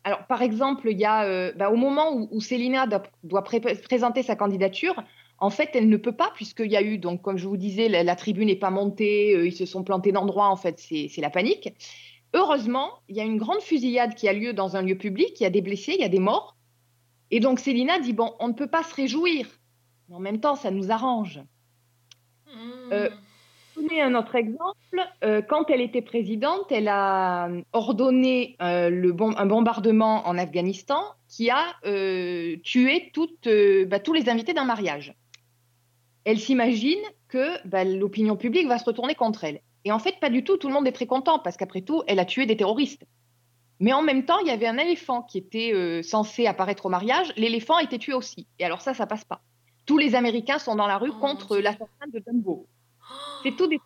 Alors, 0.04 0.26
par 0.26 0.42
exemple, 0.42 0.88
il 0.90 0.98
y 0.98 1.04
a, 1.04 1.24
euh, 1.24 1.52
bah, 1.56 1.70
au 1.70 1.76
moment 1.76 2.28
où, 2.30 2.40
Célina 2.40 2.86
doit, 2.86 3.02
doit 3.24 3.42
pré- 3.42 3.60
présenter 3.60 4.22
sa 4.22 4.36
candidature, 4.36 4.96
en 5.38 5.50
fait, 5.50 5.70
elle 5.74 5.88
ne 5.88 5.96
peut 5.96 6.16
pas, 6.22 6.30
puisqu'il 6.34 6.70
y 6.70 6.76
a 6.76 6.82
eu, 6.82 6.98
donc, 6.98 7.22
comme 7.22 7.38
je 7.38 7.48
vous 7.48 7.56
disais, 7.56 7.88
la, 7.88 8.02
la 8.04 8.16
tribune 8.16 8.46
n'est 8.46 8.56
pas 8.56 8.70
montée, 8.70 9.34
euh, 9.34 9.46
ils 9.46 9.56
se 9.62 9.66
sont 9.66 9.82
plantés 9.82 10.12
d'endroit, 10.12 10.48
en 10.48 10.56
fait, 10.56 10.78
c'est 10.78 11.08
c'est 11.08 11.20
la 11.20 11.30
panique. 11.30 11.66
Heureusement, 12.34 12.88
il 13.08 13.16
y 13.16 13.20
a 13.20 13.24
une 13.24 13.38
grande 13.38 13.60
fusillade 13.60 14.14
qui 14.14 14.28
a 14.28 14.32
lieu 14.32 14.52
dans 14.52 14.76
un 14.76 14.82
lieu 14.82 14.96
public, 14.96 15.32
il 15.40 15.42
y 15.42 15.46
a 15.46 15.50
des 15.50 15.62
blessés, 15.62 15.94
il 15.94 16.00
y 16.00 16.04
a 16.04 16.08
des 16.08 16.20
morts. 16.30 16.56
Et 17.30 17.40
donc, 17.40 17.60
Célina 17.60 17.98
dit, 17.98 18.12
bon, 18.12 18.34
on 18.40 18.48
ne 18.48 18.54
peut 18.54 18.68
pas 18.68 18.82
se 18.82 18.94
réjouir, 18.94 19.46
mais 20.08 20.16
en 20.16 20.20
même 20.20 20.40
temps, 20.40 20.56
ça 20.56 20.70
nous 20.70 20.90
arrange. 20.90 21.40
Hmm. 22.46 22.92
Euh, 23.76 23.80
donner 23.82 24.02
un 24.02 24.14
autre 24.14 24.34
exemple, 24.34 24.74
euh, 25.24 25.42
quand 25.42 25.70
elle 25.70 25.80
était 25.80 26.02
présidente, 26.02 26.66
elle 26.70 26.88
a 26.88 27.48
ordonné 27.72 28.56
euh, 28.62 28.90
le 28.90 29.12
bom- 29.12 29.34
un 29.36 29.46
bombardement 29.46 30.26
en 30.26 30.38
Afghanistan 30.38 31.02
qui 31.28 31.50
a 31.50 31.64
euh, 31.86 32.56
tué 32.62 33.10
toutes, 33.12 33.46
euh, 33.46 33.84
bah, 33.86 33.98
tous 34.00 34.12
les 34.12 34.28
invités 34.28 34.52
d'un 34.54 34.64
mariage. 34.64 35.14
Elle 36.24 36.38
s'imagine 36.38 37.00
que 37.28 37.66
bah, 37.66 37.84
l'opinion 37.84 38.36
publique 38.36 38.68
va 38.68 38.78
se 38.78 38.84
retourner 38.84 39.14
contre 39.14 39.44
elle. 39.44 39.60
Et 39.84 39.90
en 39.92 39.98
fait, 39.98 40.20
pas 40.20 40.30
du 40.30 40.44
tout, 40.44 40.56
tout 40.56 40.68
le 40.68 40.74
monde 40.74 40.86
est 40.86 40.92
très 40.92 41.06
content 41.06 41.38
parce 41.40 41.56
qu'après 41.56 41.80
tout, 41.80 42.02
elle 42.06 42.20
a 42.20 42.24
tué 42.24 42.46
des 42.46 42.56
terroristes. 42.56 43.04
Mais 43.80 43.92
en 43.92 44.02
même 44.02 44.24
temps, 44.24 44.38
il 44.38 44.46
y 44.46 44.50
avait 44.50 44.68
un 44.68 44.78
éléphant 44.78 45.22
qui 45.22 45.38
était 45.38 45.72
euh, 45.74 46.02
censé 46.02 46.46
apparaître 46.46 46.86
au 46.86 46.88
mariage. 46.88 47.32
L'éléphant 47.36 47.74
a 47.76 47.82
été 47.82 47.98
tué 47.98 48.12
aussi. 48.12 48.46
Et 48.60 48.64
alors 48.64 48.80
ça, 48.80 48.94
ça 48.94 49.06
passe 49.06 49.24
pas. 49.24 49.40
Tous 49.84 49.98
les 49.98 50.14
Américains 50.14 50.60
sont 50.60 50.76
dans 50.76 50.86
la 50.86 50.98
rue 50.98 51.10
Oh, 51.12 51.18
contre 51.18 51.56
l'assassin 51.56 52.06
de 52.12 52.22
Dumbo. 52.24 52.68
C'est 53.42 53.56
tout 53.56 53.66
des 53.66 53.80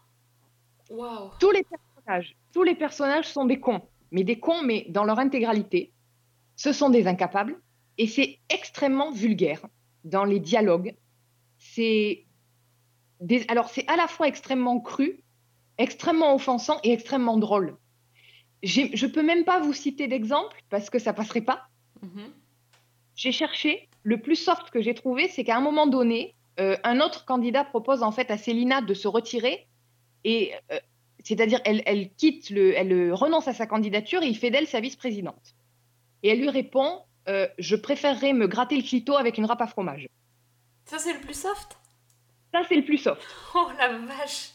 Waouh. 0.91 1.31
tous 1.41 1.51
les 1.51 1.65
personnages, 1.65 2.37
tous 2.53 2.63
les 2.63 2.75
personnages 2.75 3.29
sont 3.29 3.45
des 3.45 3.59
cons, 3.59 3.83
mais 4.11 4.25
des 4.25 4.39
cons, 4.39 4.63
mais 4.63 4.87
dans 4.89 5.05
leur 5.05 5.19
intégralité. 5.19 5.93
Ce 6.55 6.73
sont 6.73 6.91
des 6.91 7.07
incapables 7.07 7.61
et 7.99 8.07
c'est 8.07 8.39
extrêmement 8.49 9.11
vulgaire 9.11 9.67
dans 10.05 10.25
les 10.25 10.41
dialogues. 10.41 10.97
C'est 11.59 12.25
des... 13.21 13.45
alors 13.49 13.69
c'est 13.69 13.87
à 13.89 13.97
la 13.97 14.07
fois 14.07 14.29
extrêmement 14.29 14.81
cru, 14.81 15.23
extrêmement 15.79 16.35
offensant 16.35 16.79
et 16.85 16.93
extrêmement 16.93 17.37
drôle. 17.37 17.77
Je 18.63 19.07
peux 19.07 19.23
même 19.23 19.45
pas 19.45 19.61
vous 19.61 19.73
citer 19.73 20.09
d'exemple 20.09 20.63
parce 20.71 20.91
que 20.91 20.99
ça 20.99 21.13
passerait 21.13 21.43
pas. 21.43 21.69
Mhm. 22.03 22.33
J'ai 23.15 23.33
cherché. 23.33 23.89
Le 24.03 24.21
plus 24.21 24.37
soft 24.37 24.71
que 24.71 24.81
j'ai 24.81 24.95
trouvé, 24.95 25.29
c'est 25.29 25.43
qu'à 25.43 25.57
un 25.57 25.61
moment 25.61 25.89
donné, 25.89 26.36
euh, 26.61 26.77
un 26.85 27.01
autre 27.01 27.25
candidat 27.25 27.65
propose 27.65 28.03
en 28.03 28.13
fait 28.13 28.31
à 28.31 28.39
Célina 28.39 28.81
de 28.81 28.95
se 28.95 29.09
retirer 29.09 29.67
et 30.25 30.53
euh, 30.73 30.79
c'est-à-dire 31.25 31.61
elle, 31.65 31.83
elle 31.87 32.11
quitte 32.15 32.51
le, 32.51 32.77
elle 32.77 32.93
euh, 32.93 33.15
renonce 33.15 33.49
à 33.49 33.53
sa 33.53 33.67
candidature 33.67 34.23
et 34.23 34.27
il 34.27 34.37
fait 34.37 34.51
d'elle 34.51 34.67
sa 34.67 34.81
vice-présidente. 34.81 35.55
Et 36.23 36.29
elle 36.31 36.41
lui 36.41 36.51
répond 36.51 37.01
euh, 37.29 37.47
Je 37.59 37.77
préférerais 37.77 38.33
me 38.33 38.47
gratter 38.47 38.77
le 38.77 38.83
clito 38.83 39.17
avec 39.17 39.37
une 39.39 39.45
râpe 39.45 39.61
à 39.61 39.67
fromage. 39.67 40.09
Ça, 40.85 40.99
c'est 40.99 41.13
le 41.15 41.21
plus 41.21 41.35
soft? 41.39 41.77
Ça, 42.55 42.63
c'est 42.69 42.77
le 42.77 42.85
plus 42.85 42.99
soft. 42.99 43.23
Oh 43.55 43.69
la 43.79 43.99
vache 43.99 44.51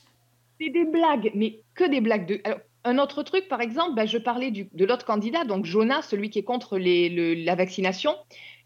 C'est 0.60 0.70
des 0.70 0.86
blagues, 0.86 1.32
mais 1.36 1.60
que 1.76 1.84
des 1.90 2.02
blagues 2.02 2.26
de. 2.26 2.42
Alors, 2.46 2.60
un 2.84 2.98
autre 2.98 3.22
truc, 3.22 3.48
par 3.48 3.62
exemple, 3.62 3.94
bah, 3.96 4.06
je 4.08 4.18
parlais 4.18 4.50
du- 4.50 4.68
de 4.74 4.86
l'autre 4.86 5.06
candidat, 5.06 5.44
donc 5.44 5.66
Jonas, 5.66 6.02
celui 6.04 6.30
qui 6.32 6.40
est 6.40 6.44
contre 6.44 6.78
les- 6.80 7.10
le- 7.10 7.34
la 7.36 7.54
vaccination. 7.56 8.16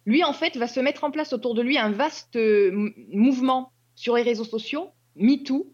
Lui, 0.06 0.24
en 0.24 0.34
fait, 0.34 0.56
va 0.58 0.68
se 0.68 0.80
mettre 0.80 1.04
en 1.04 1.12
place 1.12 1.34
autour 1.34 1.56
de 1.56 1.62
lui 1.62 1.78
un 1.78 1.90
vaste 1.92 2.36
euh, 2.36 2.72
mouvement 3.10 3.72
sur 3.96 4.16
les 4.16 4.22
réseaux 4.24 4.44
sociaux, 4.44 4.90
MeToo, 5.16 5.68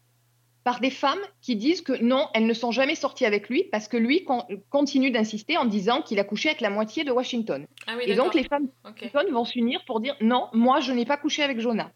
par 0.63 0.79
des 0.79 0.91
femmes 0.91 1.19
qui 1.41 1.55
disent 1.55 1.81
que 1.81 1.93
non, 2.03 2.27
elles 2.35 2.45
ne 2.45 2.53
sont 2.53 2.71
jamais 2.71 2.93
sorties 2.95 3.25
avec 3.25 3.49
lui 3.49 3.63
parce 3.71 3.87
que 3.87 3.97
lui 3.97 4.23
con- 4.23 4.45
continue 4.69 5.09
d'insister 5.09 5.57
en 5.57 5.65
disant 5.65 6.03
qu'il 6.03 6.19
a 6.19 6.23
couché 6.23 6.49
avec 6.49 6.61
la 6.61 6.69
moitié 6.69 7.03
de 7.03 7.11
Washington. 7.11 7.65
Ah 7.87 7.95
oui, 7.97 8.03
Et 8.05 8.15
donc 8.15 8.35
les 8.35 8.43
femmes 8.43 8.65
de 8.67 8.71
Ok. 8.89 8.97
Washington 9.01 9.25
vont 9.33 9.43
s'unir 9.45 9.83
pour 9.85 9.99
dire 9.99 10.15
non, 10.21 10.49
moi 10.53 10.79
je 10.79 10.91
n'ai 10.93 11.03
pas 11.05 11.17
couché 11.17 11.41
avec 11.41 11.59
Jonah. 11.59 11.91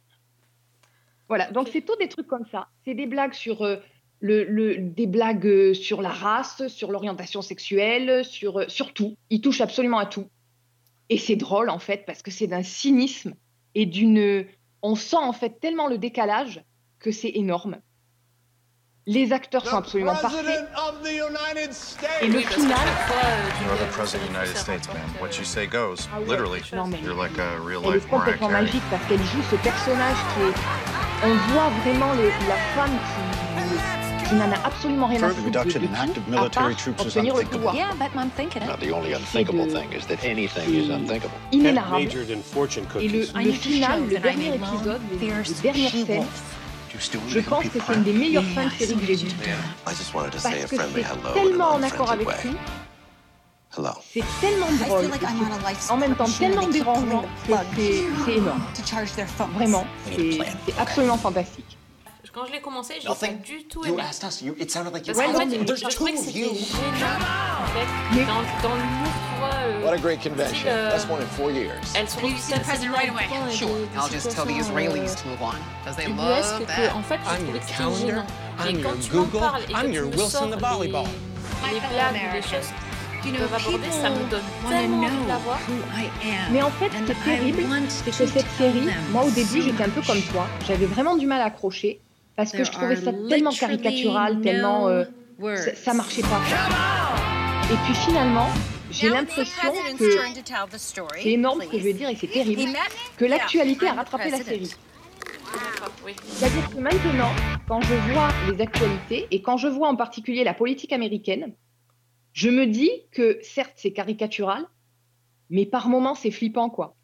Voilà, 1.28 1.50
donc 1.52 1.70
c'est 1.72 1.82
tout 1.82 1.96
des 2.00 2.08
trucs 2.08 2.28
comme 2.28 2.46
ça. 2.52 2.68
C'est 2.86 2.94
des 2.96 3.06
blagues 3.06 3.34
sur 3.34 3.62
euh, 3.64 3.78
le, 4.20 4.44
le- 4.44 4.78
des 4.78 5.08
blagues 5.08 5.46
euh, 5.48 5.74
sur 5.74 6.02
la 6.02 6.10
race, 6.10 6.68
sur 6.68 6.92
l'orientation 6.92 7.42
sexuelle, 7.44 8.24
sur, 8.26 8.60
euh, 8.62 8.66
sur 8.68 8.94
tout. 8.94 9.16
Il 9.30 9.42
touche 9.42 9.62
absolument 9.62 9.98
à 10.00 10.06
tout. 10.06 10.28
Et 11.10 11.18
c'est 11.18 11.36
drôle 11.36 11.70
en 11.70 11.80
fait 11.80 12.06
parce 12.06 12.22
que 12.22 12.32
c'est 12.32 12.48
d'un 12.48 12.64
cynisme 12.64 13.36
et 13.76 13.86
d'une. 13.86 14.46
On 14.82 14.96
sent 14.96 15.16
en 15.18 15.34
fait 15.34 15.60
tellement 15.60 15.88
le 15.88 15.98
décalage 15.98 16.64
que 17.00 17.12
c'est 17.12 17.32
énorme. 17.36 17.78
Les 19.08 19.34
acteurs 19.34 19.64
sont 19.68 19.78
absolument 19.78 20.16
parfaits. 20.16 20.44
Et 22.24 22.28
le 22.28 22.40
final, 22.40 22.76
chaque 22.76 23.08
fois, 23.08 23.22
You're 23.62 23.78
d'une- 23.78 23.88
the 23.88 23.92
president 23.92 24.24
of 24.24 24.30
the 24.30 24.34
United 24.34 24.56
ça 24.56 24.62
States, 24.62 24.88
rapporte, 24.88 24.98
man. 25.14 25.22
What 25.22 25.38
you 25.38 25.44
say 25.44 25.68
goes. 25.68 26.08
Ah 26.12 26.18
elle 27.88 27.96
est 27.98 28.10
complètement 28.10 28.50
magique 28.50 28.82
parce 28.90 29.06
qu'elle 29.06 29.24
joue 29.24 29.44
ce 29.52 29.56
personnage 29.58 30.18
qui 30.34 30.42
est. 30.42 30.56
On 31.24 31.34
voit 31.54 31.70
vraiment 31.84 32.14
la 32.14 32.56
femme 32.76 32.90
qui, 32.92 33.35
qui 34.28 34.36
n'en 34.36 34.52
a 34.52 34.58
absolument 34.66 35.08
rien 35.08 35.24
à 35.24 35.30
foutre 35.30 35.64
de, 35.64 35.70
de 35.70 35.80
tout, 36.14 36.22
à 36.36 36.50
part 36.50 36.70
obtenir 37.00 37.36
le 37.36 37.44
pouvoir. 37.44 37.76
Yeah, 37.76 37.94
but 38.00 38.10
I'm 38.16 38.30
thinking 38.32 38.64
it. 38.64 38.68
Now, 38.68 38.76
the 38.78 38.92
only 38.92 39.14
unthinkable 39.14 39.68
thing 39.68 39.92
is 39.94 40.06
that 40.08 40.24
anything 40.24 40.74
is 40.74 40.90
unthinkable. 40.90 41.36
Inénarrable. 41.52 42.08
Et 43.02 43.08
le, 43.08 43.20
le 43.44 43.52
final, 43.52 44.08
le 44.10 44.20
dernier 44.20 44.56
épisode, 44.56 45.02
les 45.12 45.18
dernières 45.18 45.92
scènes, 45.92 46.26
je 47.28 47.40
pense 47.40 47.66
que 47.66 47.80
c'est 47.86 47.94
une 47.94 48.04
des 48.04 48.14
meilleures 48.14 48.44
fins 48.44 48.66
de 48.66 48.72
série 48.72 48.96
que 48.96 49.06
j'ai 49.06 49.16
vues. 49.16 49.32
Parce 49.84 49.98
que 50.00 50.38
c'est 50.38 51.34
tellement 51.34 51.70
en 51.72 51.84
accord 51.84 52.12
avec 52.12 52.28
tout, 52.42 52.56
c'est 54.14 54.24
tellement 54.40 54.72
drôle, 54.86 55.10
like 55.10 55.22
et 55.22 55.26
I'm 55.26 55.42
on 55.42 55.66
a 55.66 55.70
life 55.70 55.78
c'est 55.82 55.92
en 55.92 55.98
même 55.98 56.16
temps 56.16 56.26
tellement 56.40 56.68
dérangeant 56.68 57.26
c'est 57.76 58.34
énorme. 58.34 58.62
Vraiment, 59.56 59.86
c'est 60.06 60.40
absolument 60.80 61.18
fantastique. 61.18 61.78
Quand 62.36 62.46
je 62.46 62.52
l'ai 62.52 62.60
commencé, 62.60 62.96
j'ai 63.00 63.08
pas 63.08 63.28
du 63.46 63.64
tout 63.64 63.86
You 63.86 63.94
aimé. 63.94 64.04
You, 64.42 64.48
you 64.48 64.56
Parce 64.58 64.90
qu'en 64.90 65.40
fait, 65.40 65.76
je, 65.78 65.96
trouvais 65.96 66.12
que 66.12 66.18
c'était 66.18 66.40
you? 66.40 66.50
gênant, 66.54 67.08
en 67.64 67.68
fait, 67.68 68.26
dans, 68.26 68.68
dans 68.70 68.76
l'humour, 68.76 69.08
tu 69.32 69.40
vois. 69.40 69.50
euh, 69.54 69.86
What 69.86 69.94
a 69.94 69.98
great 69.98 70.22
convention. 70.22 70.68
euh, 70.68 70.92
Best 70.92 71.10
one 71.10 71.22
in 71.22 71.26
four 71.28 71.52
years. 71.52 71.72
elles 71.96 72.10
sont 72.10 72.20
retrouvées 72.20 72.54
assez 72.56 72.78
bien 72.78 72.90
dedans 72.92 73.20
et 73.20 73.48
des- 73.48 73.56
Sure, 73.56 73.70
I'll 73.70 74.12
just 74.12 74.36
tell 74.36 74.44
the 74.44 74.50
situations, 74.50 74.60
Israelis 74.60 75.12
euh, 75.12 75.16
to 75.16 75.30
move 75.30 75.42
on, 75.42 75.54
because 75.80 75.96
they 75.96 76.08
love 76.08 76.66
that. 76.68 76.94
en 76.94 77.04
fait, 77.04 77.20
je 77.24 77.30
I'm 77.32 77.48
your 77.48 77.66
calendar. 77.66 78.26
I'm 78.60 78.80
your 78.82 78.96
Google, 79.10 79.42
I'm 79.74 79.94
your 79.94 80.06
Wilson 80.08 80.50
the 80.52 80.60
volleyball. 80.60 81.08
les 81.72 81.80
blagues 81.80 82.34
les 82.34 82.42
choses 82.42 82.70
qui 83.24 83.32
peuvent 83.32 83.54
aborder, 83.54 83.90
ça 83.92 84.10
me 84.10 84.30
donne 84.30 84.42
tellement 84.70 84.98
envie 85.04 85.24
de 85.24 85.28
la 85.30 85.38
voir. 85.38 85.58
Mais 86.52 86.62
en 86.62 86.70
fait, 86.72 86.92
ce 86.92 86.98
qui 87.06 87.12
est 87.12 87.24
terrible, 87.24 87.64
c'est 87.88 88.12
que 88.12 88.28
cette 88.28 88.52
série, 88.58 88.90
moi 89.12 89.24
au 89.24 89.32
début, 89.32 89.62
j'étais 89.62 89.86
un 89.86 89.90
peu 89.90 90.02
comme 90.02 90.22
toi. 90.22 90.48
J'avais 90.68 90.86
vraiment 90.86 91.16
du 91.16 91.26
mal 91.28 91.40
à 91.40 91.46
accrocher 91.46 92.02
parce 92.36 92.52
que 92.52 92.64
je 92.64 92.72
trouvais 92.72 92.96
ça 92.96 93.12
tellement 93.30 93.52
caricatural, 93.52 94.42
tellement. 94.42 94.88
euh, 94.88 95.06
ça, 95.56 95.76
ça 95.76 95.94
marchait 95.94 96.22
pas. 96.22 96.42
Et 97.72 97.76
puis 97.86 97.94
finalement, 97.94 98.48
j'ai 98.92 99.10
l'impression 99.10 99.72
que. 99.98 100.12
C'est 101.22 101.32
énorme 101.32 101.62
ce 101.64 101.68
que 101.70 101.80
je 101.80 101.84
veux 101.84 101.94
dire 101.94 102.10
et 102.10 102.16
c'est 102.16 102.28
terrible. 102.28 102.62
Que 103.18 103.26
l'actualité 103.26 103.88
a 103.88 103.94
rattrapé 103.94 104.30
la 104.30 104.38
série. 104.38 104.72
C'est-à-dire 106.26 106.70
que 106.70 106.78
maintenant, 106.80 107.32
quand 107.68 107.82
je 107.82 107.94
vois 108.12 108.30
les 108.52 108.62
actualités 108.62 109.28
et 109.32 109.42
quand 109.42 109.58
je 109.58 109.68
vois 109.68 109.88
en 109.88 109.96
particulier 109.96 110.44
la 110.44 110.54
politique 110.54 110.92
américaine, 110.92 111.54
je 112.34 112.50
me 112.50 112.66
dis 112.66 112.92
que 113.12 113.40
certes 113.42 113.74
c'est 113.76 113.94
caricatural, 113.94 114.66
mais 115.50 115.66
par 115.66 115.88
moments 115.88 116.16
c'est 116.16 116.32
flippant 116.32 116.70
quoi. 116.70 116.96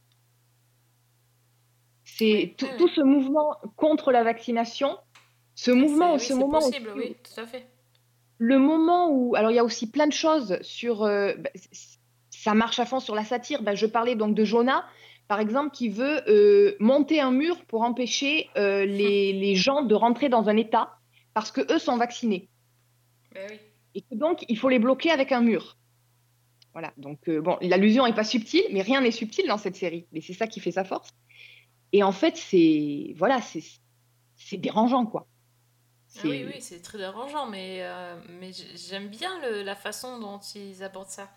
C'est 2.03 2.55
tout 2.77 2.89
ce 2.89 3.01
mouvement 3.01 3.55
contre 3.77 4.11
la 4.11 4.23
vaccination, 4.23 4.97
ce 5.55 5.71
mouvement, 5.71 6.17
C'est- 6.17 6.27
ce 6.29 6.33
oui, 6.33 6.39
moment, 6.39 6.57
où- 6.59 6.61
possible, 6.61 6.93
oui, 6.95 7.15
tout 7.23 7.39
à 7.39 7.45
fait. 7.45 7.67
le 8.37 8.57
moment 8.59 9.09
où, 9.11 9.35
alors 9.35 9.51
il 9.51 9.55
y 9.55 9.59
a 9.59 9.63
aussi 9.63 9.89
plein 9.89 10.07
de 10.07 10.13
choses 10.13 10.57
sur, 10.61 11.03
euh, 11.03 11.33
bah, 11.37 11.49
ça 12.29 12.53
marche 12.53 12.79
à 12.79 12.85
fond 12.85 12.99
sur 12.99 13.15
la 13.15 13.23
satire. 13.25 13.61
Bah, 13.61 13.75
je 13.75 13.85
parlais 13.85 14.15
donc 14.15 14.33
de 14.35 14.43
Jonah, 14.43 14.85
par 15.27 15.39
exemple, 15.39 15.71
qui 15.75 15.89
veut 15.89 16.21
euh, 16.27 16.75
monter 16.79 17.19
un 17.21 17.31
mur 17.31 17.63
pour 17.65 17.83
empêcher 17.83 18.49
euh, 18.57 18.85
les, 18.85 19.33
les 19.33 19.55
gens 19.55 19.83
de 19.83 19.93
rentrer 19.95 20.29
dans 20.29 20.49
un 20.49 20.57
État 20.57 20.97
parce 21.33 21.51
que 21.51 21.61
eux 21.73 21.79
sont 21.79 21.97
vaccinés 21.97 22.49
Ben 23.33 23.47
oui. 23.49 23.57
et 23.95 24.01
que 24.01 24.15
donc 24.15 24.43
il 24.49 24.57
faut 24.57 24.69
les 24.69 24.79
bloquer 24.79 25.11
avec 25.11 25.31
un 25.31 25.41
mur. 25.41 25.77
Voilà, 26.73 26.93
donc 26.97 27.27
euh, 27.27 27.41
bon, 27.41 27.57
l'allusion 27.61 28.05
n'est 28.05 28.13
pas 28.13 28.23
subtile, 28.23 28.63
mais 28.71 28.81
rien 28.81 29.01
n'est 29.01 29.11
subtil 29.11 29.45
dans 29.47 29.57
cette 29.57 29.75
série, 29.75 30.07
et 30.13 30.21
c'est 30.21 30.33
ça 30.33 30.47
qui 30.47 30.61
fait 30.61 30.71
sa 30.71 30.85
force. 30.85 31.09
Et 31.93 32.01
en 32.01 32.13
fait, 32.13 32.37
c'est 32.37 33.13
voilà, 33.17 33.41
c'est 33.41 33.61
c'est 34.37 34.57
dérangeant 34.57 35.05
quoi. 35.05 35.27
Ah 36.17 36.21
oui, 36.25 36.45
oui, 36.45 36.61
c'est 36.61 36.81
très 36.81 36.97
dérangeant, 36.97 37.47
mais, 37.47 37.77
euh, 37.81 38.19
mais 38.39 38.51
j'aime 38.75 39.07
bien 39.07 39.39
le- 39.41 39.63
la 39.63 39.75
façon 39.75 40.19
dont 40.19 40.39
ils 40.55 40.83
abordent 40.83 41.07
ça. 41.09 41.29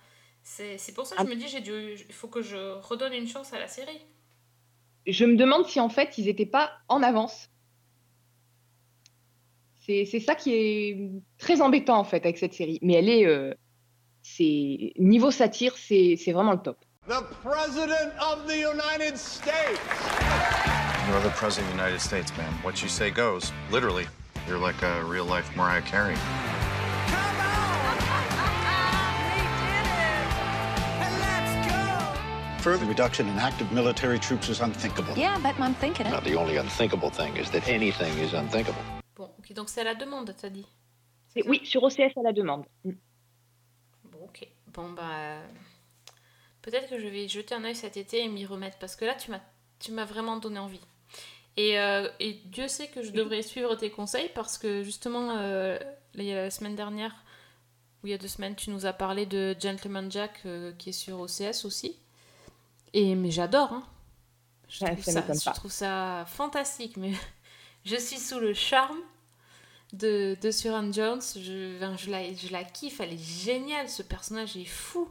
C'est 0.43 0.79
c'est 0.79 0.93
pour 0.93 1.07
ça 1.07 1.15
que 1.17 1.21
Ah. 1.23 1.25
je 1.25 1.31
me 1.31 1.37
dis, 1.37 1.49
j'ai 1.49 1.61
dû, 1.61 1.95
il 2.09 2.13
faut 2.15 2.29
que 2.29 2.43
je 2.43 2.57
redonne 2.83 3.13
une 3.15 3.29
chance 3.29 3.53
à 3.53 3.59
la 3.59 3.69
série. 3.69 4.01
je 5.07 5.25
me 5.27 5.37
demande 5.37 5.67
si 5.67 5.81
en 5.81 5.89
fait 5.91 6.17
ils 6.19 6.25
n'étaient 6.27 6.47
pas 6.47 6.73
en 6.89 7.03
avance. 7.03 7.51
C'est 9.87 10.07
c'est 10.07 10.21
ça 10.21 10.35
qui 10.35 10.53
est 10.55 11.11
très 11.39 11.61
embêtant 11.61 11.99
en 11.99 12.05
fait 12.05 12.25
avec 12.25 12.39
cette 12.39 12.55
série. 12.55 12.79
Mais 12.83 12.95
elle 12.95 13.09
est, 13.11 13.27
euh, 13.27 13.53
c'est 14.23 14.93
niveau 14.99 15.31
satire, 15.31 15.77
c'est 15.77 16.17
c'est 16.17 16.33
vraiment 16.33 16.53
le 16.53 16.63
top. 16.63 16.79
The 17.07 17.23
President 17.43 18.11
of 18.19 18.47
the 18.47 18.57
United 18.57 19.17
States. 19.19 19.79
You're 21.07 21.21
the 21.23 21.35
president 21.37 21.69
of 21.69 21.77
the 21.77 21.81
United 21.83 22.01
States, 22.01 22.33
man. 22.39 22.51
What 22.65 22.81
you 22.83 22.89
say 22.89 23.11
goes. 23.11 23.53
Literally. 23.71 24.07
You're 24.49 24.59
like 24.59 24.83
a 24.83 25.03
real 25.05 25.25
life 25.25 25.55
Mariah 25.57 25.83
Carey. 25.83 26.17
Further 32.61 32.87
reduction 32.87 33.29
in 33.29 33.39
active 33.39 33.71
military 33.73 34.19
troops 34.19 34.49
is 34.49 34.61
unthinkable. 34.63 35.13
Yeah, 35.17 35.39
but 35.43 35.55
I'm 35.61 35.75
thinking 35.75 36.07
it. 36.07 36.25
the 36.25 36.35
only 36.35 36.57
unthinkable 36.57 37.11
thing 37.11 37.37
is 37.37 37.51
that 37.51 37.69
anything 37.69 38.19
is 38.19 38.33
unthinkable. 38.33 38.81
Bon, 39.17 39.29
ok, 39.39 39.53
donc 39.53 39.69
c'est 39.69 39.83
à 39.83 39.85
la 39.85 39.95
demande, 39.95 40.35
t'as 40.35 40.49
dit. 40.49 40.67
C'est- 41.29 41.47
Oui, 41.47 41.61
sur 41.67 41.83
OCS 41.83 42.17
à 42.17 42.23
la 42.23 42.33
demande. 42.33 42.65
Mm. 42.85 42.93
Bon, 44.05 44.19
ok. 44.25 44.49
Bon, 44.73 44.91
bah. 44.93 45.03
euh, 45.13 45.47
Peut-être 46.63 46.89
que 46.89 46.99
je 46.99 47.07
vais 47.07 47.29
jeter 47.29 47.55
un 47.55 47.65
œil 47.65 47.75
cet 47.75 47.99
été 47.99 48.25
et 48.25 48.29
m'y 48.29 48.47
remettre 48.47 48.79
parce 48.79 48.97
que 48.97 49.05
là, 49.05 49.15
tu 49.15 49.31
m'as, 49.31 49.41
tu 49.79 49.93
m'as 49.93 50.07
vraiment 50.07 50.39
donné 50.39 50.59
envie. 50.59 50.81
Et, 51.57 51.79
euh, 51.79 52.09
et 52.21 52.35
Dieu 52.47 52.69
sait 52.69 52.89
que 52.89 53.03
je 53.03 53.13
devrais 53.13 53.43
suivre 53.43 53.75
tes 53.77 53.91
conseils 53.91 54.31
parce 54.35 54.59
que 54.59 54.83
justement, 54.83 55.37
euh, 55.39 55.79
la 56.15 56.51
semaine 56.51 56.75
dernière, 56.75 57.15
ou 58.03 58.09
il 58.09 58.11
y 58.11 58.15
a 58.15 58.19
deux 58.19 58.29
semaines, 58.29 58.57
tu 58.57 58.71
nous 58.71 58.87
as 58.87 58.93
parlé 58.93 59.27
de 59.27 59.55
Gentleman 59.61 60.11
Jack 60.11 60.43
euh, 60.47 60.73
qui 60.79 60.91
est 60.91 60.93
sur 60.93 61.21
OCS 61.21 61.65
aussi. 61.65 61.97
Et, 62.93 63.15
mais 63.15 63.31
j'adore, 63.31 63.73
hein. 63.73 63.85
Je, 64.69 64.85
Ouais, 64.85 64.97
trouve 64.97 65.05
ça 65.05 65.23
je 65.33 65.51
trouve 65.53 66.27
fantastique, 66.27 66.97
mais 66.97 67.13
je 67.85 67.97
suis 67.97 68.19
sous 68.19 68.41
le 68.41 68.55
charme 68.55 68.99
de, 69.93 70.37
de 70.41 70.51
Suran 70.51 70.91
Jones. 70.93 71.21
Je, 71.37 71.77
enfin, 71.77 71.97
je, 71.97 72.11
la, 72.11 72.33
je 72.35 72.51
la 72.53 72.65
kiffe, 72.65 73.01
elle 73.01 73.13
est 73.13 73.19
géniale, 73.19 73.89
ce 73.89 74.03
personnage 74.03 74.57
est 74.57 74.65
fou. 74.65 75.09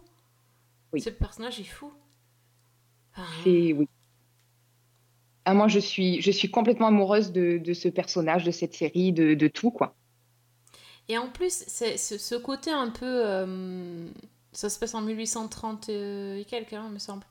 Oui. 0.94 1.02
Ce 1.02 1.10
personnage 1.10 1.60
est 1.60 1.64
fou. 1.66 1.94
C'est 3.44 3.74
oui. 3.74 3.88
Ah, 5.46 5.54
moi, 5.54 5.68
je 5.70 5.80
suis, 5.80 6.22
je 6.22 6.32
suis 6.32 6.52
complètement 6.52 6.88
amoureuse 6.88 7.32
de, 7.32 7.58
de 7.58 7.74
ce 7.74 7.88
personnage, 7.88 8.44
de 8.44 8.52
cette 8.52 8.74
série, 8.74 9.14
de, 9.14 9.34
de 9.36 9.48
tout 9.48 9.72
quoi. 9.72 9.96
Et 11.10 11.18
en 11.18 11.28
plus, 11.30 11.64
c'est 11.68 11.98
ce, 11.98 12.18
ce 12.18 12.36
côté 12.36 12.72
un 12.72 12.90
peu. 12.90 13.06
euh, 13.06 14.08
ça 14.52 14.70
se 14.70 14.80
passe 14.80 14.94
en 14.96 15.02
1830 15.02 15.90
et, 15.90 16.42
et 16.42 16.46
quelques, 16.46 16.74
hein, 16.74 16.86
il 16.88 16.94
me 16.94 17.00
semble. 17.00 17.26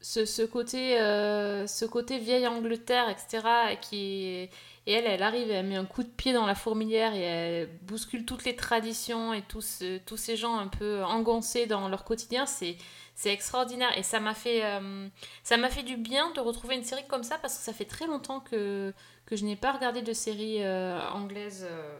Ce, 0.00 0.24
ce 0.26 0.42
côté, 0.42 1.00
euh, 1.00 1.66
ce 1.66 1.84
côté 1.86 2.18
vieille 2.18 2.46
Angleterre, 2.46 3.08
etc. 3.08 3.76
Qui 3.80 4.26
est- 4.26 4.50
et 4.86 4.92
elle, 4.92 5.06
elle 5.06 5.22
arrive, 5.22 5.50
elle 5.50 5.66
met 5.66 5.76
un 5.76 5.86
coup 5.86 6.02
de 6.02 6.08
pied 6.08 6.32
dans 6.32 6.44
la 6.44 6.54
fourmilière 6.54 7.14
et 7.14 7.22
elle 7.22 7.70
bouscule 7.82 8.26
toutes 8.26 8.44
les 8.44 8.54
traditions 8.54 9.32
et 9.32 9.42
tous, 9.42 9.80
euh, 9.82 9.98
tous 10.04 10.18
ces 10.18 10.36
gens 10.36 10.56
un 10.58 10.68
peu 10.68 11.02
engoncés 11.02 11.66
dans 11.66 11.88
leur 11.88 12.04
quotidien. 12.04 12.44
C'est, 12.44 12.76
c'est 13.14 13.32
extraordinaire 13.32 13.96
et 13.96 14.02
ça 14.02 14.20
m'a 14.20 14.34
fait, 14.34 14.64
euh, 14.64 15.08
ça 15.42 15.56
m'a 15.56 15.70
fait 15.70 15.84
du 15.84 15.96
bien 15.96 16.30
de 16.32 16.40
retrouver 16.40 16.74
une 16.74 16.84
série 16.84 17.06
comme 17.08 17.22
ça 17.22 17.38
parce 17.38 17.56
que 17.56 17.64
ça 17.64 17.72
fait 17.72 17.86
très 17.86 18.06
longtemps 18.06 18.40
que, 18.40 18.92
que 19.26 19.36
je 19.36 19.44
n'ai 19.44 19.56
pas 19.56 19.72
regardé 19.72 20.02
de 20.02 20.12
série 20.12 20.62
euh, 20.62 21.00
anglaise 21.10 21.66
euh, 21.68 21.98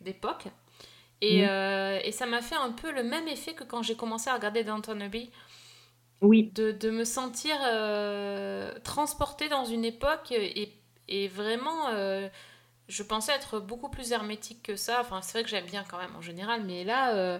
d'époque. 0.00 0.46
Et, 1.20 1.46
euh, 1.46 2.00
et 2.02 2.12
ça 2.12 2.24
m'a 2.24 2.40
fait 2.40 2.56
un 2.56 2.72
peu 2.72 2.90
le 2.90 3.02
même 3.02 3.28
effet 3.28 3.52
que 3.52 3.62
quand 3.62 3.82
j'ai 3.82 3.94
commencé 3.94 4.30
à 4.30 4.34
regarder 4.34 4.64
Downton 4.64 5.02
Abbey 5.02 5.28
Oui, 6.22 6.50
de, 6.54 6.72
de 6.72 6.90
me 6.90 7.04
sentir 7.04 7.56
transportée 8.82 9.50
dans 9.50 9.66
une 9.66 9.84
époque 9.84 10.32
et, 10.32 10.79
et 11.10 11.28
vraiment 11.28 11.88
euh, 11.88 12.28
je 12.88 13.02
pensais 13.02 13.32
être 13.32 13.60
beaucoup 13.60 13.88
plus 13.90 14.12
hermétique 14.12 14.62
que 14.62 14.76
ça. 14.76 15.00
Enfin, 15.02 15.20
c'est 15.22 15.32
vrai 15.32 15.42
que 15.44 15.48
j'aime 15.50 15.66
bien 15.66 15.84
quand 15.88 15.98
même 15.98 16.16
en 16.16 16.22
général, 16.22 16.64
mais 16.64 16.82
là, 16.84 17.14
euh, 17.14 17.38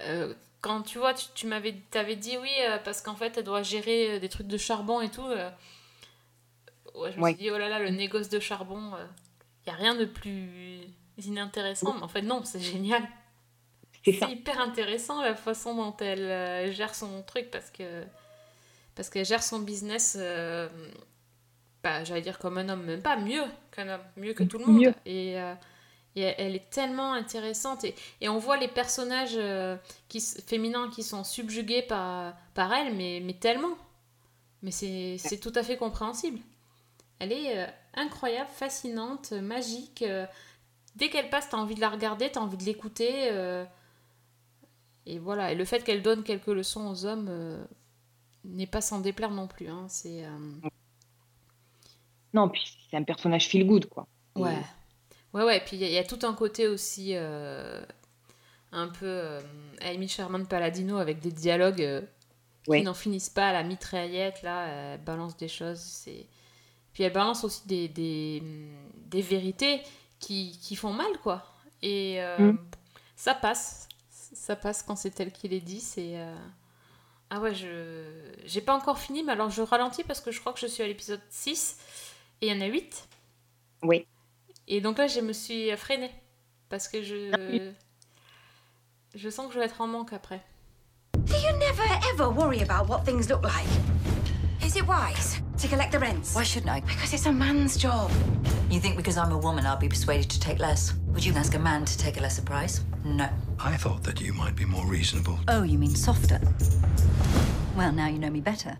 euh, 0.00 0.34
quand 0.60 0.82
tu 0.82 0.98
vois, 0.98 1.14
tu, 1.14 1.26
tu 1.34 1.46
m'avais 1.46 1.74
t'avais 1.90 2.16
dit 2.16 2.36
oui, 2.36 2.50
parce 2.84 3.00
qu'en 3.00 3.14
fait, 3.16 3.38
elle 3.38 3.44
doit 3.44 3.62
gérer 3.62 4.20
des 4.20 4.28
trucs 4.28 4.46
de 4.48 4.58
charbon 4.58 5.00
et 5.00 5.08
tout. 5.10 5.22
ouais, 6.94 7.12
je 7.12 7.16
me 7.16 7.22
Ouais. 7.22 7.30
suis 7.34 7.42
dit, 7.44 7.50
oh 7.50 7.58
là 7.58 7.68
là, 7.68 7.78
le 7.78 7.90
négoce 7.90 8.28
de 8.28 8.40
charbon, 8.40 8.92
il 9.66 9.70
n'y 9.70 9.72
a 9.72 9.76
rien 9.76 9.94
de 9.94 10.04
plus 10.04 10.82
inintéressant. 11.24 11.94
Mais 11.94 12.02
en 12.02 12.08
fait, 12.08 12.22
non, 12.22 12.42
c'est 12.44 12.60
génial. 12.60 13.02
C'est 14.04 14.30
hyper 14.30 14.60
intéressant 14.60 15.20
la 15.22 15.34
façon 15.34 15.74
dont 15.74 15.96
elle 15.98 16.72
gère 16.72 16.94
son 16.94 17.22
truc 17.22 17.50
parce 17.50 17.70
que 17.70 18.04
parce 18.94 19.10
qu'elle 19.10 19.26
gère 19.26 19.42
son 19.42 19.58
business, 19.60 20.16
bah, 21.82 22.04
j'allais 22.04 22.22
dire 22.22 22.38
comme 22.38 22.58
un 22.58 22.68
homme, 22.68 22.84
même 22.84 23.02
pas 23.02 23.16
mieux 23.16 23.44
qu'un 23.70 23.88
homme, 23.88 24.00
mieux 24.16 24.34
que 24.34 24.42
tout 24.44 24.58
le 24.58 24.66
monde. 24.66 24.80
Mieux. 24.80 24.94
Et, 25.06 25.40
euh, 25.40 25.54
et 26.16 26.22
elle- 26.22 26.56
est 26.56 26.70
tellement 26.70 27.12
intéressante 27.12 27.84
et, 27.84 27.94
et 28.20 28.28
on 28.28 28.38
voit 28.38 28.56
les 28.56 28.68
personnages 28.68 29.36
euh, 29.36 29.76
qui, 30.08 30.20
féminins 30.20 30.90
qui 30.90 31.02
sont 31.02 31.24
subjugués 31.24 31.82
par, 31.82 32.34
par 32.54 32.72
elle, 32.72 32.94
mais, 32.94 33.20
mais 33.24 33.34
tellement. 33.34 33.76
Mais 34.62 34.70
c'est 34.72 35.16
c'est 35.18 35.38
tout 35.38 35.52
à 35.54 35.62
fait 35.62 35.76
compréhensible. 35.76 36.40
Elle 37.20 37.32
est 37.32 37.58
euh, 37.58 37.66
incroyable, 37.94 38.50
fascinante, 38.52 39.32
magique. 39.32 40.04
dès 40.96 41.10
qu'elle 41.10 41.30
passe, 41.30 41.48
t'as 41.50 41.56
envie 41.58 41.74
de 41.76 41.80
la 41.80 41.90
regarder, 41.90 42.30
t'as 42.30 42.40
envie 42.40 42.56
de 42.56 42.64
l'écouter. 42.64 43.30
et 45.06 45.18
voilà, 45.18 45.52
et 45.52 45.54
le 45.54 45.64
fait 45.64 45.82
qu'elle 45.84 46.02
donne 46.02 46.22
quelques 46.22 46.46
leçons 46.48 46.86
aux 46.90 47.06
hommes 47.06 47.30
n'est 48.44 48.66
pas 48.66 48.80
sans 48.80 49.00
déplaire 49.00 49.30
non 49.30 49.46
plus. 49.46 49.68
hein, 49.68 49.86
C'est 49.88 50.24
Non, 52.34 52.48
puis 52.48 52.62
c'est 52.90 52.96
un 52.96 53.02
personnage 53.04 53.48
feel 53.48 53.66
good, 53.66 53.86
quoi. 53.86 54.06
Et- 54.36 54.40
ouais, 54.40 54.56
ouais, 55.34 55.44
ouais. 55.44 55.60
Puis 55.64 55.76
il 55.76 55.80
y, 55.80 55.84
a- 55.84 55.88
il 55.88 55.92
y 55.94 55.98
a 55.98 56.04
tout 56.04 56.18
un 56.26 56.34
côté 56.34 56.68
aussi 56.68 57.12
euh, 57.14 57.80
un 58.72 58.88
peu 58.88 59.06
euh, 59.06 59.40
Amy 59.82 60.08
Sherman 60.08 60.46
Paladino 60.46 60.98
avec 60.98 61.20
des 61.20 61.32
dialogues 61.32 61.82
euh, 61.82 62.02
Ouais. 62.66 62.80
qui 62.80 62.84
n'en 62.84 62.92
finissent 62.94 63.30
pas 63.30 63.48
à 63.48 63.52
la 63.54 63.62
mitraillette. 63.62 64.42
Là, 64.42 64.66
elle 64.66 65.00
balance 65.00 65.36
des 65.36 65.48
choses. 65.48 65.78
C'est 65.80 66.26
puis 66.92 67.02
elle 67.04 67.12
balance 67.12 67.44
aussi 67.44 67.62
des, 67.66 67.88
des, 67.88 68.42
des 69.06 69.22
vérités 69.22 69.80
qui, 70.18 70.58
qui 70.60 70.74
font 70.76 70.92
mal, 70.92 71.18
quoi. 71.22 71.46
Et 71.80 72.16
euh, 72.20 72.36
Mm. 72.52 72.58
ça 73.16 73.34
passe. 73.34 73.88
Ça 74.10 74.56
passe 74.56 74.82
quand 74.82 74.96
c'est 74.96 75.18
elle 75.20 75.32
qui 75.32 75.48
les 75.48 75.60
dit. 75.60 75.80
C'est. 75.80 76.18
Ah 77.30 77.40
ouais, 77.40 77.54
je. 77.54 78.04
J'ai 78.46 78.60
pas 78.60 78.74
encore 78.74 78.98
fini, 78.98 79.22
mais 79.22 79.32
alors 79.32 79.48
je 79.50 79.62
ralentis 79.62 80.02
parce 80.04 80.20
que 80.20 80.30
je 80.32 80.40
crois 80.40 80.52
que 80.52 80.60
je 80.60 80.66
suis 80.66 80.82
à 80.82 80.86
l'épisode 80.86 81.20
6 81.30 81.78
et 82.40 82.48
il 82.48 82.54
y 82.54 82.56
en 82.56 82.60
a 82.60 82.66
8. 82.66 83.08
Oui. 83.82 84.06
Et 84.66 84.80
donc 84.80 84.98
là, 84.98 85.06
je 85.06 85.20
me 85.20 85.32
suis 85.32 85.74
freinée 85.76 86.10
parce 86.68 86.88
que 86.88 87.02
je. 87.02 87.72
Je 89.14 89.30
sens 89.30 89.48
que 89.48 89.54
je 89.54 89.58
vais 89.58 89.64
être 89.64 89.80
en 89.80 89.86
manque 89.86 90.12
après. 90.12 90.42
Do 91.14 91.34
you 91.34 91.52
never 91.58 91.82
ever 92.12 92.28
worry 92.28 92.60
about 92.62 92.88
what 92.88 93.04
things 93.04 93.28
look 93.28 93.42
like? 93.42 93.66
Is 94.62 94.76
it 94.76 94.86
wise 94.86 95.40
to 95.60 95.66
collect 95.66 95.92
the 95.92 95.98
rents? 95.98 96.34
Why 96.34 96.44
shouldn't 96.44 96.70
I? 96.70 96.80
Because 96.80 97.14
it's 97.14 97.26
a 97.26 97.32
man's 97.32 97.78
job. 97.78 98.10
You 98.70 98.80
think 98.80 98.96
because 98.96 99.16
I'm 99.16 99.32
a 99.32 99.38
woman 99.38 99.64
I'll 99.64 99.78
be 99.78 99.88
persuaded 99.88 100.28
to 100.30 100.38
take 100.38 100.58
less? 100.58 100.92
Would 101.08 101.24
you 101.24 101.32
ask 101.34 101.54
a 101.54 101.58
man 101.58 101.86
to 101.86 101.96
take 101.96 102.18
a 102.18 102.20
lesser 102.20 102.42
price? 102.42 102.82
No. 103.02 103.28
I 103.58 103.76
thought 103.78 104.04
that 104.04 104.20
you 104.20 104.34
might 104.34 104.54
be 104.54 104.66
more 104.66 104.86
reasonable. 104.86 105.38
Oh, 105.48 105.62
you 105.62 105.78
mean 105.78 105.96
softer? 105.96 106.38
Well, 107.76 107.92
now 107.92 108.08
you 108.08 108.18
know 108.18 108.30
me 108.30 108.40
better. 108.40 108.78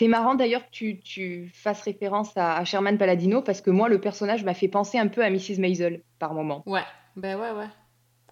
C'est 0.00 0.08
marrant 0.08 0.34
d'ailleurs 0.34 0.64
que 0.64 0.70
tu, 0.70 0.98
tu 1.00 1.50
fasses 1.52 1.82
référence 1.82 2.34
à, 2.34 2.56
à 2.56 2.64
Sherman 2.64 2.96
Paladino 2.96 3.42
parce 3.42 3.60
que 3.60 3.68
moi, 3.68 3.86
le 3.90 4.00
personnage 4.00 4.44
m'a 4.44 4.54
fait 4.54 4.66
penser 4.66 4.96
un 4.96 5.08
peu 5.08 5.22
à 5.22 5.28
Mrs. 5.28 5.58
Maisel 5.58 6.02
par 6.18 6.32
moment. 6.32 6.62
Ouais, 6.64 6.86
ben 7.16 7.38
ouais, 7.38 7.50
ouais, 7.52 7.68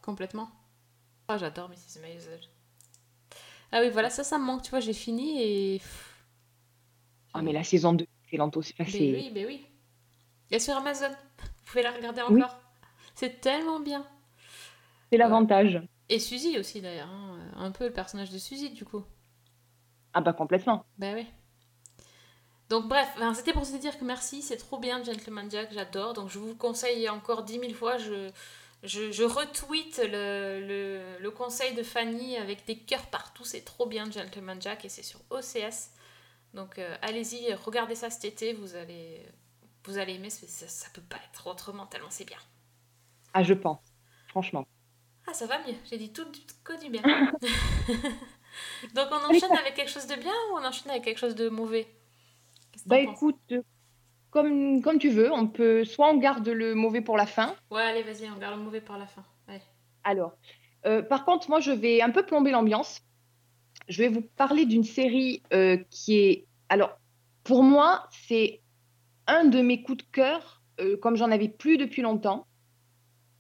complètement. 0.00 0.48
Ah, 1.28 1.36
j'adore 1.36 1.68
Mrs. 1.68 2.00
Maisel. 2.00 2.40
Ah 3.70 3.80
oui, 3.82 3.90
voilà, 3.90 4.08
ça, 4.08 4.24
ça 4.24 4.38
me 4.38 4.44
manque, 4.46 4.62
tu 4.62 4.70
vois, 4.70 4.80
j'ai 4.80 4.94
fini 4.94 5.42
et. 5.42 5.82
Ah, 7.34 7.42
mais 7.42 7.52
la 7.52 7.62
saison 7.64 7.92
2, 7.92 8.06
excellente 8.24 8.56
aussi. 8.56 8.72
Enfin, 8.80 8.84
Ben 8.84 8.90
c'est- 8.90 9.12
oui, 9.12 9.30
ben 9.34 9.44
oui. 9.46 9.66
Il 10.48 10.54
y 10.54 10.56
a 10.56 10.60
sur 10.60 10.74
Amazon, 10.74 11.10
vous 11.10 11.64
pouvez 11.66 11.82
la 11.82 11.90
regarder 11.90 12.22
Oui. 12.30 12.42
encore. 12.42 12.58
C'est 13.14 13.42
tellement 13.42 13.80
bien. 13.80 14.06
c'est 15.12 15.18
l'avantage. 15.18 15.82
Et 16.08 16.18
Suzy 16.18 16.56
aussi, 16.58 16.80
d'ailleurs, 16.80 17.10
hein, 17.10 17.38
un 17.56 17.72
peu 17.72 17.84
le 17.88 17.92
personnage 17.92 18.30
de 18.30 18.38
Suzy, 18.38 18.70
du 18.70 18.86
coup. 18.86 19.04
Ah 20.14 20.22
bah 20.22 20.32
complètement. 20.32 20.86
Ben 20.96 21.14
oui. 21.14 21.26
Donc 22.68 22.86
bref, 22.86 23.08
enfin, 23.16 23.32
c'était 23.32 23.52
pour 23.52 23.66
te 23.66 23.76
dire 23.76 23.98
que 23.98 24.04
merci, 24.04 24.42
c'est 24.42 24.58
trop 24.58 24.78
bien 24.78 25.02
Gentleman 25.02 25.50
Jack, 25.50 25.72
j'adore. 25.72 26.12
Donc 26.12 26.28
je 26.28 26.38
vous 26.38 26.48
le 26.48 26.54
conseille 26.54 27.08
encore 27.08 27.42
dix 27.42 27.58
mille 27.58 27.74
fois. 27.74 27.96
Je, 27.96 28.30
je, 28.82 29.10
je 29.10 29.24
retweet 29.24 29.98
le, 30.04 30.60
le, 30.66 31.18
le 31.18 31.30
conseil 31.30 31.74
de 31.74 31.82
Fanny 31.82 32.36
avec 32.36 32.66
des 32.66 32.78
cœurs 32.78 33.06
partout. 33.06 33.44
C'est 33.44 33.62
trop 33.62 33.86
bien 33.86 34.10
Gentleman 34.10 34.60
Jack 34.60 34.84
et 34.84 34.88
c'est 34.90 35.02
sur 35.02 35.20
OCS. 35.30 35.92
Donc 36.52 36.78
euh, 36.78 36.94
allez-y, 37.00 37.54
regardez 37.54 37.94
ça 37.94 38.10
cet 38.10 38.24
été, 38.26 38.52
vous 38.52 38.76
allez, 38.76 39.26
vous 39.84 39.96
allez 39.96 40.14
aimer. 40.14 40.30
Ça, 40.30 40.68
ça, 40.68 40.88
peut 40.92 41.02
pas 41.02 41.18
être 41.32 41.46
autrement 41.46 41.86
tellement 41.86 42.10
c'est 42.10 42.24
bien. 42.26 42.38
Ah, 43.32 43.42
je 43.42 43.54
pense. 43.54 43.80
Franchement. 44.28 44.66
Ah, 45.26 45.32
ça 45.32 45.46
va 45.46 45.58
mieux, 45.60 45.74
j'ai 45.90 45.98
dit 45.98 46.12
tout 46.12 46.26
que 46.64 46.78
du 46.82 46.90
bien. 46.90 47.02
Donc 48.94 49.08
on 49.10 49.30
enchaîne 49.30 49.56
avec 49.56 49.74
quelque 49.74 49.90
chose 49.90 50.06
de 50.06 50.16
bien 50.16 50.32
ou 50.50 50.58
on 50.58 50.64
enchaîne 50.64 50.90
avec 50.90 51.04
quelque 51.04 51.18
chose 51.18 51.34
de 51.34 51.48
mauvais? 51.48 51.86
Bah 52.88 52.98
écoute, 52.98 53.36
euh, 53.52 53.62
comme, 54.30 54.82
comme 54.82 54.98
tu 54.98 55.10
veux, 55.10 55.32
on 55.32 55.46
peut 55.46 55.84
soit 55.84 56.10
on 56.10 56.16
garde 56.16 56.48
le 56.48 56.74
mauvais 56.74 57.00
pour 57.00 57.16
la 57.16 57.26
fin. 57.26 57.54
Ouais, 57.70 57.82
allez, 57.82 58.02
vas-y, 58.02 58.30
on 58.30 58.38
garde 58.38 58.56
le 58.56 58.64
mauvais 58.64 58.80
par 58.80 58.98
la 58.98 59.06
fin. 59.06 59.24
Alors, 60.04 60.32
euh, 60.86 61.02
par 61.02 61.24
contre, 61.26 61.50
moi, 61.50 61.60
je 61.60 61.70
vais 61.70 62.00
un 62.00 62.10
peu 62.10 62.24
plomber 62.24 62.50
l'ambiance. 62.50 63.02
Je 63.88 64.02
vais 64.02 64.08
vous 64.08 64.22
parler 64.22 64.64
d'une 64.64 64.84
série 64.84 65.42
euh, 65.52 65.76
qui 65.90 66.18
est... 66.18 66.46
Alors, 66.70 66.98
pour 67.44 67.62
moi, 67.62 68.08
c'est 68.26 68.62
un 69.26 69.44
de 69.44 69.60
mes 69.60 69.82
coups 69.82 69.98
de 69.98 70.10
cœur, 70.10 70.62
euh, 70.80 70.96
comme 70.96 71.16
j'en 71.16 71.30
avais 71.30 71.48
plus 71.48 71.76
depuis 71.76 72.00
longtemps. 72.00 72.46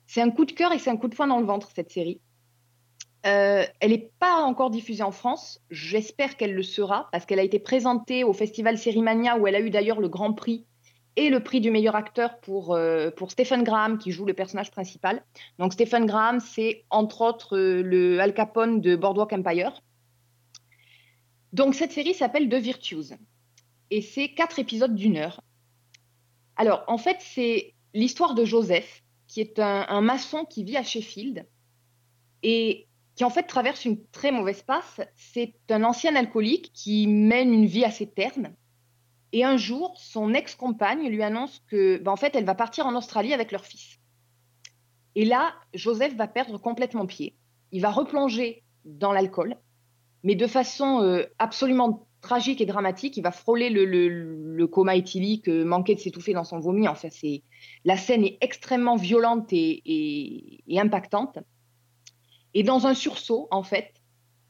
C'est 0.06 0.20
un 0.20 0.30
coup 0.30 0.44
de 0.44 0.52
cœur 0.52 0.72
et 0.72 0.78
c'est 0.78 0.90
un 0.90 0.96
coup 0.96 1.08
de 1.08 1.14
poing 1.14 1.26
dans 1.26 1.40
le 1.40 1.46
ventre, 1.46 1.70
cette 1.74 1.90
série. 1.90 2.20
Euh, 3.26 3.64
elle 3.80 3.90
n'est 3.90 4.10
pas 4.20 4.42
encore 4.42 4.70
diffusée 4.70 5.02
en 5.02 5.10
France. 5.10 5.60
J'espère 5.70 6.36
qu'elle 6.36 6.54
le 6.54 6.62
sera 6.62 7.08
parce 7.10 7.26
qu'elle 7.26 7.40
a 7.40 7.44
été 7.44 7.58
présentée 7.58 8.22
au 8.22 8.32
festival 8.32 8.78
Sérimania 8.78 9.36
où 9.36 9.46
elle 9.46 9.56
a 9.56 9.60
eu 9.60 9.70
d'ailleurs 9.70 10.00
le 10.00 10.08
grand 10.08 10.32
prix 10.32 10.66
et 11.16 11.30
le 11.30 11.42
prix 11.42 11.60
du 11.60 11.72
meilleur 11.72 11.96
acteur 11.96 12.38
pour, 12.38 12.74
euh, 12.74 13.10
pour 13.10 13.32
Stephen 13.32 13.64
Graham 13.64 13.98
qui 13.98 14.12
joue 14.12 14.24
le 14.24 14.34
personnage 14.34 14.70
principal. 14.70 15.24
Donc 15.58 15.72
Stephen 15.72 16.06
Graham, 16.06 16.38
c'est 16.38 16.84
entre 16.90 17.22
autres 17.22 17.56
euh, 17.56 17.82
le 17.82 18.20
Al 18.20 18.34
Capone 18.34 18.80
de 18.80 18.94
Boardwalk 18.94 19.32
Empire. 19.32 19.82
Donc 21.52 21.74
cette 21.74 21.90
série 21.90 22.14
s'appelle 22.14 22.48
The 22.48 22.54
Virtues 22.54 23.16
et 23.90 24.00
c'est 24.00 24.28
quatre 24.28 24.60
épisodes 24.60 24.94
d'une 24.94 25.16
heure. 25.16 25.42
Alors 26.54 26.84
en 26.86 26.98
fait 26.98 27.16
c'est 27.18 27.74
l'histoire 27.94 28.34
de 28.34 28.44
Joseph 28.44 29.02
qui 29.26 29.40
est 29.40 29.58
un, 29.58 29.86
un 29.88 30.00
maçon 30.00 30.44
qui 30.44 30.62
vit 30.62 30.76
à 30.76 30.84
Sheffield 30.84 31.48
et 32.44 32.87
qui 33.18 33.24
en 33.24 33.30
fait 33.30 33.42
traverse 33.42 33.84
une 33.84 33.98
très 34.12 34.30
mauvaise 34.30 34.62
passe. 34.62 35.00
C'est 35.16 35.52
un 35.70 35.82
ancien 35.82 36.14
alcoolique 36.14 36.70
qui 36.72 37.08
mène 37.08 37.52
une 37.52 37.66
vie 37.66 37.84
assez 37.84 38.06
terne. 38.08 38.54
Et 39.32 39.42
un 39.42 39.56
jour, 39.56 39.92
son 39.98 40.34
ex-compagne 40.34 41.08
lui 41.08 41.24
annonce 41.24 41.60
que, 41.68 41.98
ben, 41.98 42.12
en 42.12 42.16
fait, 42.16 42.36
elle 42.36 42.44
va 42.44 42.54
partir 42.54 42.86
en 42.86 42.94
Australie 42.94 43.34
avec 43.34 43.50
leur 43.50 43.64
fils. 43.64 43.98
Et 45.16 45.24
là, 45.24 45.52
Joseph 45.74 46.14
va 46.14 46.28
perdre 46.28 46.58
complètement 46.58 47.06
pied. 47.06 47.34
Il 47.72 47.82
va 47.82 47.90
replonger 47.90 48.62
dans 48.84 49.10
l'alcool, 49.12 49.56
mais 50.22 50.36
de 50.36 50.46
façon 50.46 51.02
euh, 51.02 51.24
absolument 51.40 52.06
tragique 52.20 52.60
et 52.60 52.66
dramatique. 52.66 53.16
Il 53.16 53.22
va 53.22 53.32
frôler 53.32 53.68
le, 53.68 54.66
coma 54.68 54.94
éthylique, 54.94 55.48
euh, 55.48 55.64
manquer 55.64 55.96
de 55.96 56.00
s'étouffer 56.00 56.34
dans 56.34 56.44
son 56.44 56.60
vomi. 56.60 56.86
Enfin, 56.86 57.08
c'est 57.10 57.42
la 57.84 57.96
scène 57.96 58.22
est 58.22 58.38
extrêmement 58.40 58.94
violente 58.94 59.48
et 59.52 60.62
impactante. 60.76 61.40
Et 62.58 62.64
dans 62.64 62.88
un 62.88 62.94
sursaut, 62.94 63.46
en 63.52 63.62
fait, 63.62 63.94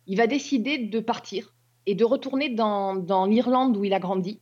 il 0.06 0.16
va 0.16 0.26
décider 0.26 0.78
de 0.78 0.98
partir 0.98 1.54
et 1.84 1.94
de 1.94 2.06
retourner 2.06 2.48
dans, 2.48 2.96
dans 2.96 3.26
l'Irlande 3.26 3.76
où 3.76 3.84
il 3.84 3.92
a 3.92 3.98
grandi 3.98 4.40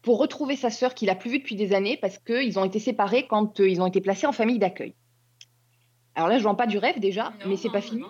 pour 0.00 0.16
retrouver 0.16 0.56
sa 0.56 0.70
sœur 0.70 0.94
qu'il 0.94 1.10
a 1.10 1.14
plus 1.14 1.28
vue 1.28 1.38
depuis 1.40 1.54
des 1.54 1.74
années 1.74 1.98
parce 1.98 2.16
qu'ils 2.16 2.58
ont 2.58 2.64
été 2.64 2.78
séparés 2.78 3.26
quand 3.26 3.60
euh, 3.60 3.68
ils 3.68 3.82
ont 3.82 3.86
été 3.86 4.00
placés 4.00 4.26
en 4.26 4.32
famille 4.32 4.58
d'accueil. 4.58 4.94
Alors 6.14 6.30
là, 6.30 6.38
je 6.38 6.44
vends 6.44 6.54
pas 6.54 6.66
du 6.66 6.78
rêve 6.78 6.98
déjà, 6.98 7.34
mais 7.46 7.58
c'est 7.58 7.68
pas 7.68 7.82
fini. 7.82 8.04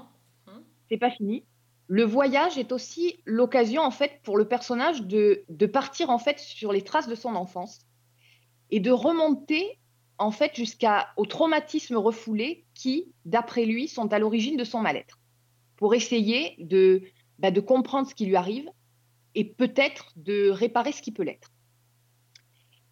C'est 0.88 0.96
pas 0.96 1.10
fini. 1.10 1.44
Le 1.88 2.04
voyage 2.04 2.56
est 2.56 2.70
aussi 2.70 3.20
l'occasion 3.24 3.82
en 3.82 3.90
fait 3.90 4.20
pour 4.22 4.38
le 4.38 4.46
personnage 4.46 5.02
de, 5.02 5.42
de 5.48 5.66
partir 5.66 6.08
en 6.08 6.18
fait 6.18 6.38
sur 6.38 6.70
les 6.70 6.82
traces 6.82 7.08
de 7.08 7.16
son 7.16 7.34
enfance 7.34 7.80
et 8.70 8.78
de 8.78 8.92
remonter 8.92 9.80
en 10.18 10.30
fait 10.30 10.54
jusqu'au 10.54 11.26
traumatisme 11.28 11.96
refoulé 11.96 12.64
qui, 12.74 13.12
d'après 13.24 13.64
lui, 13.64 13.88
sont 13.88 14.12
à 14.12 14.18
l'origine 14.18 14.56
de 14.56 14.64
son 14.64 14.80
mal-être, 14.80 15.18
pour 15.76 15.94
essayer 15.94 16.56
de, 16.58 17.02
bah, 17.38 17.50
de 17.50 17.60
comprendre 17.60 18.08
ce 18.08 18.14
qui 18.14 18.26
lui 18.26 18.36
arrive 18.36 18.68
et 19.34 19.44
peut-être 19.44 20.12
de 20.16 20.50
réparer 20.50 20.92
ce 20.92 21.02
qui 21.02 21.12
peut 21.12 21.22
l'être. 21.22 21.50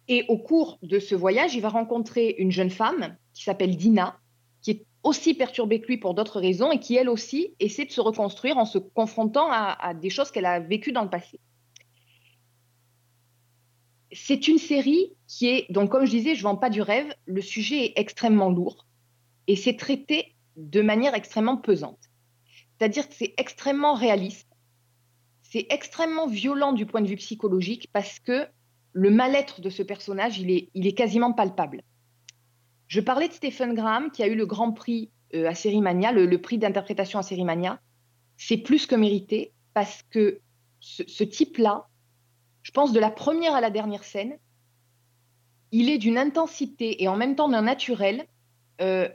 Et 0.07 0.25
au 0.27 0.37
cours 0.37 0.79
de 0.81 0.99
ce 0.99 1.15
voyage, 1.15 1.55
il 1.55 1.61
va 1.61 1.69
rencontrer 1.69 2.35
une 2.37 2.51
jeune 2.51 2.69
femme 2.69 3.15
qui 3.33 3.43
s'appelle 3.43 3.77
Dina, 3.77 4.19
qui 4.61 4.71
est 4.71 4.85
aussi 5.03 5.33
perturbée 5.33 5.79
que 5.79 5.87
lui 5.87 5.97
pour 5.97 6.13
d'autres 6.13 6.39
raisons 6.39 6.71
et 6.71 6.79
qui, 6.79 6.95
elle 6.95 7.09
aussi, 7.09 7.55
essaie 7.59 7.85
de 7.85 7.91
se 7.91 8.01
reconstruire 8.01 8.57
en 8.57 8.65
se 8.65 8.77
confrontant 8.77 9.49
à, 9.51 9.77
à 9.79 9.93
des 9.93 10.09
choses 10.09 10.31
qu'elle 10.31 10.45
a 10.45 10.59
vécues 10.59 10.91
dans 10.91 11.03
le 11.03 11.09
passé. 11.09 11.39
C'est 14.11 14.47
une 14.47 14.57
série 14.57 15.13
qui 15.27 15.47
est, 15.47 15.71
donc 15.71 15.91
comme 15.91 16.05
je 16.05 16.11
disais, 16.11 16.35
je 16.35 16.39
ne 16.41 16.43
vends 16.43 16.57
pas 16.57 16.69
du 16.69 16.81
rêve, 16.81 17.13
le 17.25 17.41
sujet 17.41 17.85
est 17.85 17.93
extrêmement 17.95 18.49
lourd 18.49 18.85
et 19.47 19.55
c'est 19.55 19.77
traité 19.77 20.35
de 20.55 20.81
manière 20.81 21.15
extrêmement 21.15 21.57
pesante. 21.57 21.99
C'est-à-dire 22.77 23.07
que 23.07 23.15
c'est 23.15 23.33
extrêmement 23.37 23.93
réaliste, 23.93 24.49
c'est 25.43 25.67
extrêmement 25.69 26.27
violent 26.27 26.73
du 26.73 26.85
point 26.85 27.01
de 27.01 27.07
vue 27.07 27.17
psychologique 27.17 27.89
parce 27.93 28.19
que 28.19 28.47
le 28.93 29.09
mal-être 29.09 29.61
de 29.61 29.69
ce 29.69 29.83
personnage, 29.83 30.39
il 30.39 30.49
est, 30.51 30.69
il 30.73 30.87
est 30.87 30.93
quasiment 30.93 31.33
palpable. 31.33 31.83
Je 32.87 32.99
parlais 32.99 33.27
de 33.27 33.33
Stephen 33.33 33.73
Graham 33.73 34.11
qui 34.11 34.23
a 34.23 34.27
eu 34.27 34.35
le 34.35 34.45
grand 34.45 34.71
prix 34.71 35.11
euh, 35.33 35.47
à 35.47 35.55
Sérimania, 35.55 36.11
le, 36.11 36.41
prix 36.41 36.57
d'interprétation 36.57 37.19
à 37.19 37.23
Sérimania. 37.23 37.79
C'est 38.37 38.57
plus 38.57 38.85
que 38.85 38.95
mérité 38.95 39.53
parce 39.73 40.03
que 40.09 40.39
ce, 40.79 41.03
ce 41.07 41.23
type-là, 41.23 41.87
je 42.63 42.71
pense 42.71 42.91
de 42.91 42.99
la 42.99 43.09
première 43.09 43.55
à 43.55 43.61
la 43.61 43.69
dernière 43.69 44.03
scène, 44.03 44.37
il 45.71 45.89
est 45.89 45.97
d'une 45.97 46.17
intensité 46.17 47.01
et 47.01 47.07
en 47.07 47.15
même 47.15 47.35
temps 47.35 47.49
d'un 47.49 47.61
naturel. 47.61 48.25
euh, 48.81 49.09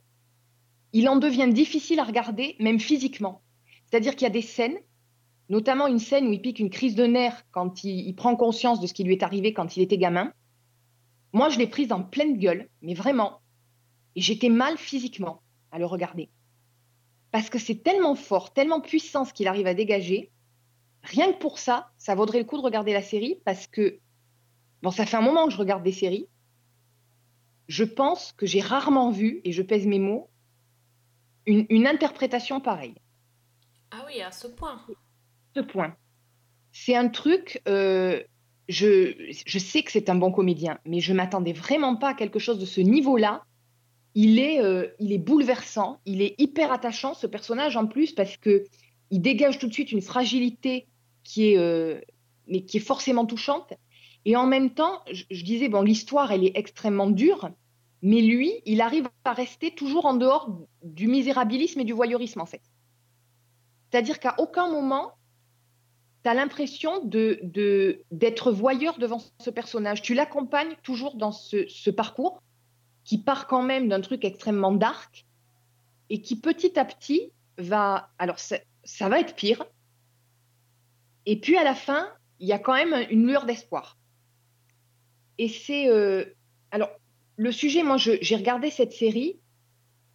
il 0.92 1.08
en 1.08 1.16
devient 1.16 1.48
difficile 1.52 2.00
à 2.00 2.04
regarder, 2.04 2.56
même 2.58 2.80
physiquement. 2.80 3.42
C'est-à-dire 3.86 4.14
qu'il 4.14 4.22
y 4.22 4.30
a 4.30 4.30
des 4.30 4.42
scènes, 4.42 4.78
notamment 5.48 5.86
une 5.86 5.98
scène 5.98 6.26
où 6.26 6.32
il 6.32 6.40
pique 6.40 6.58
une 6.58 6.70
crise 6.70 6.94
de 6.94 7.04
nerfs 7.04 7.44
quand 7.50 7.84
il, 7.84 8.14
prend 8.14 8.36
conscience 8.36 8.80
de 8.80 8.86
ce 8.86 8.94
qui 8.94 9.04
lui 9.04 9.12
est 9.12 9.22
arrivé 9.22 9.52
quand 9.52 9.76
il 9.76 9.82
était 9.82 9.98
gamin. 9.98 10.32
Moi, 11.32 11.48
je 11.48 11.58
l'ai 11.58 11.66
prise 11.66 11.92
en 11.92 12.02
pleine 12.02 12.38
gueule, 12.38 12.68
mais 12.82 12.94
vraiment. 12.94 13.40
Et 14.14 14.20
j'étais 14.20 14.48
mal 14.48 14.76
physiquement 14.76 15.42
à 15.70 15.78
le 15.78 15.86
regarder. 15.86 16.30
Parce 17.30 17.50
que 17.50 17.58
c'est 17.58 17.82
tellement 17.82 18.14
fort, 18.14 18.52
tellement 18.52 18.80
puissant 18.80 19.24
ce 19.24 19.32
qu'il 19.32 19.48
arrive 19.48 19.66
à 19.66 19.74
dégager. 19.74 20.30
Rien 21.02 21.32
que 21.32 21.38
pour 21.38 21.58
ça, 21.58 21.90
ça 21.98 22.14
vaudrait 22.14 22.38
le 22.38 22.44
coup 22.44 22.56
de 22.56 22.62
regarder 22.62 22.92
la 22.92 23.02
série 23.02 23.38
parce 23.44 23.66
que, 23.66 24.00
bon, 24.82 24.90
ça 24.90 25.06
fait 25.06 25.16
un 25.16 25.22
moment 25.22 25.46
que 25.46 25.52
je 25.52 25.58
regarde 25.58 25.82
des 25.82 25.92
séries. 25.92 26.26
Je 27.68 27.84
pense 27.84 28.32
que 28.32 28.46
j'ai 28.46 28.60
rarement 28.60 29.10
vu, 29.10 29.40
et 29.44 29.52
je 29.52 29.62
pèse 29.62 29.86
mes 29.86 29.98
mots, 29.98 30.30
une, 31.46 31.66
une 31.70 31.86
interprétation 31.86 32.60
pareille. 32.60 32.94
Ah 33.90 34.04
oui, 34.06 34.20
à 34.20 34.32
ce 34.32 34.48
point. 34.48 34.80
Ce 35.54 35.60
point. 35.60 35.96
C'est 36.72 36.94
un 36.94 37.08
truc, 37.08 37.62
euh, 37.68 38.22
je, 38.68 39.14
je 39.46 39.58
sais 39.58 39.82
que 39.82 39.90
c'est 39.90 40.10
un 40.10 40.14
bon 40.16 40.30
comédien, 40.30 40.78
mais 40.84 41.00
je 41.00 41.12
m'attendais 41.12 41.52
vraiment 41.52 41.96
pas 41.96 42.10
à 42.10 42.14
quelque 42.14 42.38
chose 42.38 42.58
de 42.58 42.66
ce 42.66 42.80
niveau-là. 42.80 43.42
Il 44.14 44.38
est, 44.38 44.62
euh, 44.62 44.88
il 44.98 45.12
est 45.12 45.18
bouleversant, 45.18 46.00
il 46.04 46.20
est 46.22 46.34
hyper 46.38 46.72
attachant, 46.72 47.14
ce 47.14 47.26
personnage 47.26 47.76
en 47.76 47.86
plus, 47.86 48.12
parce 48.12 48.36
que 48.36 48.64
il 49.10 49.20
dégage 49.20 49.58
tout 49.58 49.68
de 49.68 49.72
suite 49.72 49.92
une 49.92 50.02
fragilité 50.02 50.86
qui 51.22 51.52
est, 51.52 51.58
euh, 51.58 52.00
mais 52.48 52.62
qui 52.62 52.78
est 52.78 52.80
forcément 52.80 53.24
touchante. 53.24 53.72
Et 54.24 54.34
en 54.36 54.46
même 54.46 54.70
temps, 54.70 55.02
je, 55.12 55.24
je 55.30 55.44
disais, 55.44 55.68
bon, 55.68 55.82
l'histoire, 55.82 56.32
elle 56.32 56.44
est 56.44 56.56
extrêmement 56.56 57.08
dure, 57.08 57.50
mais 58.02 58.20
lui, 58.20 58.52
il 58.64 58.80
arrive 58.80 59.08
à 59.24 59.32
rester 59.32 59.74
toujours 59.74 60.06
en 60.06 60.14
dehors 60.14 60.50
du 60.82 61.08
misérabilisme 61.08 61.80
et 61.80 61.84
du 61.84 61.92
voyeurisme, 61.92 62.40
en 62.40 62.46
fait. 62.46 62.62
C'est-à-dire 63.90 64.20
qu'à 64.20 64.34
aucun 64.38 64.70
moment, 64.70 65.12
tu 66.22 66.30
as 66.30 66.34
l'impression 66.34 67.02
d'être 67.04 68.52
voyeur 68.52 68.98
devant 68.98 69.20
ce 69.40 69.50
personnage. 69.50 70.02
Tu 70.02 70.14
l'accompagnes 70.14 70.76
toujours 70.82 71.16
dans 71.16 71.32
ce, 71.32 71.90
parcours 71.90 72.42
qui 73.04 73.18
part 73.18 73.46
quand 73.46 73.62
même 73.62 73.88
d'un 73.88 74.00
truc 74.00 74.24
extrêmement 74.24 74.72
dark 74.72 75.24
et 76.10 76.20
qui 76.20 76.38
petit 76.38 76.78
à 76.78 76.84
petit 76.84 77.32
va... 77.58 78.10
Alors, 78.18 78.38
ça, 78.38 78.58
ça 78.84 79.08
va 79.08 79.20
être 79.20 79.34
pire. 79.34 79.64
Et 81.24 81.40
puis 81.40 81.56
à 81.56 81.64
la 81.64 81.74
fin, 81.74 82.08
il 82.40 82.48
y 82.48 82.52
a 82.52 82.58
quand 82.58 82.74
même 82.74 83.06
une 83.10 83.26
lueur 83.26 83.46
d'espoir. 83.46 83.96
Et 85.38 85.48
c'est... 85.48 85.88
euh, 85.88 86.24
alors, 86.70 86.90
le 87.36 87.52
sujet, 87.52 87.82
moi, 87.82 87.96
j'ai 87.98 88.36
regardé 88.36 88.70
cette 88.70 88.92
série, 88.92 89.38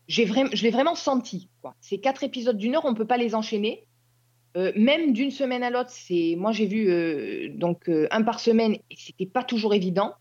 je 0.08 0.24
l'ai 0.64 0.72
vraiment 0.72 0.96
senti. 0.96 1.50
Quoi. 1.62 1.76
Ces 1.80 2.00
quatre 2.00 2.24
épisodes 2.24 2.58
d'une 2.58 2.76
heure, 2.76 2.86
on 2.86 2.92
ne 2.92 2.98
peut 2.98 3.08
pas 3.08 3.18
les 3.18 3.36
enchaîner. 3.36 3.88
Euh, 4.58 4.74
même 4.76 5.14
d'une 5.14 5.32
semaine 5.32 5.64
à 5.64 5.70
l'autre, 5.70 5.92
c'est 5.92 6.36
moi 6.38 6.52
j'ai 6.52 6.66
vu 6.66 6.90
euh, 6.90 7.48
donc 7.54 7.88
euh, 7.88 8.10
un 8.12 8.22
par 8.22 8.42
semaine 8.42 8.74
et 8.90 8.96
c'était 8.98 9.26
pas 9.26 9.44
toujours 9.44 9.74
évident. 9.74 10.14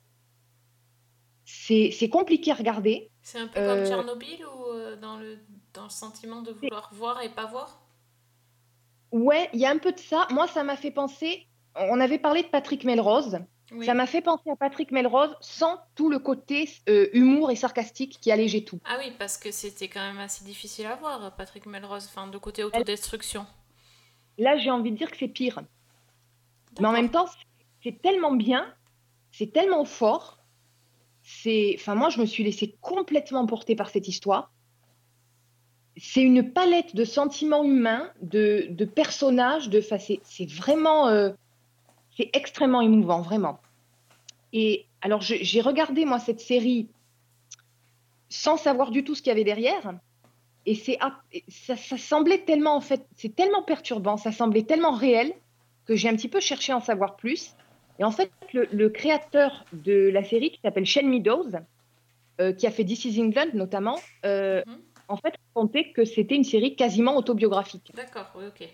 C'est 1.45 2.09
compliqué 2.09 2.53
à 2.53 2.55
regarder. 2.55 3.11
C'est 3.23 3.39
un 3.39 3.49
peu 3.49 3.61
comme 3.61 3.85
Tchernobyl 3.85 4.39
ou 4.47 5.01
dans, 5.01 5.17
le, 5.17 5.39
dans 5.75 5.83
le 5.83 5.91
sentiment 5.91 6.43
de 6.43 6.53
vouloir 6.53 6.91
voir 6.93 7.23
et 7.23 7.29
pas 7.29 7.47
voir? 7.47 7.83
Ouais, 9.11 9.51
il 9.53 9.59
y 9.59 9.67
a 9.67 9.71
un 9.71 9.79
peu 9.79 9.91
de 9.91 9.99
ça. 9.99 10.29
Moi, 10.31 10.47
ça 10.47 10.63
m'a 10.63 10.77
fait 10.77 10.93
penser. 10.93 11.49
On 11.75 11.99
avait 11.99 12.21
parlé 12.21 12.43
de 12.43 12.49
Patrick 12.49 12.85
Melrose. 12.85 13.41
Oui. 13.73 13.87
Ça 13.87 13.95
m'a 13.95 14.07
fait 14.07 14.21
penser 14.21 14.51
à 14.51 14.57
Patrick 14.57 14.91
Melrose 14.91 15.37
sans 15.41 15.79
tout 15.95 16.11
le 16.11 16.19
côté 16.19 16.69
euh, 16.89 17.09
humour 17.13 17.51
et 17.51 17.57
sarcastique 17.57 18.19
qui 18.21 18.33
allégeait 18.33 18.63
tout. 18.63 18.81
Ah 18.85 18.97
oui, 18.99 19.13
parce 19.19 19.39
que 19.39 19.53
c'était 19.53 19.89
quand 19.89 20.01
même 20.01 20.19
assez 20.19 20.45
difficile 20.45 20.87
à 20.87 20.97
voir, 20.97 21.37
Patrick 21.37 21.67
Melrose, 21.67 22.07
enfin, 22.07 22.27
de 22.27 22.39
côté 22.39 22.65
autodestruction. 22.65 23.47
Là, 24.39 24.57
j'ai 24.57 24.71
envie 24.71 24.91
de 24.91 24.97
dire 24.97 25.11
que 25.11 25.17
c'est 25.17 25.29
pire. 25.29 25.63
Mais 26.81 26.87
en 26.87 26.93
même 26.93 27.11
temps, 27.11 27.27
c'est 27.83 28.01
tellement 28.03 28.33
bien, 28.33 28.67
c'est 29.31 29.53
tellement 29.53 29.85
fort. 29.85 30.39
C'est, 31.23 31.77
enfin, 31.79 31.95
moi, 31.95 32.09
je 32.09 32.21
me 32.21 32.27
suis 32.27 32.43
laissée 32.43 32.77
complètement 32.81 33.47
porter 33.47 33.77
par 33.77 33.91
cette 33.91 34.09
histoire. 34.09 34.53
C'est 35.97 36.23
une 36.23 36.53
palette 36.53 36.97
de 36.97 37.05
sentiments 37.05 37.63
humains, 37.63 38.11
de, 38.23 38.67
de 38.71 38.85
personnages, 38.85 39.69
de, 39.69 39.81
enfin, 39.81 39.99
c'est, 39.99 40.21
c'est 40.25 40.51
vraiment, 40.51 41.09
euh, 41.09 41.31
c'est 42.17 42.31
extrêmement 42.33 42.81
émouvant, 42.81 43.21
vraiment. 43.21 43.61
Et 44.53 44.87
alors, 45.01 45.21
j'ai 45.21 45.61
regardé 45.61 46.05
moi 46.05 46.19
cette 46.19 46.41
série 46.41 46.89
sans 48.29 48.57
savoir 48.57 48.91
du 48.91 49.05
tout 49.05 49.15
ce 49.15 49.23
qu'il 49.23 49.31
y 49.31 49.33
avait 49.33 49.45
derrière. 49.45 49.95
Et 50.67 50.75
c'est 50.75 50.99
ça, 51.49 51.77
ça 51.77 51.97
semblait 51.97 52.45
tellement, 52.45 52.77
en 52.77 52.81
fait, 52.81 53.07
c'est 53.17 53.35
tellement 53.35 53.63
perturbant, 53.63 54.17
ça 54.17 54.31
semblait 54.31 54.65
tellement 54.65 54.93
réel 54.93 55.33
que 55.87 55.97
j'ai 55.97 56.09
un 56.09 56.17
petit 56.17 56.29
peu 56.29 56.41
cherché 56.41 56.73
à 56.73 56.77
en 56.77 56.81
savoir 56.81 57.17
plus. 57.17 57.55
Et 57.99 58.05
en 58.05 58.11
fait, 58.11 58.31
le, 58.53 58.69
le 58.73 58.89
créateur 58.89 59.65
de 59.73 60.11
la 60.11 60.23
série, 60.23 60.51
qui 60.51 60.61
s'appelle 60.63 60.87
Shane 60.87 61.09
Meadows, 61.09 61.51
euh, 62.41 62.53
qui 62.53 62.67
a 62.67 62.71
fait 62.71 62.85
This 62.85 63.05
is 63.05 63.21
England 63.21 63.51
notamment, 63.55 63.99
euh, 64.25 64.63
en 65.09 65.17
fait, 65.17 65.35
racontait 65.55 65.93
que 65.93 66.05
c'était 66.05 66.37
une 66.37 66.45
série 66.45 66.77
quasiment 66.77 67.17
autobiographique. 67.17 67.91
D'accord, 67.95 68.31
oui, 68.37 68.45
ok. 68.47 68.69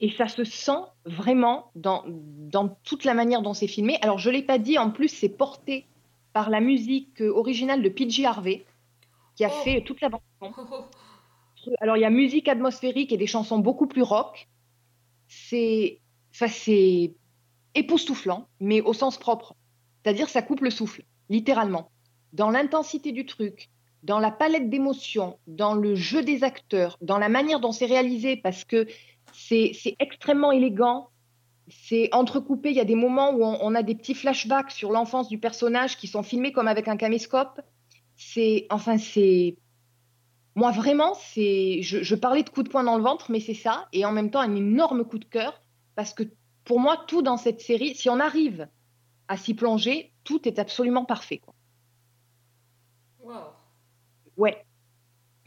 Et 0.00 0.10
ça 0.10 0.28
se 0.28 0.44
sent 0.44 0.82
vraiment 1.04 1.70
dans, 1.74 2.04
dans 2.06 2.68
toute 2.84 3.04
la 3.04 3.14
manière 3.14 3.42
dont 3.42 3.54
c'est 3.54 3.66
filmé. 3.66 3.98
Alors, 4.02 4.18
je 4.18 4.28
ne 4.28 4.34
l'ai 4.34 4.42
pas 4.42 4.58
dit, 4.58 4.78
en 4.78 4.90
plus, 4.90 5.08
c'est 5.08 5.28
porté 5.28 5.86
par 6.32 6.50
la 6.50 6.60
musique 6.60 7.22
euh, 7.22 7.30
originale 7.30 7.82
de 7.82 7.88
PJ 7.88 8.24
Harvey, 8.24 8.66
qui 9.36 9.44
a 9.44 9.48
fait 9.48 9.82
toute 9.82 10.00
la 10.02 10.10
bande 10.10 10.20
Alors, 11.80 11.96
il 11.96 12.00
y 12.00 12.04
a 12.04 12.10
musique 12.10 12.48
atmosphérique 12.48 13.12
et 13.12 13.16
des 13.16 13.26
chansons 13.26 13.58
beaucoup 13.58 13.86
plus 13.86 14.02
rock. 14.02 14.48
C'est 15.28 16.00
enfin, 16.34 16.48
c'est 16.48 17.14
époustouflant, 17.74 18.48
mais 18.60 18.80
au 18.82 18.92
sens 18.92 19.16
propre. 19.16 19.54
C'est-à-dire, 20.02 20.28
ça 20.28 20.42
coupe 20.42 20.60
le 20.60 20.70
souffle, 20.70 21.04
littéralement. 21.30 21.90
Dans 22.32 22.50
l'intensité 22.50 23.12
du 23.12 23.24
truc, 23.24 23.70
dans 24.02 24.18
la 24.18 24.30
palette 24.30 24.70
d'émotions, 24.70 25.38
dans 25.46 25.74
le 25.74 25.94
jeu 25.94 26.22
des 26.22 26.44
acteurs, 26.44 26.98
dans 27.00 27.18
la 27.18 27.28
manière 27.28 27.60
dont 27.60 27.72
c'est 27.72 27.86
réalisé, 27.86 28.36
parce 28.36 28.64
que 28.64 28.86
c'est 29.32 29.96
extrêmement 29.98 30.52
élégant. 30.52 31.10
C'est 31.68 32.08
entrecoupé. 32.12 32.70
Il 32.70 32.76
y 32.76 32.80
a 32.80 32.84
des 32.84 32.94
moments 32.94 33.32
où 33.32 33.44
on, 33.44 33.58
on 33.60 33.74
a 33.74 33.82
des 33.82 33.94
petits 33.94 34.14
flashbacks 34.14 34.70
sur 34.70 34.92
l'enfance 34.92 35.28
du 35.28 35.38
personnage 35.38 35.96
qui 35.96 36.06
sont 36.06 36.22
filmés 36.22 36.52
comme 36.52 36.68
avec 36.68 36.88
un 36.88 36.96
caméscope. 36.96 37.60
C'est, 38.16 38.66
enfin, 38.70 38.98
c'est, 38.98 39.56
moi 40.54 40.70
vraiment, 40.70 41.14
c'est, 41.14 41.82
je, 41.82 42.02
je 42.02 42.14
parlais 42.14 42.42
de 42.42 42.50
coup 42.50 42.62
de 42.62 42.68
poing 42.68 42.84
dans 42.84 42.96
le 42.96 43.02
ventre, 43.02 43.30
mais 43.30 43.40
c'est 43.40 43.54
ça, 43.54 43.88
et 43.92 44.04
en 44.06 44.12
même 44.12 44.30
temps 44.30 44.40
un 44.40 44.54
énorme 44.54 45.04
coup 45.04 45.18
de 45.18 45.24
cœur 45.24 45.62
parce 45.96 46.14
que 46.14 46.22
pour 46.64 46.80
moi, 46.80 47.04
tout 47.06 47.22
dans 47.22 47.36
cette 47.36 47.60
série, 47.60 47.94
si 47.94 48.10
on 48.10 48.20
arrive 48.20 48.68
à 49.28 49.36
s'y 49.36 49.54
plonger, 49.54 50.12
tout 50.24 50.46
est 50.46 50.58
absolument 50.58 51.04
parfait. 51.04 51.38
Quoi. 51.38 51.54
Wow. 53.20 53.52
Ouais, 54.36 54.64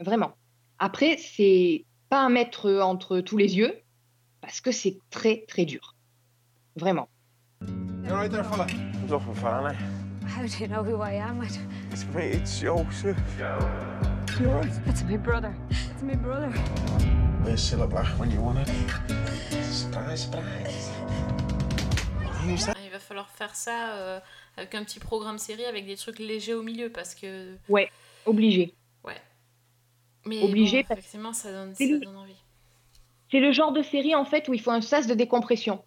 vraiment. 0.00 0.32
Après, 0.78 1.16
c'est 1.18 1.84
pas 2.10 2.24
à 2.24 2.28
mettre 2.28 2.70
entre 2.82 3.20
tous 3.20 3.36
les 3.38 3.56
yeux 3.56 3.72
parce 4.40 4.60
que 4.60 4.72
c'est 4.72 4.98
très 5.10 5.44
très 5.48 5.64
dur, 5.64 5.94
vraiment. 6.76 7.08
You 7.62 8.14
right 8.14 8.30
there, 8.30 8.44
fella? 8.44 8.66
It's 9.04 9.12
off 9.12 9.22
Farley. 9.38 9.76
How 10.26 10.42
do 10.42 10.48
you 10.60 10.66
know 10.68 10.82
who 10.82 11.00
I 11.02 11.14
am? 11.20 11.40
I 11.42 11.46
don't- 11.48 11.68
It's 11.92 12.04
me, 12.14 12.32
it's 12.32 12.60
Joseph. 12.60 13.16
You 14.40 14.48
alright? 14.48 14.72
It's 14.88 15.02
my 15.04 15.16
brother. 15.16 15.54
It's 15.70 16.02
my 16.02 16.16
brother. 16.16 16.50
Where's 17.44 17.60
Silver 17.62 18.04
when 18.18 18.30
you 18.32 18.40
want 18.40 18.58
it? 18.58 18.68
Surprise, 19.70 20.22
surprise. 20.22 20.90
Who's 22.44 22.66
that? 22.66 22.74
Il 22.84 22.90
va 22.90 22.98
falloir 22.98 23.28
faire 23.30 23.54
ça 23.54 23.92
euh, 23.94 24.20
avec 24.56 24.74
un 24.74 24.82
petit 24.84 24.98
programme 24.98 25.38
série 25.38 25.64
avec 25.66 25.86
des 25.86 25.96
trucs 25.96 26.18
légers 26.18 26.54
au 26.54 26.62
milieu 26.62 26.90
parce 26.90 27.14
que. 27.14 27.56
Ouais, 27.68 27.88
obligé. 28.26 28.74
Mais 30.26 30.42
Obligé 30.42 30.82
bon, 30.82 30.88
parce- 30.88 30.98
effectivement, 31.00 31.32
ça 31.32 31.50
donne, 31.52 31.74
ça 31.74 31.84
envie. 31.84 32.34
C'est 33.30 33.40
le 33.40 33.52
genre 33.52 33.72
de 33.72 33.82
série 33.82 34.14
en 34.14 34.24
fait 34.24 34.48
où 34.48 34.54
il 34.54 34.60
faut 34.60 34.70
un 34.72 34.80
sas 34.80 35.06
de 35.06 35.14
décompression 35.14 35.84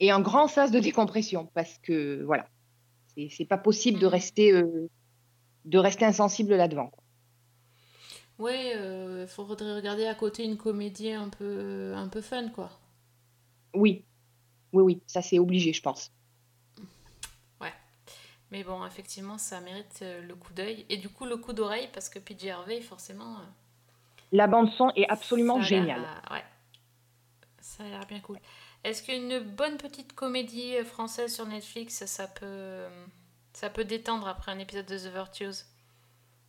et 0.00 0.10
un 0.10 0.20
grand 0.20 0.48
sas 0.48 0.70
de 0.70 0.78
décompression 0.80 1.46
parce 1.54 1.78
que 1.78 2.22
voilà, 2.24 2.46
c'est 3.30 3.46
pas 3.46 3.58
possible 3.58 3.98
de 3.98 4.06
Mhm. 4.06 4.12
rester 4.12 4.52
euh, 4.52 4.88
de 5.64 5.78
rester 5.78 6.04
insensible 6.04 6.54
là-devant. 6.56 6.92
Ouais, 8.38 8.72
il 9.22 9.26
faudrait 9.28 9.76
regarder 9.76 10.06
à 10.06 10.14
côté 10.14 10.44
une 10.44 10.56
comédie 10.58 11.12
un 11.12 11.28
peu, 11.28 11.94
un 11.94 12.08
peu 12.08 12.20
fun, 12.20 12.48
quoi. 12.48 12.70
Oui, 13.74 14.04
oui, 14.72 14.82
oui, 14.82 15.02
ça 15.06 15.22
c'est 15.22 15.38
obligé, 15.38 15.72
je 15.72 15.80
pense. 15.80 16.12
Ouais. 17.60 17.72
Mais 18.50 18.62
bon, 18.64 18.84
effectivement, 18.84 19.38
ça 19.38 19.60
mérite 19.60 20.00
euh, 20.02 20.20
le 20.22 20.34
coup 20.34 20.52
d'œil. 20.52 20.84
Et 20.90 20.96
du 20.96 21.08
coup, 21.08 21.24
le 21.24 21.36
coup 21.36 21.52
d'oreille, 21.52 21.88
parce 21.92 22.08
que 22.08 22.18
PJ 22.18 22.48
Harvey, 22.48 22.80
forcément. 22.80 23.36
euh, 23.38 23.44
La 24.34 24.48
bande 24.48 24.70
son 24.70 24.90
est 24.96 25.08
absolument 25.08 25.60
ça 25.60 25.62
géniale. 25.62 26.06
ouais. 26.30 26.44
Ça 27.60 27.84
a 27.84 27.88
l'air 27.88 28.06
bien 28.06 28.20
cool. 28.20 28.38
Est-ce 28.84 29.02
qu'une 29.02 29.38
bonne 29.40 29.76
petite 29.78 30.14
comédie 30.14 30.76
française 30.84 31.34
sur 31.34 31.46
Netflix, 31.46 32.04
ça 32.06 32.28
peut, 32.28 32.86
ça 33.52 33.70
peut 33.70 33.84
détendre 33.84 34.28
après 34.28 34.52
un 34.52 34.58
épisode 34.58 34.86
de 34.86 34.98
The 34.98 35.12
Virtues? 35.12 35.64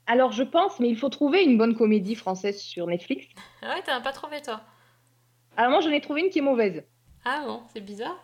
Alors 0.07 0.31
je 0.31 0.41
pense, 0.41 0.79
mais 0.79 0.89
il 0.89 0.97
faut 0.97 1.09
trouver 1.09 1.43
une 1.43 1.57
bonne 1.59 1.75
comédie 1.75 2.15
française 2.15 2.59
sur 2.59 2.87
Netflix. 2.87 3.27
Ah 3.61 3.73
ouais, 3.75 3.83
t'en 3.83 3.93
as 3.93 4.01
pas 4.01 4.13
trouvé, 4.13 4.41
toi? 4.41 4.61
Alors 5.57 5.71
moi 5.71 5.81
j'en 5.81 5.89
ai 5.91 5.99
trouvé 5.99 6.21
une 6.21 6.29
qui 6.29 6.39
est 6.39 6.41
mauvaise. 6.41 6.85
Ah 7.25 7.43
bon, 7.45 7.63
c'est 7.73 7.81
bizarre. 7.81 8.17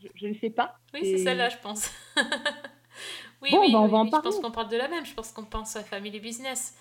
Je, 0.00 0.08
je 0.14 0.26
ne 0.28 0.34
sais 0.34 0.50
pas. 0.50 0.80
Oui, 0.94 1.04
c'est 1.04 1.18
celle-là, 1.18 1.48
je 1.50 1.58
pense. 1.58 1.90
oui, 3.42 3.50
Bon, 3.50 3.60
oui, 3.60 3.72
bah, 3.72 3.80
on 3.80 3.86
oui, 3.86 3.90
va 3.90 3.98
en 3.98 4.06
oui, 4.06 4.10
je 4.14 4.18
pense 4.20 4.38
parler. 4.38 4.40
qu'on 4.40 4.50
parle 4.50 4.68
de 4.68 4.76
la 4.76 4.88
même. 4.88 5.04
Je 5.06 5.14
pense 5.14 5.32
qu'on 5.32 5.44
pense 5.44 5.76
à 5.76 5.84
Family 5.84 6.20
Business. 6.20 6.76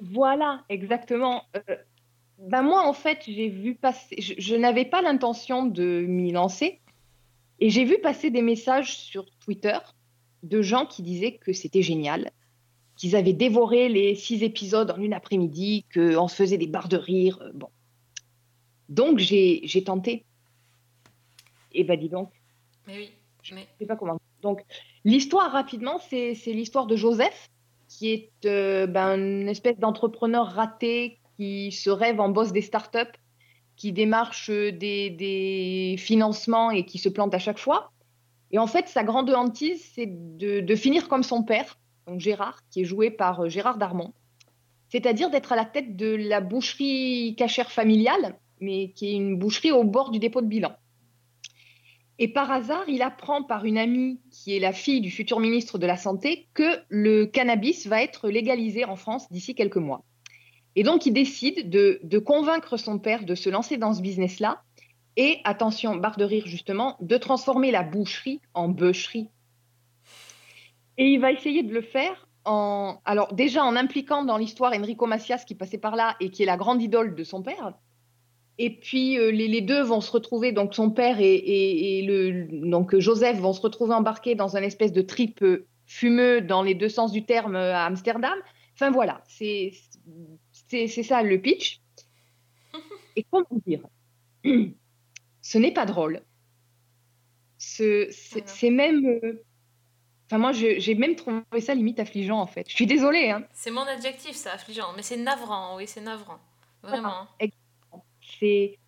Voilà, 0.00 0.64
exactement. 0.68 1.44
Euh, 1.56 1.76
ben 2.38 2.62
moi, 2.62 2.86
en 2.86 2.92
fait, 2.92 3.22
j'ai 3.26 3.48
vu 3.48 3.74
passer, 3.74 4.16
je, 4.20 4.34
je 4.38 4.54
n'avais 4.56 4.84
pas 4.84 5.02
l'intention 5.02 5.66
de 5.66 6.04
m'y 6.08 6.32
lancer, 6.32 6.80
et 7.58 7.68
j'ai 7.70 7.84
vu 7.84 7.98
passer 8.00 8.30
des 8.30 8.42
messages 8.42 8.96
sur 8.96 9.26
Twitter 9.40 9.76
de 10.42 10.62
gens 10.62 10.86
qui 10.86 11.02
disaient 11.02 11.36
que 11.36 11.52
c'était 11.52 11.82
génial, 11.82 12.30
qu'ils 12.96 13.14
avaient 13.14 13.34
dévoré 13.34 13.88
les 13.90 14.14
six 14.14 14.42
épisodes 14.42 14.90
en 14.90 14.96
une 14.96 15.12
après-midi, 15.12 15.84
qu'on 15.92 16.28
se 16.28 16.34
faisait 16.34 16.56
des 16.58 16.66
barres 16.66 16.88
de 16.88 16.96
rire. 16.96 17.38
euh, 17.42 17.50
Bon. 17.54 17.68
Donc, 18.88 19.18
j'ai 19.18 19.84
tenté. 19.84 20.24
Et 21.72 21.84
ben 21.84 21.98
dis 22.00 22.08
donc, 22.08 22.32
Mais 22.86 22.96
oui, 22.96 23.10
mais... 23.52 23.68
je 23.74 23.78
sais 23.80 23.86
pas 23.86 23.96
comment. 23.96 24.18
Donc, 24.42 24.64
l'histoire, 25.04 25.52
rapidement, 25.52 25.98
c'est 25.98 26.34
l'histoire 26.46 26.86
de 26.86 26.96
Joseph, 26.96 27.50
qui 27.90 28.12
est 28.12 28.30
euh, 28.46 28.86
ben, 28.86 29.16
une 29.18 29.48
espèce 29.48 29.78
d'entrepreneur 29.78 30.46
raté 30.46 31.18
qui 31.36 31.72
se 31.72 31.90
rêve 31.90 32.20
en 32.20 32.28
boss 32.28 32.52
des 32.52 32.62
startups, 32.62 33.18
qui 33.76 33.92
démarche 33.92 34.48
euh, 34.48 34.70
des, 34.70 35.96
financements 35.98 36.70
et 36.70 36.86
qui 36.86 36.98
se 36.98 37.08
plante 37.08 37.34
à 37.34 37.40
chaque 37.40 37.58
fois. 37.58 37.90
Et 38.52 38.58
en 38.58 38.68
fait, 38.68 38.86
sa 38.88 39.02
grande 39.02 39.28
hantise, 39.30 39.84
c'est 39.94 40.06
de, 40.08 40.60
de 40.60 40.76
finir 40.76 41.08
comme 41.08 41.24
son 41.24 41.42
père, 41.42 41.78
donc 42.06 42.20
Gérard, 42.20 42.60
qui 42.70 42.82
est 42.82 42.84
joué 42.84 43.10
par 43.10 43.40
euh, 43.40 43.48
Gérard 43.48 43.76
Darmon, 43.76 44.12
c'est-à-dire 44.88 45.28
d'être 45.30 45.52
à 45.52 45.56
la 45.56 45.64
tête 45.64 45.96
de 45.96 46.14
la 46.14 46.40
boucherie 46.40 47.34
cachère 47.36 47.72
familiale, 47.72 48.38
mais 48.60 48.92
qui 48.92 49.08
est 49.08 49.14
une 49.14 49.36
boucherie 49.36 49.72
au 49.72 49.82
bord 49.82 50.10
du 50.10 50.20
dépôt 50.20 50.42
de 50.42 50.46
bilan. 50.46 50.72
Et 52.22 52.28
par 52.28 52.52
hasard, 52.52 52.84
il 52.86 53.00
apprend 53.00 53.42
par 53.42 53.64
une 53.64 53.78
amie 53.78 54.20
qui 54.30 54.54
est 54.54 54.60
la 54.60 54.74
fille 54.74 55.00
du 55.00 55.10
futur 55.10 55.40
ministre 55.40 55.78
de 55.78 55.86
la 55.86 55.96
Santé 55.96 56.48
que 56.52 56.78
le 56.90 57.24
cannabis 57.24 57.86
va 57.86 58.02
être 58.02 58.28
légalisé 58.28 58.84
en 58.84 58.94
France 58.94 59.26
d'ici 59.30 59.54
quelques 59.54 59.78
mois. 59.78 60.04
Et 60.76 60.82
donc, 60.82 61.06
il 61.06 61.14
décide 61.14 61.70
de, 61.70 62.18
convaincre 62.18 62.76
son 62.76 62.98
père 62.98 63.24
de 63.24 63.34
se 63.34 63.48
lancer 63.48 63.78
dans 63.78 63.94
ce 63.94 64.02
business-là 64.02 64.62
et, 65.16 65.38
attention, 65.44 65.96
barre 65.96 66.18
de 66.18 66.24
rire 66.24 66.46
justement, 66.46 66.98
de 67.00 67.16
transformer 67.16 67.70
la 67.70 67.82
boucherie 67.82 68.42
en 68.52 68.68
bûcherie. 68.68 69.30
Et 70.98 71.06
il 71.06 71.20
va 71.20 71.32
essayer 71.32 71.62
de 71.62 71.72
le 71.72 71.80
faire 71.80 72.28
en, 72.44 73.00
alors 73.06 73.32
déjà 73.32 73.64
en 73.64 73.76
impliquant 73.76 74.24
dans 74.24 74.36
l'histoire 74.36 74.74
Enrico 74.74 75.06
Macias 75.06 75.44
qui 75.46 75.54
passait 75.54 75.78
par 75.78 75.96
là 75.96 76.16
et 76.20 76.30
qui 76.30 76.42
est 76.42 76.46
la 76.46 76.58
grande 76.58 76.82
idole 76.82 77.14
de 77.14 77.24
son 77.24 77.42
père. 77.42 77.72
Et 78.62 78.68
puis 78.70 79.18
euh, 79.18 79.30
les, 79.30 79.48
les 79.48 79.62
deux 79.62 79.80
vont 79.82 80.00
se 80.02 80.10
retrouver, 80.12 80.52
donc 80.52 80.74
son 80.74 80.90
père 80.90 81.18
et, 81.20 81.34
et- 81.34 81.98
et 81.98 82.02
le, 82.02 82.46
donc 82.70 82.94
Joseph 82.98 83.38
vont 83.38 83.54
se 83.54 83.60
retrouver 83.62 83.94
embarqués 83.94 84.34
dans 84.34 84.56
un 84.56 84.62
espèce 84.62 84.92
de 84.92 85.00
trip 85.02 85.40
euh, 85.42 85.66
fumeux 85.86 86.42
dans 86.42 86.62
les 86.62 86.74
deux 86.74 86.88
sens 86.90 87.10
du 87.10 87.24
terme 87.24 87.56
euh, 87.56 87.74
à 87.74 87.86
Amsterdam. 87.86 88.38
Enfin 88.74 88.90
voilà, 88.90 89.22
c'est 89.28 89.72
ça 91.02 91.22
le 91.22 91.38
pitch. 91.40 91.80
Et 93.16 93.24
comment 93.30 93.46
dire? 93.66 93.80
Ce 95.42 95.58
n'est 95.58 95.72
pas 95.72 95.86
drôle. 95.86 96.20
Ce- 97.58 98.08
C'est 98.10 98.70
même. 98.70 99.06
euh, 99.06 99.42
Enfin, 100.26 100.38
moi, 100.38 100.52
j'ai 100.52 100.94
même 100.94 101.16
trouvé 101.16 101.42
ça 101.60 101.74
limite 101.74 101.98
affligeant, 101.98 102.38
en 102.38 102.46
fait. 102.46 102.64
Je 102.68 102.74
suis 102.76 102.86
désolée, 102.86 103.30
hein. 103.30 103.42
C'est 103.52 103.72
mon 103.72 103.80
adjectif, 103.82 104.36
ça, 104.36 104.52
affligeant. 104.52 104.92
Mais 104.94 105.02
c'est 105.02 105.16
navrant, 105.16 105.76
oui, 105.76 105.88
c'est 105.88 106.00
navrant. 106.00 106.38
Vraiment. 106.84 107.26
Exactement. 107.40 107.56
C'est 108.40 108.78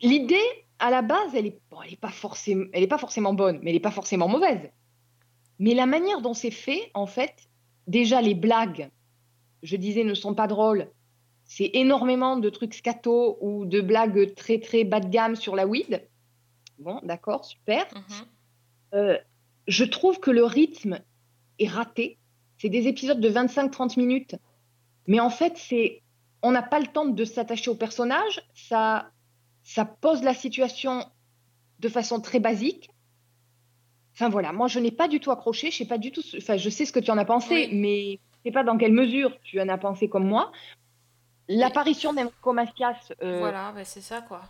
l'idée 0.00 0.36
à 0.78 0.90
la 0.90 1.02
base, 1.02 1.34
elle 1.34 1.46
est, 1.46 1.60
bon, 1.70 1.82
elle 1.82 1.92
est 1.92 2.00
pas 2.00 2.10
forcément, 2.10 2.64
elle 2.72 2.82
est 2.82 2.88
pas 2.88 2.98
forcément 2.98 3.34
bonne, 3.34 3.60
mais 3.62 3.70
elle 3.70 3.76
est 3.76 3.80
pas 3.80 3.90
forcément 3.90 4.28
mauvaise. 4.28 4.70
Mais 5.58 5.74
la 5.74 5.86
manière 5.86 6.20
dont 6.20 6.34
c'est 6.34 6.52
fait, 6.52 6.90
en 6.94 7.06
fait, 7.06 7.48
déjà 7.86 8.20
les 8.20 8.34
blagues, 8.34 8.90
je 9.62 9.76
disais, 9.76 10.04
ne 10.04 10.14
sont 10.14 10.34
pas 10.34 10.46
drôles. 10.46 10.90
C'est 11.44 11.70
énormément 11.74 12.36
de 12.36 12.48
trucs 12.50 12.74
scato 12.74 13.38
ou 13.40 13.66
de 13.66 13.80
blagues 13.80 14.34
très 14.34 14.60
très 14.60 14.84
bas 14.84 15.00
de 15.00 15.08
gamme 15.08 15.34
sur 15.34 15.56
la 15.56 15.66
weed. 15.66 16.06
Bon, 16.78 17.00
d'accord, 17.02 17.44
super. 17.44 17.86
Euh, 18.94 19.18
je 19.66 19.84
trouve 19.84 20.20
que 20.20 20.30
le 20.30 20.44
rythme 20.44 21.00
est 21.58 21.68
raté. 21.68 22.18
C'est 22.58 22.68
des 22.68 22.86
épisodes 22.86 23.20
de 23.20 23.30
25-30 23.30 23.98
minutes. 23.98 24.36
Mais 25.06 25.20
en 25.20 25.30
fait, 25.30 25.56
c'est 25.56 26.02
on 26.42 26.50
n'a 26.52 26.62
pas 26.62 26.80
le 26.80 26.86
temps 26.86 27.06
de 27.06 27.24
s'attacher 27.24 27.70
au 27.70 27.74
personnage. 27.74 28.42
Ça, 28.54 29.10
ça 29.62 29.84
pose 29.84 30.22
la 30.22 30.34
situation 30.34 31.04
de 31.80 31.88
façon 31.88 32.20
très 32.20 32.40
basique. 32.40 32.90
Enfin 34.14 34.28
voilà, 34.28 34.52
moi 34.52 34.66
je 34.68 34.78
n'ai 34.80 34.90
pas 34.90 35.08
du 35.08 35.20
tout 35.20 35.30
accroché. 35.30 35.70
Je 35.70 35.76
sais 35.78 35.84
pas 35.86 35.98
du 35.98 36.10
tout. 36.12 36.22
ce- 36.22 36.36
Enfin, 36.38 36.56
je 36.56 36.68
sais 36.70 36.84
ce 36.84 36.92
que 36.92 37.00
tu 37.00 37.10
en 37.10 37.18
as 37.18 37.24
pensé, 37.24 37.68
mais 37.72 38.12
je 38.12 38.48
sais 38.48 38.52
pas 38.52 38.64
dans 38.64 38.76
quelle 38.76 38.92
mesure 38.92 39.38
tu 39.42 39.60
en 39.60 39.68
as 39.68 39.78
pensé 39.78 40.08
comme 40.08 40.26
moi. 40.26 40.50
L'apparition 41.48 42.12
d'Enrico 42.12 42.52
Macias. 42.52 43.12
euh, 43.22 43.38
Voilà, 43.38 43.72
bah, 43.72 43.84
c'est 43.84 44.00
ça, 44.00 44.20
quoi. 44.22 44.42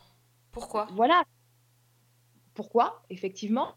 Pourquoi? 0.53 0.87
Voilà. 0.93 1.23
Pourquoi, 2.55 3.03
effectivement 3.11 3.75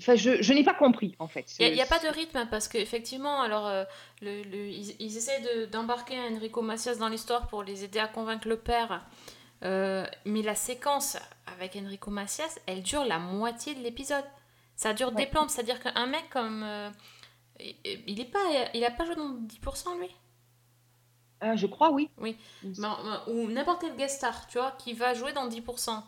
Enfin, 0.00 0.16
je, 0.16 0.42
je 0.42 0.52
n'ai 0.52 0.64
pas 0.64 0.74
compris, 0.74 1.14
en 1.20 1.28
fait. 1.28 1.54
Il 1.60 1.72
n'y 1.72 1.80
a, 1.80 1.86
pas 1.86 2.00
de 2.00 2.08
rythme 2.08 2.36
hein, 2.36 2.46
parce 2.50 2.66
qu'effectivement, 2.68 3.40
alors 3.42 3.66
euh, 3.66 3.84
le, 4.22 4.42
le- 4.42 4.68
ils, 4.68 4.96
ils 4.98 5.16
essaient 5.16 5.40
de- 5.40 5.66
d'embarquer 5.66 6.18
Enrico 6.18 6.62
Macias 6.62 6.96
dans 6.96 7.08
l'histoire 7.08 7.46
pour 7.46 7.62
les 7.62 7.84
aider 7.84 8.00
à 8.00 8.08
convaincre 8.08 8.48
le 8.48 8.56
père. 8.58 9.04
Euh, 9.62 10.04
mais 10.24 10.42
la 10.42 10.56
séquence 10.56 11.16
avec 11.46 11.76
Enrico 11.76 12.10
Macias, 12.10 12.58
elle 12.66 12.82
dure 12.82 13.04
la 13.04 13.18
moitié 13.18 13.74
de 13.74 13.80
l'épisode. 13.82 14.24
Ça 14.76 14.92
dure 14.92 15.12
des 15.12 15.26
plombes, 15.26 15.48
c'est-à-dire 15.48 15.80
qu'un 15.80 16.06
mec 16.06 16.28
comme. 16.30 16.64
euh, 16.64 16.90
il- 17.60 18.20
est 18.20 18.24
pas, 18.24 18.40
il 18.74 18.84
a 18.84 18.90
pas 18.90 19.04
joué 19.04 19.14
dans 19.14 19.30
10% 19.30 19.96
lui? 20.00 20.10
Je 21.56 21.66
crois, 21.66 21.90
oui. 21.90 22.08
Oui. 22.18 22.36
Ou 23.28 23.48
n'importe 23.50 23.82
quel 23.82 23.94
guest 23.96 24.16
star, 24.16 24.46
tu 24.48 24.58
vois, 24.58 24.72
qui 24.78 24.92
va 24.94 25.14
jouer 25.14 25.32
dans 25.32 25.46
10%. 25.46 26.02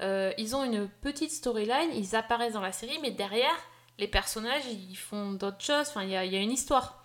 Euh, 0.00 0.32
ils 0.38 0.56
ont 0.56 0.64
une 0.64 0.88
petite 0.88 1.30
storyline, 1.30 1.90
ils 1.94 2.16
apparaissent 2.16 2.54
dans 2.54 2.60
la 2.60 2.72
série, 2.72 2.98
mais 3.02 3.10
derrière, 3.12 3.54
les 3.98 4.08
personnages, 4.08 4.66
ils 4.66 4.96
font 4.96 5.32
d'autres 5.32 5.60
choses. 5.62 5.88
Enfin, 5.88 6.02
il 6.02 6.10
y 6.10 6.16
a, 6.16 6.24
il 6.24 6.32
y 6.32 6.36
a 6.36 6.40
une 6.40 6.50
histoire. 6.52 7.04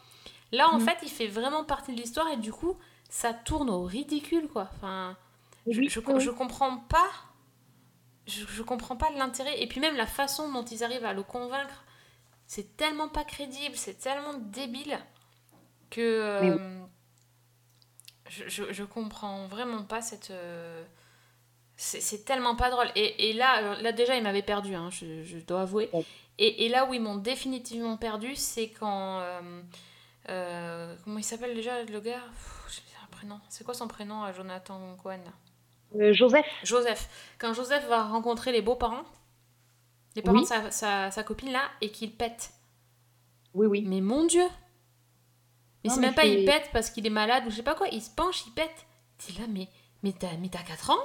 Là, 0.51 0.69
en 0.69 0.79
Mhm. 0.79 0.79
fait, 0.79 0.97
il 1.03 1.09
fait 1.09 1.27
vraiment 1.27 1.63
partie 1.65 1.93
de 1.93 1.99
l'histoire 2.01 2.27
et 2.29 2.37
du 2.37 2.53
coup, 2.53 2.77
ça 3.09 3.33
tourne 3.33 3.69
au 3.69 3.83
ridicule, 3.83 4.47
quoi. 4.49 4.69
Enfin, 4.77 5.17
je, 5.67 5.81
je, 6.17 6.29
comprends 6.31 6.77
pas. 6.77 7.09
Je, 8.27 8.45
je 8.45 8.61
comprends 8.63 8.95
pas 8.97 9.09
l'intérêt. 9.11 9.61
Et 9.61 9.67
puis 9.67 9.79
même 9.79 9.95
la 9.95 10.07
façon 10.07 10.51
dont 10.51 10.65
ils 10.65 10.83
arrivent 10.83 11.05
à 11.05 11.13
le 11.13 11.23
convaincre, 11.23 11.83
c'est 12.47 12.77
tellement 12.77 13.09
pas 13.09 13.23
crédible, 13.25 13.75
c'est 13.77 13.99
tellement 13.99 14.35
débile 14.35 14.99
que 15.89 16.01
oui. 16.39 16.61
euh, 16.61 16.79
je, 18.29 18.47
je, 18.47 18.73
je 18.73 18.83
comprends 18.83 19.47
vraiment 19.47 19.83
pas 19.83 20.01
cette. 20.01 20.31
euh, 20.31 20.83
c'est 21.77 22.25
tellement 22.25 22.55
pas 22.55 22.69
drôle. 22.71 22.87
Et, 22.95 23.29
et 23.29 23.33
là, 23.33 23.51
alors, 23.51 23.75
là 23.81 23.91
déjà, 23.91 24.15
ils 24.17 24.23
m'avaient 24.23 24.41
perdu, 24.41 24.73
hein, 24.75 24.89
je, 24.89 25.23
je 25.23 25.37
dois 25.37 25.61
avouer. 25.61 25.89
Et, 26.39 26.65
et 26.65 26.69
là 26.69 26.85
où 26.85 26.93
ils 26.93 27.01
m'ont 27.01 27.17
définitivement 27.17 27.97
perdu, 27.97 28.35
c'est 28.35 28.69
quand. 28.69 29.19
euh, 29.19 29.61
euh, 30.29 30.95
comment 31.03 31.19
il 31.19 31.23
s'appelle 31.23 31.55
déjà 31.55 31.83
le 31.83 31.99
gars? 32.01 32.19
Pff, 32.19 32.65
J'ai 32.89 32.95
un 33.03 33.07
prénom. 33.07 33.39
C'est 33.49 33.63
quoi 33.63 33.73
son 33.73 33.87
prénom 33.87 34.23
à 34.23 34.33
Jonathan 34.33 34.95
Cohen? 35.01 35.21
Euh, 35.95 36.11
Joseph 36.13 36.45
Joseph. 36.63 37.07
Quand 37.39 37.53
Joseph 37.53 37.87
va 37.87 38.03
rencontrer 38.03 38.51
les 38.51 38.61
beaux-parents, 38.61 39.05
les 40.15 40.21
parents 40.21 40.37
Oui. 40.37 40.43
de 40.43 40.47
sa, 40.47 40.69
sa- 40.71 41.11
sa 41.11 41.23
copine 41.23 41.51
là, 41.51 41.61
et 41.81 41.91
qu'il 41.91 42.11
pète. 42.11 42.51
Oui, 43.53 43.67
oui. 43.67 43.83
Mais 43.87 44.01
mon 44.01 44.25
Dieu 44.25 44.45
Mais 45.83 45.89
c'est 45.89 45.99
même 46.01 46.13
pas 46.15 46.25
il 46.25 46.45
pète 46.45 46.69
parce 46.73 46.89
qu'il 46.89 47.05
est 47.05 47.11
malade 47.11 47.43
ou 47.47 47.49
je 47.49 47.55
sais 47.55 47.63
pas 47.63 47.75
quoi, 47.75 47.87
il 47.87 48.01
se 48.01 48.09
penche, 48.09 48.45
il 48.47 48.51
pète. 48.53 48.85
T'es 49.17 49.33
là, 49.39 49.47
mais, 49.47 49.67
mais 50.03 50.11
t'as 50.11 50.63
4 50.63 50.89
ans? 50.89 50.99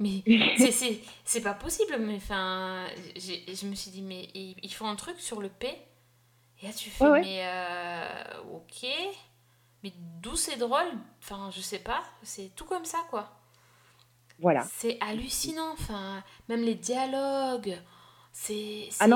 Mais 0.00 0.22
c'est- 0.58 0.72
c'est 0.72 1.00
c'est 1.24 1.40
pas 1.42 1.54
possible, 1.54 1.96
mais 1.98 2.16
enfin, 2.16 2.86
je 3.16 3.66
me 3.66 3.74
suis 3.74 3.90
dit, 3.90 4.02
mais 4.02 4.28
ils, 4.34 4.56
ils 4.62 4.72
font 4.74 4.88
un 4.88 4.96
truc 4.96 5.20
sur 5.20 5.40
le 5.40 5.48
P, 5.48 5.68
et 6.62 6.66
là 6.66 6.72
tu 6.72 6.90
fais, 6.90 7.04
Ouais, 7.04 7.10
ouais. 7.10 7.22
mais 7.22 7.40
euh, 7.46 8.42
ok, 8.54 8.86
mais 9.82 9.92
d'où 10.22 10.36
c'est 10.36 10.56
drôle 10.56 10.92
Enfin, 11.22 11.50
je 11.54 11.60
sais 11.60 11.78
pas, 11.78 12.02
c'est 12.22 12.54
tout 12.56 12.64
comme 12.64 12.84
ça 12.84 12.98
quoi. 13.10 13.40
Voilà. 14.38 14.70
C'est 14.78 14.98
hallucinant, 15.00 15.72
enfin, 15.72 16.22
même 16.48 16.62
les 16.64 16.74
dialogues, 16.74 17.78
c'est 18.32 18.88
Ah 18.98 19.06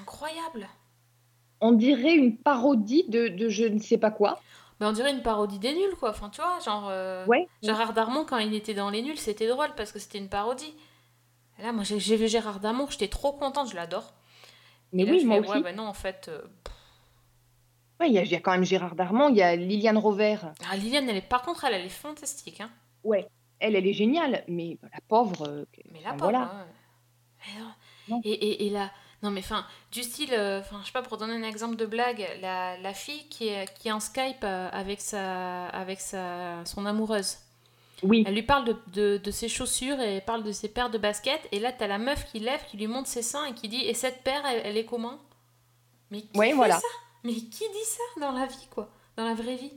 incroyable. 0.00 0.68
On 1.62 1.72
dirait 1.72 2.14
une 2.14 2.36
parodie 2.36 3.04
de, 3.08 3.28
de 3.28 3.48
je 3.48 3.64
ne 3.64 3.78
sais 3.78 3.96
pas 3.96 4.10
quoi. 4.10 4.42
Mais 4.82 4.88
on 4.88 4.92
dirait 4.92 5.12
une 5.12 5.22
parodie 5.22 5.60
des 5.60 5.74
nuls, 5.74 5.94
quoi. 5.96 6.10
Enfin, 6.10 6.28
tu 6.28 6.40
vois, 6.40 6.58
genre. 6.58 6.88
euh, 6.90 7.24
Ouais. 7.26 7.46
Gérard 7.62 7.92
Darmon, 7.92 8.24
quand 8.24 8.38
il 8.38 8.52
était 8.52 8.74
dans 8.74 8.90
Les 8.90 9.00
Nuls, 9.00 9.16
c'était 9.16 9.46
drôle 9.46 9.72
parce 9.76 9.92
que 9.92 10.00
c'était 10.00 10.18
une 10.18 10.28
parodie. 10.28 10.74
Et 11.60 11.62
là, 11.62 11.70
moi, 11.72 11.84
j'ai 11.84 12.16
vu 12.16 12.26
Gérard 12.26 12.58
Darmon, 12.58 12.88
j'étais 12.90 13.06
trop 13.06 13.32
contente, 13.32 13.70
je 13.70 13.76
l'adore. 13.76 14.12
Mais 14.92 15.04
Et 15.04 15.06
là, 15.06 15.12
oui, 15.12 15.20
je 15.20 15.26
moi 15.26 15.36
fais, 15.36 15.40
aussi. 15.42 15.50
Ouais, 15.52 15.62
bah 15.62 15.72
non, 15.72 15.86
en 15.86 15.92
fait. 15.94 16.26
euh, 16.28 16.42
Ouais, 18.00 18.08
il 18.10 18.14
y, 18.14 18.34
a- 18.34 18.40
quand 18.40 18.50
même 18.50 18.64
Gérard 18.64 18.96
Darmon, 18.96 19.28
il 19.28 19.36
y 19.36 19.42
a 19.42 19.54
Liliane 19.54 19.98
Rover. 19.98 20.38
Ah, 20.68 20.76
Liliane, 20.76 21.08
elle 21.08 21.18
est... 21.18 21.20
par 21.28 21.42
contre, 21.42 21.62
elle, 21.64 21.74
elle 21.74 21.86
est 21.86 21.88
fantastique. 21.88 22.60
Hein. 22.60 22.70
Ouais, 23.04 23.28
elle, 23.60 23.76
elle 23.76 23.86
est 23.86 23.92
géniale, 23.92 24.42
mais 24.48 24.78
la 24.82 24.98
pauvre. 25.06 25.46
euh, 25.48 25.64
Mais 25.92 26.00
la 26.00 26.08
enfin, 26.08 26.18
pauvre, 26.18 26.30
voilà. 26.32 26.66
Mais 27.46 27.62
non. 28.08 28.20
Et, 28.24 28.32
et, 28.32 28.66
et 28.66 28.70
là, 28.70 28.90
non 29.22 29.30
mais 29.30 29.40
enfin, 29.40 29.64
du 29.92 30.02
style, 30.02 30.32
euh, 30.32 30.60
enfin, 30.60 30.78
je 30.82 30.86
sais 30.86 30.92
pas, 30.92 31.02
pour 31.02 31.16
donner 31.16 31.34
un 31.34 31.42
exemple 31.48 31.76
de 31.76 31.86
blague, 31.86 32.26
la, 32.40 32.76
la 32.78 32.94
fille 32.94 33.28
qui 33.28 33.48
est, 33.48 33.72
qui 33.78 33.88
est 33.88 33.92
en 33.92 34.00
Skype 34.00 34.42
euh, 34.44 34.68
avec, 34.72 35.00
sa, 35.00 35.66
avec 35.68 36.00
sa, 36.00 36.64
son 36.64 36.86
amoureuse. 36.86 37.36
Oui. 38.02 38.24
Elle 38.26 38.34
lui 38.34 38.42
parle 38.42 38.64
de, 38.64 38.76
de, 38.88 39.16
de 39.18 39.30
ses 39.30 39.48
chaussures 39.48 40.00
et 40.00 40.16
elle 40.16 40.24
parle 40.24 40.42
de 40.42 40.50
ses 40.50 40.68
paires 40.68 40.90
de 40.90 40.98
baskets. 40.98 41.46
Et 41.52 41.60
là, 41.60 41.70
t'as 41.70 41.86
la 41.86 41.98
meuf 41.98 42.24
qui 42.32 42.40
lève, 42.40 42.64
qui 42.66 42.76
lui 42.76 42.88
montre 42.88 43.06
ses 43.08 43.22
seins 43.22 43.44
et 43.44 43.54
qui 43.54 43.68
dit 43.68 43.84
Et 43.84 43.94
cette 43.94 44.24
paire, 44.24 44.42
elle, 44.44 44.62
elle 44.64 44.76
est 44.76 44.84
comment? 44.86 45.20
Mais 46.10 46.22
qui 46.22 46.36
Ouais, 46.36 46.48
fait 46.48 46.54
voilà. 46.54 46.80
ça? 46.80 46.86
Mais 47.22 47.34
qui 47.34 47.42
dit 47.68 47.84
ça 47.84 48.02
dans 48.20 48.32
la 48.32 48.46
vie, 48.46 48.66
quoi? 48.70 48.90
Dans 49.16 49.24
la 49.24 49.34
vraie 49.34 49.54
vie? 49.54 49.72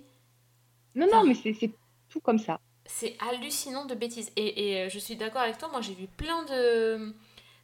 Non, 0.96 1.08
non, 1.12 1.24
mais 1.24 1.36
c'est 1.36 1.54
c'est 1.54 1.72
tout 2.10 2.20
comme 2.20 2.40
ça. 2.40 2.60
c'est 2.88 3.16
hallucinant 3.30 3.86
de 3.86 3.94
bêtises. 3.96 4.32
Et, 4.36 4.72
et, 4.72 4.82
euh, 4.86 4.90
je 4.90 4.98
suis 4.98 5.16
d'accord 5.16 5.42
avec 5.42 5.58
toi, 5.60 5.70
moi 5.72 5.82
j'ai 5.82 5.94
vu 5.94 6.08
plein 6.08 6.44
de, 6.46 7.14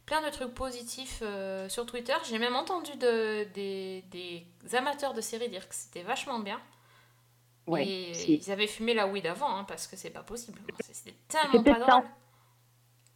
plein 0.06 0.22
de 0.24 0.30
trucs 0.30 0.54
positifs 0.54 1.20
euh, 1.22 1.68
sur 1.68 1.86
Twitter. 1.86 2.14
J'ai 2.28 2.38
même 2.38 2.56
entendu 2.56 2.92
de, 2.96 3.44
des, 3.54 4.02
des 4.10 4.46
amateurs 4.74 5.14
de 5.14 5.20
séries 5.20 5.48
dire 5.48 5.68
que 5.68 5.74
c'était 5.74 6.02
vachement 6.02 6.38
bien. 6.40 6.60
Ouais, 7.68 7.86
et 7.86 8.32
ils 8.34 8.50
avaient 8.50 8.66
fumé 8.66 8.92
la 8.92 9.06
weed 9.06 9.24
avant, 9.26 9.54
hein, 9.56 9.64
parce 9.64 9.86
que 9.86 9.96
c'est 9.96 10.10
pas 10.10 10.24
possible. 10.24 10.60
C'est- 10.80 10.94
C'était 10.94 11.16
tellement 11.28 11.62
pas 11.62 11.78
drôle. 11.78 12.10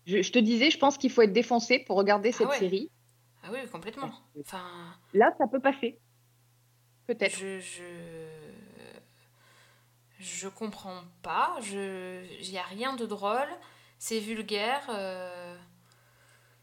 Je, 0.06 0.22
je 0.22 0.30
te 0.30 0.38
disais, 0.38 0.70
je 0.70 0.78
pense 0.78 0.96
qu'il 0.98 1.10
faut 1.10 1.22
être 1.22 1.32
défoncé 1.32 1.80
pour 1.80 1.96
regarder 1.96 2.30
cette 2.30 2.46
ouais. 2.48 2.58
série. 2.58 2.90
Ah 3.42 3.48
oui, 3.52 3.58
complètement. 3.70 4.10
Enfin, 4.40 4.94
Là, 5.14 5.34
ça 5.38 5.46
peut 5.48 5.60
passer. 5.60 5.98
Peut-être. 7.08 7.36
je, 7.36 7.58
je, 7.58 7.82
je 10.18 10.48
comprends 10.48 11.02
pas. 11.22 11.56
Je, 11.62 12.24
il 12.40 12.50
y 12.50 12.58
a 12.58 12.62
rien 12.62 12.94
de 12.94 13.06
drôle. 13.06 13.48
C'est 13.98 14.20
vulgaire. 14.20 14.86
euh, 14.90 15.56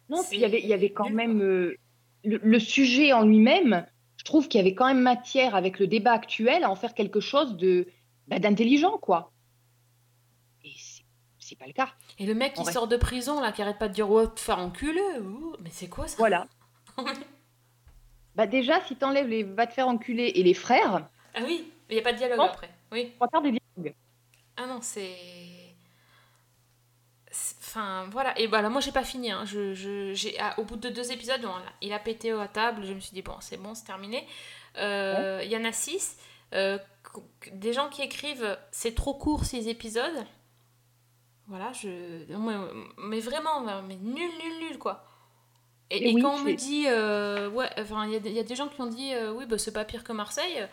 Non, 0.10 0.24
puis 0.24 0.38
il 0.38 0.42
y 0.42 0.46
avait, 0.46 0.60
il 0.62 0.68
y 0.68 0.74
avait 0.74 0.92
quand 0.92 1.10
même 1.10 1.42
euh, 1.42 1.76
le, 2.24 2.40
le 2.44 2.60
sujet 2.60 3.14
en 3.14 3.24
lui-même. 3.24 3.86
Je 4.18 4.24
trouve 4.26 4.48
qu'il 4.48 4.60
y 4.60 4.62
avait 4.62 4.76
quand 4.76 4.86
même 4.88 5.02
matière 5.02 5.56
avec 5.56 5.80
le 5.80 5.88
débat 5.88 6.14
actuel 6.14 6.64
à 6.64 6.70
en 6.70 6.76
faire 6.76 6.94
quelque 6.94 7.20
chose 7.20 7.58
de 7.58 7.88
bah, 8.28 8.40
d'intelligent, 8.40 8.98
quoi. 8.98 9.32
Et 10.64 10.70
c'est- 10.78 11.56
pas 11.60 11.68
le 11.68 11.74
cas. 11.74 11.90
Et 12.18 12.26
le 12.26 12.34
mec 12.34 12.54
qui 12.56 12.62
reste- 12.62 12.74
sort 12.74 12.88
de 12.88 12.98
prison, 12.98 13.40
là, 13.40 13.52
qui 13.52 13.62
arrête 13.62 13.78
pas 13.78 13.88
de 13.88 13.94
dire 13.94 14.10
ouais, 14.10 14.26
te 14.34 14.40
faire 14.40 14.58
enculer, 14.58 15.02
mais 15.62 15.70
c'est 15.72 15.88
quoi 15.88 16.08
ça? 16.08 16.16
Voilà. 16.18 16.48
Bah 18.36 18.48
déjà, 18.48 18.82
si 18.88 18.96
t'enlèves 18.96 19.28
les 19.28 19.44
va 19.44 19.68
te 19.68 19.74
faire 19.74 19.88
enculer 19.88 20.32
et 20.34 20.42
les 20.42 20.56
frères, 20.56 21.08
Ah 21.36 21.42
oui, 21.46 21.72
il 21.90 21.94
n'y 21.94 22.00
a 22.00 22.04
pas 22.04 22.14
de 22.14 22.18
dialogue 22.18 22.40
après. 22.42 22.70
Oui. 22.92 23.12
trois 23.16 23.28
quarts 23.28 23.44
des 23.44 23.52
dialogues. 23.52 23.96
Ah 24.58 24.66
non, 24.66 24.80
c'est. 24.82 25.16
Enfin, 27.76 28.06
voilà. 28.12 28.38
Et 28.40 28.46
voilà, 28.46 28.70
moi, 28.70 28.82
j'ai 28.82 28.92
pas 28.92 29.04
fini. 29.04 29.32
hein. 29.32 29.46
Je, 29.46 29.74
je- 29.74 30.14
j'ai, 30.14 30.38
ah, 30.40 30.54
au 30.60 30.64
bout 30.64 30.76
de 30.76 30.90
deux 30.90 31.12
épisodes, 31.12 31.42
il 31.82 31.92
a 31.92 31.98
pété 31.98 32.32
à 32.32 32.48
table. 32.48 32.86
Je 32.86 32.94
me 32.94 33.00
suis 33.00 33.14
dit, 33.14 33.24
bon, 33.24 33.36
c'est 33.40 33.58
bon, 33.58 33.74
c'est 33.74 33.86
terminé. 33.86 34.28
Euh, 34.78 35.42
Il 35.44 35.50
y 35.52 35.58
en 35.58 35.66
a 35.66 35.72
six. 35.72 36.18
Euh, 36.54 36.78
des 37.52 37.74
gens 37.74 37.90
qui 37.90 38.04
écrivent, 38.04 38.58
c'est 38.72 38.94
trop 38.94 39.16
court, 39.16 39.44
six 39.46 39.68
épisodes. 39.68 40.24
Voilà, 41.48 41.74
je. 41.74 41.90
Mais 43.00 43.20
vraiment, 43.20 43.62
mais 43.82 43.96
nul, 43.96 44.30
nul, 44.44 44.60
nul, 44.70 44.78
quoi. 44.78 45.04
Et, 45.90 45.98
Et 45.98 46.12
et 46.12 46.14
oui, 46.16 46.22
quand 46.22 46.36
on 46.36 46.40
me 46.40 46.54
dit, 46.54 46.86
euh, 46.88 47.50
ouais, 47.50 47.70
enfin, 47.80 48.06
il 48.06 48.14
y, 48.14 48.16
a 48.16 48.20
des- 48.20 48.30
il 48.30 48.36
y 48.36 48.40
a 48.40 48.44
des 48.44 48.56
gens 48.56 48.68
qui 48.68 48.80
ont 48.82 48.86
dit, 48.88 49.14
oui, 49.36 49.46
bah, 49.48 49.58
c'est 49.58 49.74
pas 49.74 49.84
pire 49.84 50.04
que 50.04 50.12
Marseille. 50.14 50.68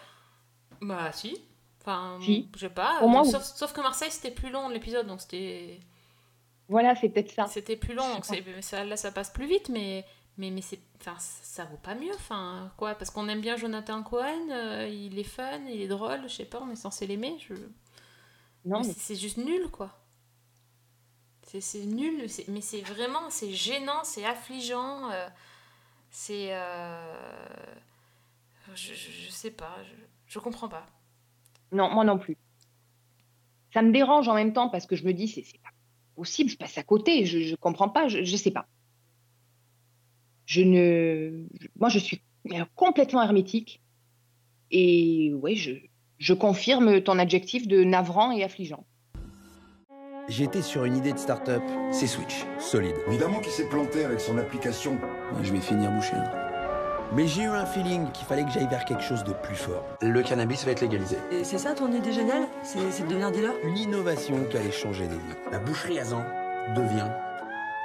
Bah, 0.82 1.12
si. 1.12 1.36
Enfin, 1.80 2.18
Si. 2.26 2.48
je 2.54 2.60
sais 2.60 2.68
pas. 2.70 2.98
Sauf, 3.24 3.42
sauf 3.42 3.72
que 3.72 3.80
Marseille, 3.80 4.10
c'était 4.10 4.30
plus 4.30 4.50
long 4.50 4.68
l'épisode, 4.68 5.06
donc 5.06 5.20
c'était. 5.22 5.80
Voilà, 6.70 6.94
c'est 6.94 7.08
peut-être 7.08 7.32
ça. 7.32 7.46
C'était 7.48 7.76
plus 7.76 7.94
long, 7.94 8.14
donc 8.14 8.24
ça, 8.62 8.84
là, 8.84 8.96
ça 8.96 9.10
passe 9.12 9.30
plus 9.30 9.46
vite, 9.46 9.68
mais, 9.68 10.04
mais, 10.38 10.50
mais 10.50 10.62
c'est, 10.62 10.78
enfin, 11.00 11.16
ça 11.18 11.64
vaut 11.64 11.76
pas 11.78 11.96
mieux, 11.96 12.14
enfin, 12.14 12.72
quoi, 12.76 12.94
parce 12.94 13.10
qu'on 13.10 13.28
aime 13.28 13.40
bien 13.40 13.56
Jonathan 13.56 14.02
Cohen, 14.04 14.50
euh, 14.50 14.88
il 14.88 15.18
est 15.18 15.24
fun, 15.24 15.60
il 15.66 15.80
est 15.82 15.88
drôle, 15.88 16.22
je 16.28 16.34
sais 16.36 16.44
pas, 16.44 16.60
on 16.62 16.70
est 16.70 16.76
censé 16.76 17.06
l'aimer, 17.06 17.36
je... 17.40 17.54
Non, 18.64 18.80
mais 18.80 18.86
mais- 18.86 18.94
c'est, 18.96 19.16
juste 19.16 19.36
nul, 19.38 19.68
quoi. 19.70 19.98
C'est, 21.42 21.84
nul, 21.84 22.26
mais 22.48 22.60
c'est 22.60 22.82
vraiment, 22.82 23.28
c'est 23.30 23.50
gênant, 23.50 24.04
c'est 24.04 24.24
affligeant, 24.24 25.10
euh, 25.10 25.28
c'est... 26.10 26.50
euh, 26.52 27.16
je, 28.74 28.94
je, 28.94 29.10
je 29.10 29.30
sais 29.30 29.50
pas, 29.50 29.76
je, 29.82 29.94
je 30.26 30.38
comprends 30.38 30.68
pas. 30.68 30.86
Non, 31.72 31.90
moi 31.90 32.04
non 32.04 32.18
plus. 32.18 32.36
Ça 33.72 33.82
me 33.82 33.90
dérange 33.92 34.28
en 34.28 34.34
même 34.34 34.52
temps 34.52 34.68
parce 34.68 34.86
que 34.86 34.96
je 34.96 35.04
me 35.04 35.12
dis, 35.12 35.26
c'est 35.28 35.42
c'est 35.44 35.58
pas 35.60 35.70
possible, 36.20 36.50
je 36.50 36.58
passe 36.58 36.76
à 36.76 36.82
côté, 36.82 37.24
je, 37.24 37.38
je 37.40 37.56
comprends 37.56 37.88
pas, 37.88 38.06
je, 38.08 38.36
sais 38.36 38.50
pas. 38.50 38.66
Je 40.44 40.60
ne. 40.60 41.46
je- 41.58 41.68
Moi, 41.78 41.88
je 41.88 41.98
suis 41.98 42.20
complètement 42.74 43.22
hermétique. 43.22 43.80
Et 44.70 45.32
ouais, 45.34 45.54
je, 45.54 45.72
je 46.18 46.34
confirme 46.34 47.00
ton 47.00 47.18
adjectif 47.18 47.66
de 47.66 47.84
navrant 47.84 48.32
et 48.32 48.44
affligeant. 48.44 48.84
J'étais 50.28 50.60
sur 50.62 50.84
une 50.84 50.96
idée 50.98 51.14
de 51.14 51.18
start-up, 51.18 51.62
c'est 51.90 52.06
Switch, 52.06 52.44
solide. 52.58 52.96
Évidemment 53.08 53.40
qu'il 53.40 53.50
s'est 53.52 53.68
planté 53.68 54.04
avec 54.04 54.20
son 54.20 54.36
application. 54.36 54.98
je 55.42 55.52
vais 55.52 55.60
finir 55.60 55.90
bouché. 55.90 56.12
Mais 57.12 57.26
j'ai 57.26 57.42
eu 57.42 57.48
un 57.48 57.66
feeling 57.66 58.10
qu'il 58.12 58.24
fallait 58.24 58.44
que 58.44 58.50
j'aille 58.50 58.68
vers 58.68 58.84
quelque 58.84 59.02
chose 59.02 59.24
de 59.24 59.32
plus 59.32 59.56
fort. 59.56 59.84
Le 60.00 60.22
cannabis 60.22 60.64
va 60.64 60.70
être 60.72 60.80
légalisé. 60.80 61.16
Et 61.32 61.42
c'est 61.42 61.58
ça 61.58 61.74
ton 61.74 61.90
idée 61.92 62.12
géniale 62.12 62.46
C'est 62.62 62.90
c'est 62.92 63.02
de 63.02 63.08
devenir 63.08 63.32
dealer? 63.32 63.52
Une 63.64 63.76
innovation 63.76 64.44
qui 64.44 64.56
allait 64.56 64.70
changer 64.70 65.08
des 65.08 65.16
vies. 65.16 65.34
La 65.50 65.58
boucherie 65.58 65.98
Azan 65.98 66.22
devient 66.76 67.10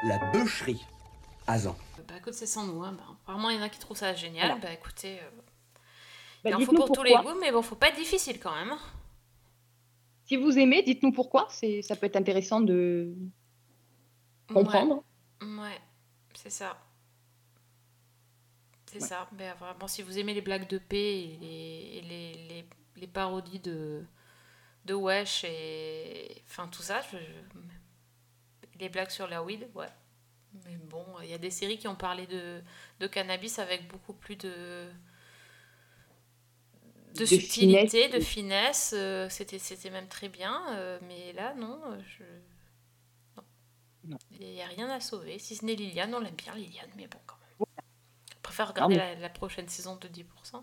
la 0.04 0.20
bûcherie 0.32 0.86
Azan. 1.48 1.76
Bah 2.08 2.14
écoute, 2.20 2.34
c'est 2.34 2.46
sans 2.46 2.66
nous, 2.68 2.84
hein. 2.84 2.94
bah, 2.96 3.04
apparemment 3.24 3.50
il 3.50 3.56
y 3.58 3.60
en 3.60 3.64
a 3.64 3.70
qui 3.70 3.80
trouvent 3.80 3.98
ça 3.98 4.14
génial, 4.14 4.46
Voilà. 4.48 4.62
bah 4.62 4.72
écoutez... 4.74 5.18
euh, 5.20 5.30
Bah, 6.44 6.52
il 6.52 6.56
en 6.56 6.60
faut 6.60 6.74
pour 6.74 6.92
tous 6.92 7.02
les 7.02 7.14
goûts, 7.16 7.40
mais 7.42 7.52
bon, 7.52 7.64
faut 7.64 7.76
pas 7.76 7.88
être 7.90 7.96
difficile 7.98 8.40
quand 8.40 8.54
même. 8.54 8.76
Si 10.26 10.38
vous 10.38 10.58
aimez, 10.60 10.84
dites-nous 10.84 11.12
pourquoi. 11.12 11.48
C'est, 11.50 11.82
ça 11.82 11.96
peut 11.96 12.06
être 12.06 12.16
intéressant 12.16 12.62
de 12.62 13.12
comprendre. 14.54 15.04
Ouais, 15.42 15.48
ouais, 15.48 15.82
c'est 16.36 16.52
ça. 16.52 16.78
C'est 18.96 19.00
ça. 19.02 19.28
Mais 19.34 19.52
vraiment, 19.54 19.88
si 19.88 20.02
vous 20.02 20.18
aimez 20.20 20.34
les 20.34 20.42
blagues 20.42 20.68
de 20.70 20.78
paix 20.78 21.24
et 21.24 21.38
les, 21.42 21.98
et 21.98 22.02
les, 22.02 22.34
les, 22.48 22.70
les 22.98 23.08
parodies 23.08 23.60
de, 23.60 24.04
de 24.86 24.94
Wesh 24.96 25.46
et. 25.46 26.44
Enfin, 26.48 26.68
tout 26.70 26.84
ça, 26.84 27.02
je- 27.12 27.18
je- 27.18 27.60
les 28.80 28.90
blagues 28.90 29.10
sur 29.10 29.28
la 29.28 29.44
weed, 29.44 29.68
ouais. 29.76 29.88
Mais 30.66 30.78
bon, 30.78 31.06
il 31.24 31.30
y 31.30 31.34
a 31.34 31.38
des 31.38 31.52
séries 31.52 31.78
qui 31.78 31.88
ont 31.88 31.96
parlé 31.96 32.28
de, 32.28 32.62
de 33.00 33.08
cannabis 33.08 33.60
avec 33.60 33.88
beaucoup 33.88 34.14
plus 34.14 34.36
de. 34.38 34.90
De, 37.16 37.26
De 37.26 37.26
subtilité, 37.26 38.08
finesse. 38.08 38.10
de 38.10 38.20
finesse, 38.20 38.94
euh, 38.96 39.30
c'était 39.30 39.58
c'était 39.60 39.90
même 39.90 40.08
très 40.08 40.28
bien, 40.30 40.62
euh, 40.76 41.00
mais 41.08 41.32
là 41.34 41.54
non, 41.56 41.80
je... 42.06 42.24
Non. 44.04 44.20
Il 44.30 44.46
n'y 44.52 44.62
a 44.62 44.68
rien 44.68 44.88
à 44.92 45.00
sauver, 45.00 45.40
si 45.40 45.56
ce 45.56 45.66
n'est 45.66 45.74
Liliane, 45.74 46.14
on 46.14 46.20
l'aime 46.20 46.36
bien 46.36 46.54
Liliane, 46.54 46.92
mais 46.96 47.08
bon 47.08 47.18
quand 47.26 47.38
même. 47.38 47.45
Je 48.46 48.50
préfère 48.50 48.68
regarder 48.68 48.96
la, 48.96 49.16
la 49.16 49.30
prochaine 49.30 49.68
saison 49.68 49.96
de 49.96 50.08
10%. 50.08 50.62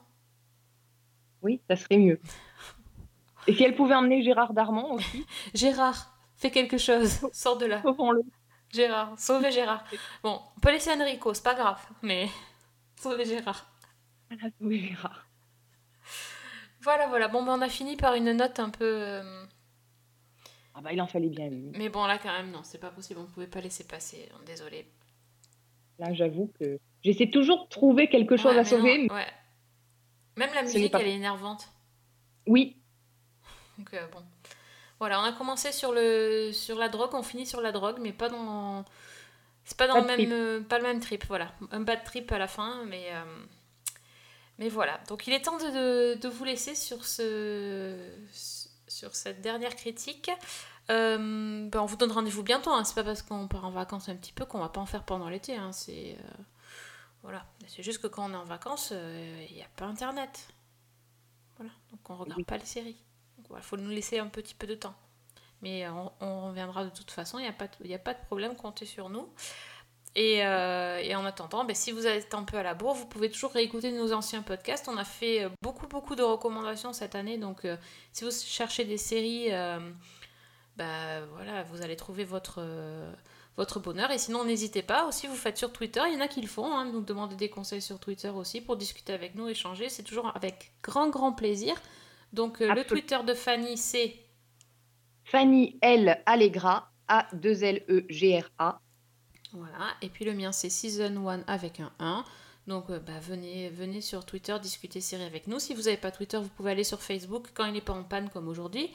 Oui, 1.43 1.61
ça 1.69 1.75
serait 1.75 1.99
mieux. 1.99 2.21
Et 3.49 3.55
si 3.55 3.65
elle 3.65 3.75
pouvait 3.75 3.97
emmener 3.97 4.23
Gérard 4.23 4.53
Darmon 4.53 4.93
aussi, 4.93 5.27
Gérard, 5.55 6.17
fais 6.37 6.53
quelque 6.53 6.79
chose, 6.79 7.19
sors 7.33 7.59
de 7.59 7.67
là. 7.67 7.83
sauvons-le. 7.83 8.23
Gérard, 8.73 9.19
sauvez 9.19 9.51
Gérard. 9.51 9.85
Bon, 10.23 10.41
on 10.57 10.61
peut 10.61 10.71
laisser 10.71 10.93
Enrico, 10.93 11.35
c'est 11.35 11.43
pas 11.43 11.55
grave, 11.57 11.85
mais 12.03 12.29
sauvez 13.01 13.25
Gérard. 13.25 13.67
Oui, 14.61 14.87
Gérard. 14.89 15.27
Voilà, 16.83 17.09
voilà. 17.09 17.27
Bon, 17.27 17.43
ben, 17.45 17.59
on 17.59 17.63
a 17.63 17.69
fini 17.69 17.97
par 17.97 18.15
une 18.15 18.33
note 18.33 18.61
un 18.61 18.71
peu. 18.71 18.85
euh, 18.85 19.45
Ah 20.75 20.81
bah, 20.83 20.93
il 20.93 21.01
en 21.03 21.09
fallait 21.09 21.29
bien 21.31 21.47
une. 21.47 21.73
Mais 21.77 21.89
bon, 21.89 22.05
là, 22.07 22.19
quand 22.19 22.33
même, 22.33 22.53
non, 22.53 22.63
c'est 22.63 22.79
pas 22.79 22.91
possible. 22.91 23.19
On 23.21 23.27
pouvait 23.27 23.47
pas 23.49 23.61
laisser 23.61 23.85
passer. 23.85 24.29
Désolé. 24.47 24.89
Là, 25.99 26.15
j'avoue 26.15 26.51
que 26.59 26.79
j'essaie 27.05 27.31
toujours 27.31 27.65
de 27.65 27.69
trouver 27.69 28.09
quelque 28.09 28.37
chose 28.37 28.55
Ouais, 28.55 28.61
à 28.61 28.65
sauver. 28.65 29.07
non, 29.09 29.15
ouais. 29.15 29.27
Même 30.37 30.51
la 30.55 30.63
musique, 30.63 30.91
pas- 30.93 31.01
elle 31.01 31.09
est 31.09 31.15
énervante. 31.15 31.69
Oui, 32.47 32.77
Donc, 33.79 33.93
euh, 33.95 34.07
bon. 34.09 34.23
Voilà, 34.99 35.21
on 35.21 35.25
a 35.25 35.33
commencé 35.33 35.73
sur, 35.73 35.93
le, 35.93 36.51
sur 36.53 36.79
la 36.79 36.89
drogue, 36.89 37.11
on 37.15 37.23
finit 37.23 37.47
sur 37.47 37.61
la 37.61 37.73
drogue, 37.73 37.99
mais 38.01 38.13
pas 38.13 38.29
dans. 38.29 38.85
C'est 39.65 39.77
pas 39.77 39.87
dans 39.89 39.97
le 39.97 40.03
même. 40.07 40.15
trip. 40.17 40.29
euh, 40.33 40.61
pas 40.61 40.79
le 40.79 40.85
même 40.85 41.01
trip, 41.01 41.25
voilà. 41.29 41.53
Un 41.71 41.81
bad 41.81 42.03
trip 42.05 42.31
à 42.33 42.39
la 42.39 42.47
fin, 42.49 42.85
mais. 42.87 43.07
euh, 43.13 43.25
mais 44.59 44.69
voilà. 44.69 45.01
Donc, 45.09 45.27
il 45.27 45.33
est 45.33 45.43
temps 45.43 45.57
de, 45.59 46.15
de, 46.15 46.21
de 46.21 46.29
vous 46.29 46.45
laisser 46.45 46.75
sur, 46.75 47.05
ce, 47.05 47.97
sur 48.89 49.15
cette 49.17 49.41
dernière 49.41 49.75
critique. 49.77 50.31
Ben, 50.89 51.71
on 51.75 51.87
vous 51.87 51.97
donne 51.97 52.13
rendez-vous 52.13 52.43
bientôt. 52.43 52.71
Hein. 52.71 52.85
C'est 52.85 52.95
pas 52.95 53.05
parce 53.05 53.23
qu'on 53.23 53.49
part 53.49 53.65
en 53.65 53.71
vacances 53.71 54.09
un 54.09 54.17
petit 54.17 54.33
peu 54.33 54.45
qu'on 54.45 54.59
va 54.61 54.69
pas 54.69 54.81
en 54.81 54.87
faire 54.87 55.05
pendant 55.05 55.29
l'été. 55.29 55.57
Hein. 55.57 55.73
C'est. 55.73 56.17
Voilà. 57.23 57.45
C'est 57.67 57.83
juste 57.83 58.01
que 58.03 58.07
quand 58.07 58.29
on 58.31 58.33
est 58.35 58.37
en 58.37 58.45
vacances, 58.45 58.91
euh, 58.93 59.47
il 59.49 59.55
n'y 59.57 59.63
a 59.63 59.69
pas 59.77 59.87
internet. 59.87 60.49
Voilà. 61.57 61.73
Donc, 61.91 62.11
on 62.11 62.17
regarde 62.17 62.45
pas 62.45 62.59
les 62.59 62.67
séries. 62.67 62.97
Il 63.55 63.63
faut 63.63 63.77
nous 63.77 63.91
laisser 63.91 64.19
un 64.19 64.29
petit 64.29 64.55
peu 64.55 64.67
de 64.67 64.75
temps. 64.75 64.95
Mais 65.61 65.85
euh, 65.87 65.93
on, 65.93 66.13
on 66.21 66.47
reviendra 66.49 66.85
de 66.85 66.91
toute 66.91 67.11
façon, 67.11 67.39
il 67.39 67.43
n'y 67.43 67.49
a, 67.49 67.53
pas 67.53 67.69
de- 67.69 67.87
y 67.87 67.95
a 67.95 67.99
pas 67.99 68.15
de 68.15 68.21
problème, 68.27 68.57
comptez 68.57 68.87
sur 68.87 69.09
nous. 69.11 69.29
Et, 70.15 70.45
euh, 70.45 70.99
et 70.99 71.15
en 71.15 71.25
attendant, 71.25 71.65
ben, 71.65 71.75
si 71.75 71.93
vous 71.93 72.07
êtes 72.07 72.35
un 72.35 72.43
peu 72.45 72.57
à 72.59 72.63
la 72.63 72.75
bourre, 72.75 72.95
vous 72.95 73.07
pouvez 73.07 73.31
toujours 73.31 73.53
réécouter 73.53 73.93
nos 73.93 74.13
anciens 74.13 74.43
podcasts. 74.43 74.89
On 74.89 74.97
a 74.97 75.05
fait 75.05 75.49
beaucoup, 75.63 75.87
beaucoup 75.87 76.17
de 76.17 76.23
recommandations 76.23 76.93
cette 76.93 77.15
année. 77.15 77.39
Donc, 77.39 77.65
euh, 77.65 77.77
si 78.13 78.25
vous 78.25 78.31
cherchez 78.31 78.85
des 78.85 78.99
séries, 78.99 79.53
euh, 79.53 79.79
ben, 80.77 81.25
voilà, 81.33 81.63
vous 81.63 81.81
allez 81.83 81.97
trouver 81.97 82.25
votre, 82.25 82.61
votre 83.57 83.81
bonheur. 83.81 84.11
Et 84.11 84.19
sinon, 84.19 84.45
n'hésitez 84.45 84.83
pas. 84.83 85.07
Aussi, 85.07 85.27
vous 85.27 85.37
faites 85.37 85.59
sur 85.59 85.73
Twitter. 85.73 86.03
Il 86.09 86.15
y 86.15 86.17
en 86.17 86.21
a 86.21 86.29
qui 86.29 86.41
le 86.41 86.49
font. 86.49 86.73
Hein, 86.73 86.87
nous 86.87 87.01
demander 87.01 87.37
des 87.37 87.49
conseils 87.49 87.83
sur 87.83 87.99
Twitter 87.99 88.29
aussi 88.31 88.61
pour 88.61 88.77
discuter 88.77 89.13
avec 89.13 89.35
nous, 89.35 89.49
échanger. 89.49 89.89
C'est 89.89 90.03
toujours 90.03 90.33
avec 90.35 90.73
grand, 90.83 91.09
grand 91.09 91.33
plaisir. 91.33 91.75
Donc, 92.33 92.61
euh, 92.61 92.73
le. 92.75 92.85
Twitter 92.85 93.19
de 93.27 93.35
Fanny, 93.35 93.77
c'est 93.77 94.17
Fanny 95.25 95.79
L. 95.81 96.23
Allegra, 96.27 96.91
A-2-L-E-G-R-A. 97.09 98.81
Voilà, 99.53 99.95
et 100.01 100.09
puis 100.09 100.25
le 100.25 100.33
mien 100.33 100.51
c'est 100.51 100.71
Season 100.71 101.29
1 101.29 101.45
avec 101.47 101.81
un 101.81 101.93
1. 101.99 102.25
Donc 102.67 102.91
euh, 102.91 102.99
bah, 102.99 103.19
venez, 103.21 103.69
venez 103.71 104.01
sur 104.01 104.25
Twitter 104.25 104.57
discuter 104.61 105.01
série 105.01 105.25
avec 105.25 105.47
nous. 105.47 105.59
Si 105.59 105.75
vous 105.75 105.83
n'avez 105.83 105.97
pas 105.97 106.11
Twitter, 106.11 106.39
vous 106.39 106.49
pouvez 106.49 106.71
aller 106.71 106.85
sur 106.85 107.03
Facebook 107.03 107.49
quand 107.55 107.67
il 107.67 107.73
n'est 107.73 107.83
pas 107.83 107.93
en 107.93 108.05
panne 108.05 108.31
comme 108.31 108.49
aujourd'hui. 108.49 108.91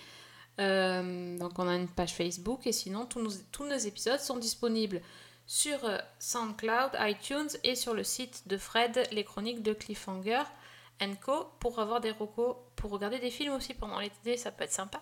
Euh, 0.59 1.37
donc 1.37 1.59
on 1.59 1.67
a 1.67 1.75
une 1.75 1.87
page 1.87 2.13
Facebook 2.13 2.65
et 2.65 2.71
sinon 2.71 3.05
tous 3.05 3.21
nos, 3.21 3.77
épisodes 3.77 4.19
sont 4.19 4.37
disponibles 4.37 5.01
sur 5.45 5.85
euh, 5.85 5.97
SoundCloud, 6.19 6.91
iTunes 6.99 7.49
et 7.63 7.75
sur 7.75 7.93
le 7.93 8.03
site 8.03 8.47
de 8.47 8.57
Fred, 8.57 9.07
les 9.11 9.23
chroniques 9.23 9.61
de 9.61 9.73
Cliffhanger 9.73 10.43
Co. 11.21 11.51
pour 11.59 11.77
avoir 11.77 12.01
des 12.01 12.09
recos, 12.09 12.55
pour 12.75 12.89
regarder 12.89 13.19
des 13.19 13.29
films 13.29 13.53
aussi 13.53 13.75
pendant 13.75 13.99
l'été, 13.99 14.35
ça 14.35 14.51
peut 14.51 14.63
être 14.63 14.71
sympa. 14.71 14.99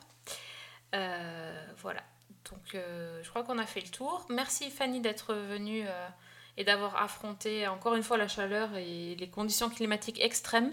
Euh, 0.93 1.65
voilà. 1.77 2.03
Donc 2.51 2.73
je 2.73 3.27
crois 3.29 3.43
qu'on 3.43 3.57
a 3.57 3.65
fait 3.65 3.81
le 3.81 3.87
tour. 3.87 4.25
Merci 4.29 4.69
Fanny 4.69 4.99
d'être 4.99 5.33
venue 5.33 5.83
et 6.57 6.63
d'avoir 6.63 7.01
affronté 7.01 7.67
encore 7.67 7.95
une 7.95 8.03
fois 8.03 8.17
la 8.17 8.27
chaleur 8.27 8.75
et 8.75 9.15
les 9.15 9.29
conditions 9.29 9.69
climatiques 9.69 10.21
extrêmes. 10.21 10.71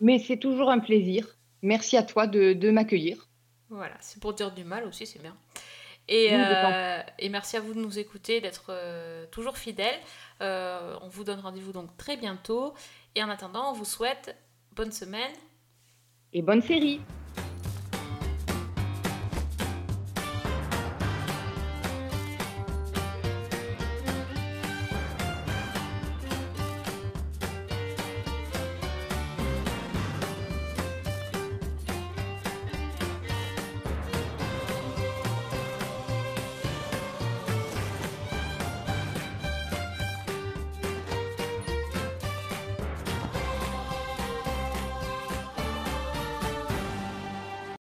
Mais 0.00 0.20
c'est 0.20 0.36
toujours 0.36 0.70
un 0.70 0.78
plaisir. 0.78 1.26
Merci 1.62 1.96
à 1.96 2.04
toi 2.04 2.28
de 2.28 2.70
m'accueillir. 2.70 3.26
Voilà, 3.70 3.96
c'est 4.00 4.20
pour 4.20 4.32
dire 4.32 4.52
du 4.52 4.64
mal 4.64 4.84
aussi, 4.84 5.06
c'est 5.06 5.20
bien. 5.20 5.36
Et, 6.08 6.28
Oui, 6.30 6.34
euh, 6.40 7.02
et 7.18 7.28
merci 7.28 7.56
à 7.56 7.60
vous 7.60 7.74
de 7.74 7.80
nous 7.80 7.98
écouter, 7.98 8.40
d'être 8.40 8.66
euh, 8.70 9.26
toujours 9.32 9.58
fidèles. 9.58 9.98
Euh, 10.40 10.96
on 11.02 11.08
vous 11.08 11.24
donne 11.24 11.40
rendez-vous 11.40 11.72
donc 11.72 11.96
très 11.96 12.16
bientôt. 12.16 12.74
Et 13.14 13.24
en 13.24 13.28
attendant, 13.28 13.70
on 13.70 13.72
vous 13.72 13.84
souhaite 13.84 14.36
bonne 14.74 14.92
semaine. 14.92 15.32
Et 16.32 16.42
bonne 16.42 16.62
série 16.62 17.00